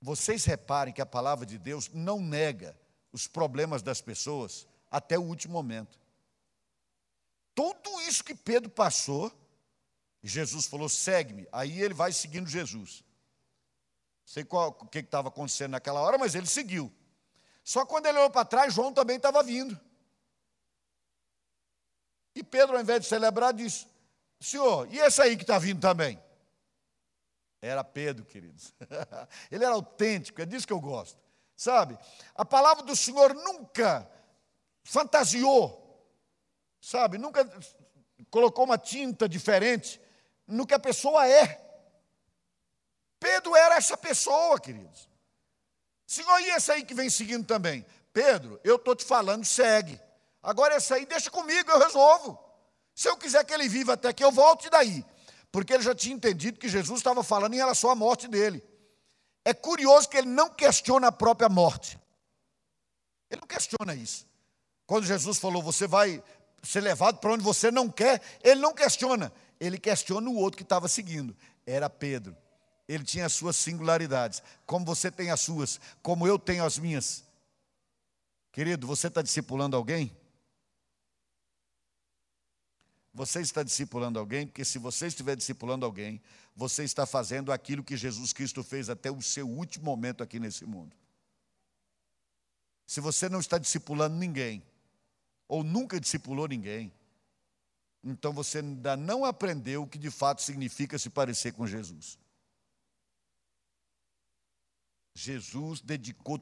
Vocês 0.00 0.44
reparem 0.44 0.94
que 0.94 1.02
a 1.02 1.06
palavra 1.06 1.44
de 1.44 1.58
Deus 1.58 1.90
não 1.92 2.20
nega 2.20 2.78
os 3.12 3.26
problemas 3.26 3.82
das 3.82 4.00
pessoas 4.00 4.68
até 4.88 5.18
o 5.18 5.22
último 5.22 5.54
momento. 5.54 5.98
Tudo 7.58 8.00
isso 8.02 8.22
que 8.22 8.36
Pedro 8.36 8.70
passou, 8.70 9.32
Jesus 10.22 10.66
falou: 10.66 10.88
segue-me. 10.88 11.48
Aí 11.50 11.82
ele 11.82 11.92
vai 11.92 12.12
seguindo 12.12 12.48
Jesus. 12.48 13.02
Não 14.20 14.32
sei 14.32 14.44
qual, 14.44 14.68
o 14.68 14.86
que 14.86 15.00
estava 15.00 15.26
acontecendo 15.26 15.72
naquela 15.72 16.00
hora, 16.00 16.16
mas 16.16 16.36
ele 16.36 16.46
seguiu. 16.46 16.94
Só 17.64 17.84
quando 17.84 18.06
ele 18.06 18.16
olhou 18.16 18.30
para 18.30 18.44
trás, 18.44 18.72
João 18.72 18.92
também 18.92 19.16
estava 19.16 19.42
vindo. 19.42 19.76
E 22.32 22.44
Pedro, 22.44 22.76
ao 22.76 22.80
invés 22.80 23.00
de 23.00 23.08
celebrar, 23.08 23.52
disse: 23.52 23.88
Senhor, 24.38 24.86
e 24.94 25.00
esse 25.00 25.20
aí 25.20 25.36
que 25.36 25.42
está 25.42 25.58
vindo 25.58 25.80
também? 25.80 26.16
Era 27.60 27.82
Pedro, 27.82 28.24
queridos. 28.24 28.72
Ele 29.50 29.64
era 29.64 29.74
autêntico, 29.74 30.40
é 30.40 30.46
disso 30.46 30.64
que 30.64 30.72
eu 30.72 30.80
gosto. 30.80 31.18
Sabe? 31.56 31.98
A 32.36 32.44
palavra 32.44 32.84
do 32.84 32.94
Senhor 32.94 33.34
nunca 33.34 34.08
fantasiou 34.84 35.87
sabe? 36.80 37.18
Nunca 37.18 37.48
colocou 38.30 38.64
uma 38.64 38.78
tinta 38.78 39.28
diferente 39.28 40.00
no 40.46 40.66
que 40.66 40.74
a 40.74 40.78
pessoa 40.78 41.26
é. 41.26 41.64
Pedro 43.20 43.56
era 43.56 43.76
essa 43.76 43.96
pessoa, 43.96 44.58
queridos. 44.60 45.08
Senhor, 46.06 46.40
e 46.40 46.50
esse 46.50 46.72
aí 46.72 46.84
que 46.84 46.94
vem 46.94 47.10
seguindo 47.10 47.46
também? 47.46 47.84
Pedro, 48.12 48.60
eu 48.64 48.76
estou 48.76 48.94
te 48.96 49.04
falando, 49.04 49.44
segue. 49.44 50.00
Agora 50.42 50.76
esse 50.76 50.92
aí 50.94 51.04
deixa 51.04 51.30
comigo, 51.30 51.70
eu 51.70 51.78
resolvo. 51.78 52.38
Se 52.94 53.08
eu 53.08 53.16
quiser 53.16 53.44
que 53.44 53.52
ele 53.52 53.68
viva 53.68 53.92
até 53.92 54.12
que 54.12 54.24
eu 54.24 54.32
volte 54.32 54.70
daí. 54.70 55.04
Porque 55.52 55.72
ele 55.72 55.82
já 55.82 55.94
tinha 55.94 56.14
entendido 56.14 56.58
que 56.58 56.68
Jesus 56.68 57.00
estava 57.00 57.22
falando 57.22 57.54
em 57.54 57.58
relação 57.58 57.90
à 57.90 57.94
morte 57.94 58.28
dele. 58.28 58.64
É 59.44 59.54
curioso 59.54 60.08
que 60.08 60.16
ele 60.16 60.28
não 60.28 60.50
questiona 60.50 61.08
a 61.08 61.12
própria 61.12 61.48
morte. 61.48 61.98
Ele 63.30 63.40
não 63.40 63.48
questiona 63.48 63.94
isso. 63.94 64.26
Quando 64.86 65.06
Jesus 65.06 65.38
falou, 65.38 65.62
você 65.62 65.86
vai 65.86 66.22
ser 66.62 66.80
levado 66.80 67.18
para 67.18 67.32
onde 67.32 67.42
você 67.42 67.70
não 67.70 67.88
quer, 67.88 68.20
ele 68.42 68.60
não 68.60 68.74
questiona, 68.74 69.32
ele 69.60 69.78
questiona 69.78 70.28
o 70.28 70.36
outro 70.36 70.56
que 70.56 70.62
estava 70.62 70.88
seguindo. 70.88 71.36
Era 71.66 71.88
Pedro. 71.88 72.36
Ele 72.88 73.04
tinha 73.04 73.26
as 73.26 73.34
suas 73.34 73.56
singularidades, 73.56 74.42
como 74.64 74.84
você 74.84 75.10
tem 75.10 75.30
as 75.30 75.40
suas, 75.40 75.78
como 76.02 76.26
eu 76.26 76.38
tenho 76.38 76.64
as 76.64 76.78
minhas. 76.78 77.22
Querido, 78.50 78.86
você 78.86 79.08
está 79.08 79.20
discipulando 79.20 79.76
alguém? 79.76 80.10
Você 83.12 83.40
está 83.40 83.62
discipulando 83.62 84.18
alguém, 84.18 84.46
porque 84.46 84.64
se 84.64 84.78
você 84.78 85.08
estiver 85.08 85.36
discipulando 85.36 85.84
alguém, 85.84 86.22
você 86.54 86.84
está 86.84 87.04
fazendo 87.04 87.52
aquilo 87.52 87.84
que 87.84 87.96
Jesus 87.96 88.32
Cristo 88.32 88.62
fez 88.64 88.88
até 88.88 89.10
o 89.10 89.20
seu 89.20 89.48
último 89.48 89.84
momento 89.84 90.22
aqui 90.22 90.38
nesse 90.38 90.64
mundo. 90.64 90.96
Se 92.86 93.00
você 93.00 93.28
não 93.28 93.40
está 93.40 93.58
discipulando 93.58 94.16
ninguém, 94.16 94.62
ou 95.48 95.64
nunca 95.64 95.98
discipulou 95.98 96.46
ninguém, 96.46 96.92
então 98.04 98.32
você 98.32 98.58
ainda 98.58 98.96
não 98.96 99.24
aprendeu 99.24 99.82
o 99.82 99.86
que 99.86 99.98
de 99.98 100.10
fato 100.10 100.42
significa 100.42 100.98
se 100.98 101.10
parecer 101.10 101.52
com 101.52 101.66
Jesus. 101.66 102.18
Jesus 105.14 105.80
dedicou 105.80 106.40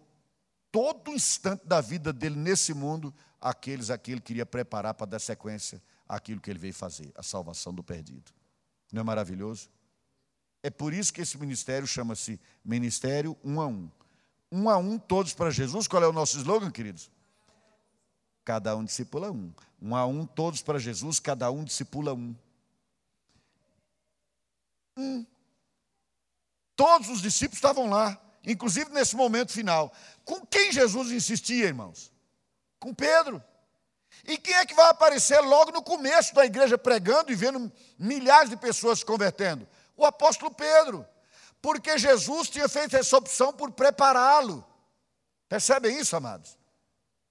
todo 0.71 1.11
o 1.11 1.15
instante 1.15 1.67
da 1.67 1.81
vida 1.81 2.13
dele 2.13 2.37
nesse 2.37 2.75
mundo 2.75 3.15
àqueles 3.41 3.89
a 3.89 3.97
que 3.97 4.13
ele 4.13 4.21
queria 4.21 4.45
preparar 4.45 4.93
para 4.93 5.07
dar 5.07 5.19
sequência 5.19 5.83
àquilo 6.07 6.41
que 6.41 6.51
ele 6.51 6.59
veio 6.59 6.75
fazer, 6.75 7.11
a 7.15 7.23
salvação 7.23 7.73
do 7.73 7.83
perdido. 7.83 8.31
Não 8.93 9.01
é 9.01 9.05
maravilhoso? 9.05 9.71
É 10.63 10.71
por 10.71 10.93
isso 10.93 11.13
que 11.13 11.23
esse 11.23 11.39
ministério 11.39 11.87
chama-se 11.87 12.41
Ministério 12.65 13.37
Um 13.43 13.61
a 13.61 13.67
Um. 13.67 13.91
Um 14.53 14.69
a 14.69 14.77
um, 14.77 14.99
todos 14.99 15.33
para 15.33 15.51
Jesus. 15.51 15.89
Qual 15.89 16.03
é 16.03 16.09
o 16.09 16.13
nosso 16.13 16.37
slogan, 16.37 16.71
queridos? 16.71 17.11
Cada 18.47 18.77
um 18.77 18.85
discipula 18.85 19.33
um. 19.33 19.53
Um 19.83 19.97
a 19.97 20.07
um, 20.07 20.25
todos 20.25 20.63
para 20.63 20.79
Jesus, 20.79 21.19
cada 21.19 21.51
um 21.51 21.65
discipula 21.65 22.15
um. 22.15 22.33
Um. 24.97 25.27
Todos 26.77 27.09
os 27.09 27.21
discípulos 27.21 27.59
estavam 27.59 27.91
lá, 27.91 28.17
inclusive 28.47 28.89
nesse 28.91 29.17
momento 29.17 29.51
final. 29.51 29.93
Com 30.25 30.47
quem 30.47 30.71
Jesus 30.71 31.11
insistia, 31.11 31.67
irmãos? 31.67 32.13
Com 32.79 32.95
Pedro. 32.95 33.43
E 34.25 34.39
quem 34.39 34.55
é 34.55 34.65
que 34.65 34.75
vai 34.75 34.91
aparecer 34.91 35.41
logo 35.41 35.73
no 35.73 35.83
começo 35.83 36.33
da 36.33 36.47
igreja 36.47 36.79
pregando 36.79 37.33
e 37.33 37.35
vendo 37.35 37.73
milhares 37.99 38.49
de 38.49 38.57
pessoas 38.57 39.01
se 39.01 39.05
convertendo? 39.05 39.67
O 39.97 40.07
apóstolo 40.07 40.55
Pedro. 40.55 41.05
Porque 41.61 41.99
Jesus 41.99 42.49
tinha 42.49 42.69
feito 42.69 42.97
essa 42.97 43.17
opção 43.17 43.53
por 43.53 43.73
prepará-lo. 43.73 44.65
Percebem 45.49 45.99
isso, 45.99 46.15
amados? 46.15 46.57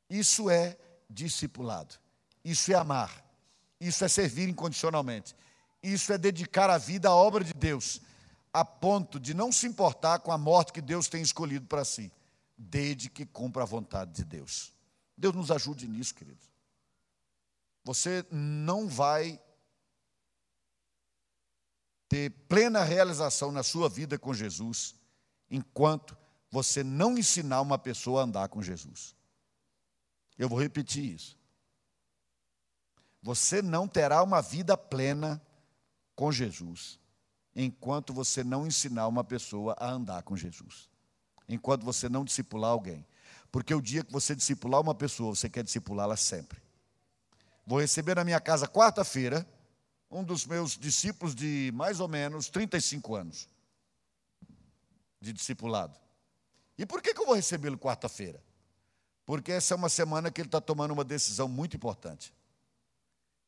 Isso 0.09 0.49
é 0.49 0.78
discipulado. 1.16 1.95
Isso 2.43 2.72
é 2.72 2.76
amar. 2.76 3.24
Isso 3.80 4.03
é 4.03 4.07
servir 4.07 4.49
incondicionalmente. 4.49 5.36
Isso 5.82 6.11
é 6.11 6.18
dedicar 6.18 6.70
a 6.70 6.78
vida 6.78 7.09
à 7.09 7.16
obra 7.16 7.43
de 7.43 7.53
Deus, 7.53 8.01
a 8.53 8.66
ponto 8.66 9.20
de 9.20 9.34
não 9.34 9.51
se 9.51 9.66
importar 9.66 10.20
com 10.20 10.32
a 10.32 10.38
morte 10.38 10.74
que 10.74 10.82
Deus 10.82 11.07
tem 11.07 11.22
escolhido 11.22 11.66
para 11.66 11.86
si, 11.86 12.11
desde 12.57 13.09
que 13.09 13.26
cumpra 13.26 13.63
a 13.63 13.66
vontade 13.66 14.11
de 14.11 14.24
Deus. 14.24 14.74
Deus 15.18 15.34
nos 15.34 15.51
ajude 15.51 15.88
nisso, 15.88 16.13
queridos. 16.13 16.45
Você 17.84 18.26
não 18.32 18.88
vai 18.88 19.39
ter 22.09 22.32
plena 22.47 22.84
realização 22.84 23.51
na 23.51 23.63
sua 23.63 23.88
vida 23.88 24.18
com 24.18 24.34
Jesus 24.34 24.95
enquanto 25.49 26.18
você 26.49 26.84
não 26.84 27.18
ensinar 27.18 27.61
uma 27.61 27.78
pessoa 27.78 28.22
a 28.22 28.24
andar 28.24 28.49
com 28.49 28.61
Jesus. 28.61 29.14
Eu 30.38 30.49
vou 30.49 30.59
repetir 30.59 31.03
isso. 31.03 31.38
Você 33.21 33.61
não 33.61 33.88
terá 33.88 34.21
uma 34.21 34.41
vida 34.41 34.77
plena 34.77 35.41
com 36.15 36.31
Jesus 36.31 36.99
enquanto 37.55 38.13
você 38.13 38.43
não 38.43 38.67
ensinar 38.67 39.07
uma 39.07 39.23
pessoa 39.23 39.75
a 39.79 39.89
andar 39.89 40.21
com 40.23 40.36
Jesus. 40.36 40.89
Enquanto 41.47 41.83
você 41.83 42.09
não 42.09 42.25
discipular 42.25 42.71
alguém. 42.71 43.05
Porque 43.51 43.73
o 43.73 43.81
dia 43.81 44.03
que 44.03 44.11
você 44.11 44.36
discipular 44.36 44.81
uma 44.81 44.93
pessoa, 44.93 45.33
você 45.33 45.49
quer 45.49 45.63
discipulá-la 45.63 46.17
sempre. 46.17 46.61
Vou 47.65 47.79
receber 47.79 48.15
na 48.15 48.23
minha 48.23 48.39
casa 48.39 48.67
quarta-feira 48.67 49.47
um 50.11 50.23
dos 50.23 50.45
meus 50.45 50.77
discípulos 50.77 51.33
de 51.33 51.71
mais 51.73 51.99
ou 51.99 52.07
menos 52.07 52.49
35 52.49 53.15
anos 53.15 53.47
de 55.19 55.33
discipulado. 55.33 55.97
E 56.77 56.86
por 56.86 57.01
que, 57.01 57.13
que 57.13 57.21
eu 57.21 57.25
vou 57.25 57.36
recebê-lo 57.36 57.77
quarta-feira? 57.77 58.43
Porque 59.26 59.51
essa 59.51 59.73
é 59.73 59.78
uma 59.78 59.89
semana 59.89 60.30
que 60.30 60.39
ele 60.39 60.47
está 60.47 60.61
tomando 60.61 60.91
uma 60.91 61.03
decisão 61.03 61.47
muito 61.47 61.76
importante. 61.76 62.34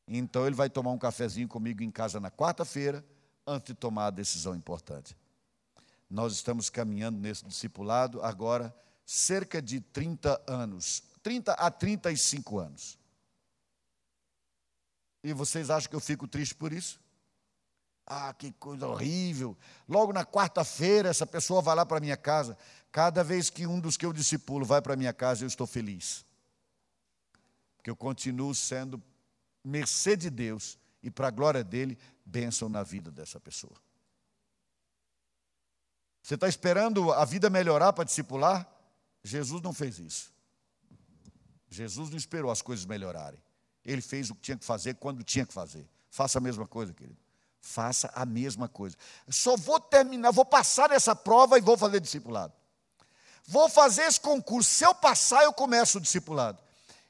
Então 0.06 0.46
ele 0.46 0.56
vai 0.56 0.68
tomar 0.68 0.90
um 0.90 0.98
cafezinho 0.98 1.46
comigo 1.46 1.82
em 1.82 1.90
casa 1.90 2.18
na 2.18 2.30
quarta-feira, 2.30 3.04
antes 3.46 3.68
de 3.68 3.74
tomar 3.74 4.06
a 4.06 4.10
decisão 4.10 4.54
importante. 4.54 5.16
Nós 6.10 6.32
estamos 6.32 6.70
caminhando 6.70 7.18
nesse 7.18 7.44
discipulado 7.44 8.22
agora 8.22 8.74
cerca 9.04 9.60
de 9.60 9.80
30 9.80 10.42
anos, 10.46 11.02
30 11.22 11.52
a 11.52 11.70
35 11.70 12.58
anos. 12.58 12.98
E 15.22 15.32
vocês 15.32 15.70
acham 15.70 15.90
que 15.90 15.96
eu 15.96 16.00
fico 16.00 16.26
triste 16.26 16.54
por 16.54 16.72
isso? 16.72 17.00
Ah, 18.06 18.32
que 18.32 18.52
coisa 18.52 18.86
horrível. 18.86 19.56
Logo 19.86 20.14
na 20.14 20.24
quarta-feira, 20.24 21.10
essa 21.10 21.26
pessoa 21.26 21.60
vai 21.60 21.74
lá 21.74 21.84
para 21.84 22.00
minha 22.00 22.16
casa. 22.16 22.56
Cada 22.90 23.22
vez 23.22 23.50
que 23.50 23.66
um 23.66 23.78
dos 23.78 23.96
que 23.96 24.06
eu 24.06 24.12
discipulo 24.12 24.64
vai 24.64 24.80
para 24.80 24.96
minha 24.96 25.12
casa, 25.12 25.44
eu 25.44 25.48
estou 25.48 25.66
feliz. 25.66 26.24
Porque 27.76 27.90
eu 27.90 27.96
continuo 27.96 28.54
sendo 28.54 29.02
mercê 29.62 30.16
de 30.16 30.30
Deus 30.30 30.78
e, 31.02 31.10
para 31.10 31.28
a 31.28 31.30
glória 31.30 31.62
dele, 31.62 31.98
bênção 32.24 32.68
na 32.68 32.82
vida 32.82 33.10
dessa 33.10 33.38
pessoa. 33.38 33.76
Você 36.22 36.34
está 36.34 36.48
esperando 36.48 37.12
a 37.12 37.24
vida 37.24 37.48
melhorar 37.48 37.92
para 37.92 38.04
discipular? 38.04 38.68
Jesus 39.22 39.62
não 39.62 39.72
fez 39.72 39.98
isso. 39.98 40.32
Jesus 41.70 42.10
não 42.10 42.16
esperou 42.16 42.50
as 42.50 42.62
coisas 42.62 42.84
melhorarem. 42.84 43.40
Ele 43.84 44.02
fez 44.02 44.30
o 44.30 44.34
que 44.34 44.42
tinha 44.42 44.56
que 44.56 44.64
fazer 44.64 44.94
quando 44.94 45.22
tinha 45.22 45.46
que 45.46 45.52
fazer. 45.52 45.88
Faça 46.10 46.38
a 46.38 46.40
mesma 46.40 46.66
coisa, 46.66 46.92
querido. 46.92 47.18
Faça 47.60 48.10
a 48.14 48.24
mesma 48.24 48.68
coisa. 48.68 48.96
Só 49.28 49.56
vou 49.56 49.80
terminar, 49.80 50.30
vou 50.30 50.44
passar 50.44 50.90
essa 50.90 51.14
prova 51.14 51.58
e 51.58 51.60
vou 51.60 51.76
fazer 51.76 52.00
discipulado. 52.00 52.52
Vou 53.50 53.66
fazer 53.66 54.02
esse 54.02 54.20
concurso. 54.20 54.68
Se 54.68 54.84
eu 54.84 54.94
passar, 54.94 55.42
eu 55.42 55.54
começo 55.54 55.96
o 55.96 56.00
discipulado. 56.02 56.58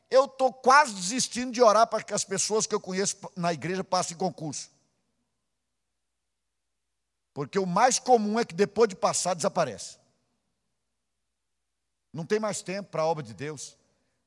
Eu 0.08 0.26
estou 0.26 0.52
quase 0.52 0.94
desistindo 0.94 1.50
de 1.50 1.60
orar 1.60 1.88
para 1.88 2.00
que 2.00 2.14
as 2.14 2.22
pessoas 2.22 2.64
que 2.64 2.72
eu 2.72 2.80
conheço 2.80 3.16
na 3.34 3.52
igreja 3.52 3.82
passem 3.82 4.16
concurso. 4.16 4.70
Porque 7.34 7.58
o 7.58 7.66
mais 7.66 7.98
comum 7.98 8.38
é 8.38 8.44
que 8.44 8.54
depois 8.54 8.88
de 8.88 8.94
passar, 8.94 9.34
desaparece. 9.34 9.98
Não 12.12 12.24
tem 12.24 12.38
mais 12.38 12.62
tempo 12.62 12.88
para 12.88 13.02
a 13.02 13.06
obra 13.06 13.24
de 13.24 13.34
Deus. 13.34 13.76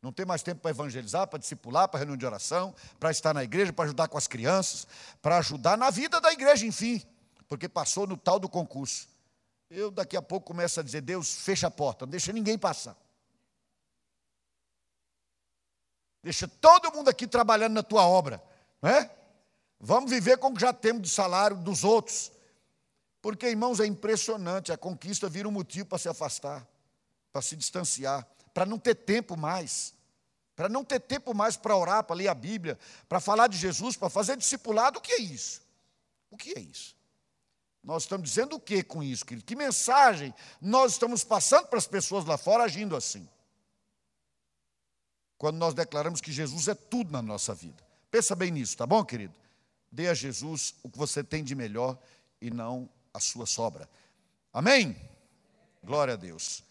Não 0.01 0.11
tem 0.11 0.25
mais 0.25 0.43
tempo 0.43 0.59
para 0.59 0.71
evangelizar, 0.71 1.25
para 1.27 1.39
discipular, 1.39 1.87
para 1.87 1.99
reunião 1.99 2.17
de 2.17 2.25
oração, 2.25 2.75
para 2.99 3.09
estar 3.09 3.33
na 3.33 3.43
igreja, 3.43 3.71
para 3.71 3.85
ajudar 3.85 4.09
com 4.09 4.17
as 4.17 4.27
crianças, 4.27 4.85
para 5.21 5.37
ajudar 5.37 5.77
na 5.77 5.89
vida 5.89 6.19
da 6.19 6.33
igreja, 6.33 6.65
enfim, 6.65 7.01
porque 7.47 7.69
passou 7.69 8.05
no 8.05 8.17
tal 8.17 8.37
do 8.37 8.49
concurso. 8.49 9.10
Eu 9.71 9.89
daqui 9.89 10.15
a 10.15 10.21
pouco 10.21 10.45
começo 10.45 10.79
a 10.79 10.83
dizer: 10.83 11.01
Deus, 11.01 11.33
fecha 11.37 11.67
a 11.67 11.71
porta, 11.71 12.05
não 12.05 12.11
deixa 12.11 12.31
ninguém 12.31 12.57
passar. 12.57 12.95
Deixa 16.21 16.47
todo 16.47 16.91
mundo 16.93 17.09
aqui 17.09 17.25
trabalhando 17.25 17.73
na 17.73 17.81
tua 17.81 18.05
obra, 18.05 18.43
não 18.79 18.89
é? 18.91 19.09
Vamos 19.79 20.11
viver 20.11 20.37
com 20.37 20.49
o 20.49 20.53
que 20.53 20.61
já 20.61 20.71
temos 20.71 21.01
de 21.01 21.09
salário 21.09 21.57
dos 21.57 21.83
outros. 21.83 22.31
Porque, 23.19 23.49
irmãos, 23.49 23.79
é 23.79 23.85
impressionante, 23.87 24.71
a 24.71 24.77
conquista 24.77 25.27
vira 25.27 25.47
um 25.47 25.51
motivo 25.51 25.87
para 25.87 25.97
se 25.97 26.07
afastar, 26.07 26.67
para 27.31 27.41
se 27.41 27.55
distanciar 27.55 28.27
para 28.53 28.65
não 28.65 28.77
ter 28.77 28.95
tempo 28.95 29.37
mais, 29.37 29.93
para 30.55 30.69
não 30.69 30.83
ter 30.83 30.99
tempo 30.99 31.33
mais 31.33 31.55
para 31.55 31.75
orar, 31.75 32.03
para 32.03 32.15
ler 32.15 32.27
a 32.27 32.33
Bíblia, 32.33 32.77
para 33.07 33.19
falar 33.19 33.47
de 33.47 33.57
Jesus, 33.57 33.95
para 33.95 34.09
fazer 34.09 34.37
discipulado, 34.37 34.99
o 34.99 35.01
que 35.01 35.13
é 35.13 35.19
isso? 35.19 35.61
O 36.29 36.37
que 36.37 36.53
é 36.57 36.59
isso? 36.59 36.95
Nós 37.83 38.03
estamos 38.03 38.29
dizendo 38.29 38.55
o 38.55 38.59
que 38.59 38.83
com 38.83 39.01
isso, 39.01 39.25
querido? 39.25 39.45
Que 39.45 39.55
mensagem 39.55 40.33
nós 40.61 40.93
estamos 40.93 41.23
passando 41.23 41.67
para 41.67 41.79
as 41.79 41.87
pessoas 41.87 42.25
lá 42.25 42.37
fora 42.37 42.63
agindo 42.63 42.95
assim? 42.95 43.27
Quando 45.37 45.57
nós 45.57 45.73
declaramos 45.73 46.21
que 46.21 46.31
Jesus 46.31 46.67
é 46.67 46.75
tudo 46.75 47.11
na 47.11 47.21
nossa 47.21 47.55
vida. 47.55 47.83
Pensa 48.11 48.35
bem 48.35 48.51
nisso, 48.51 48.77
tá 48.77 48.85
bom, 48.85 49.03
querido? 49.03 49.33
Dê 49.91 50.07
a 50.07 50.13
Jesus 50.13 50.75
o 50.83 50.89
que 50.89 50.97
você 50.97 51.23
tem 51.23 51.43
de 51.43 51.55
melhor 51.55 51.97
e 52.39 52.51
não 52.51 52.87
a 53.13 53.19
sua 53.19 53.45
sobra. 53.45 53.89
Amém? 54.53 54.95
Glória 55.83 56.13
a 56.13 56.17
Deus. 56.17 56.63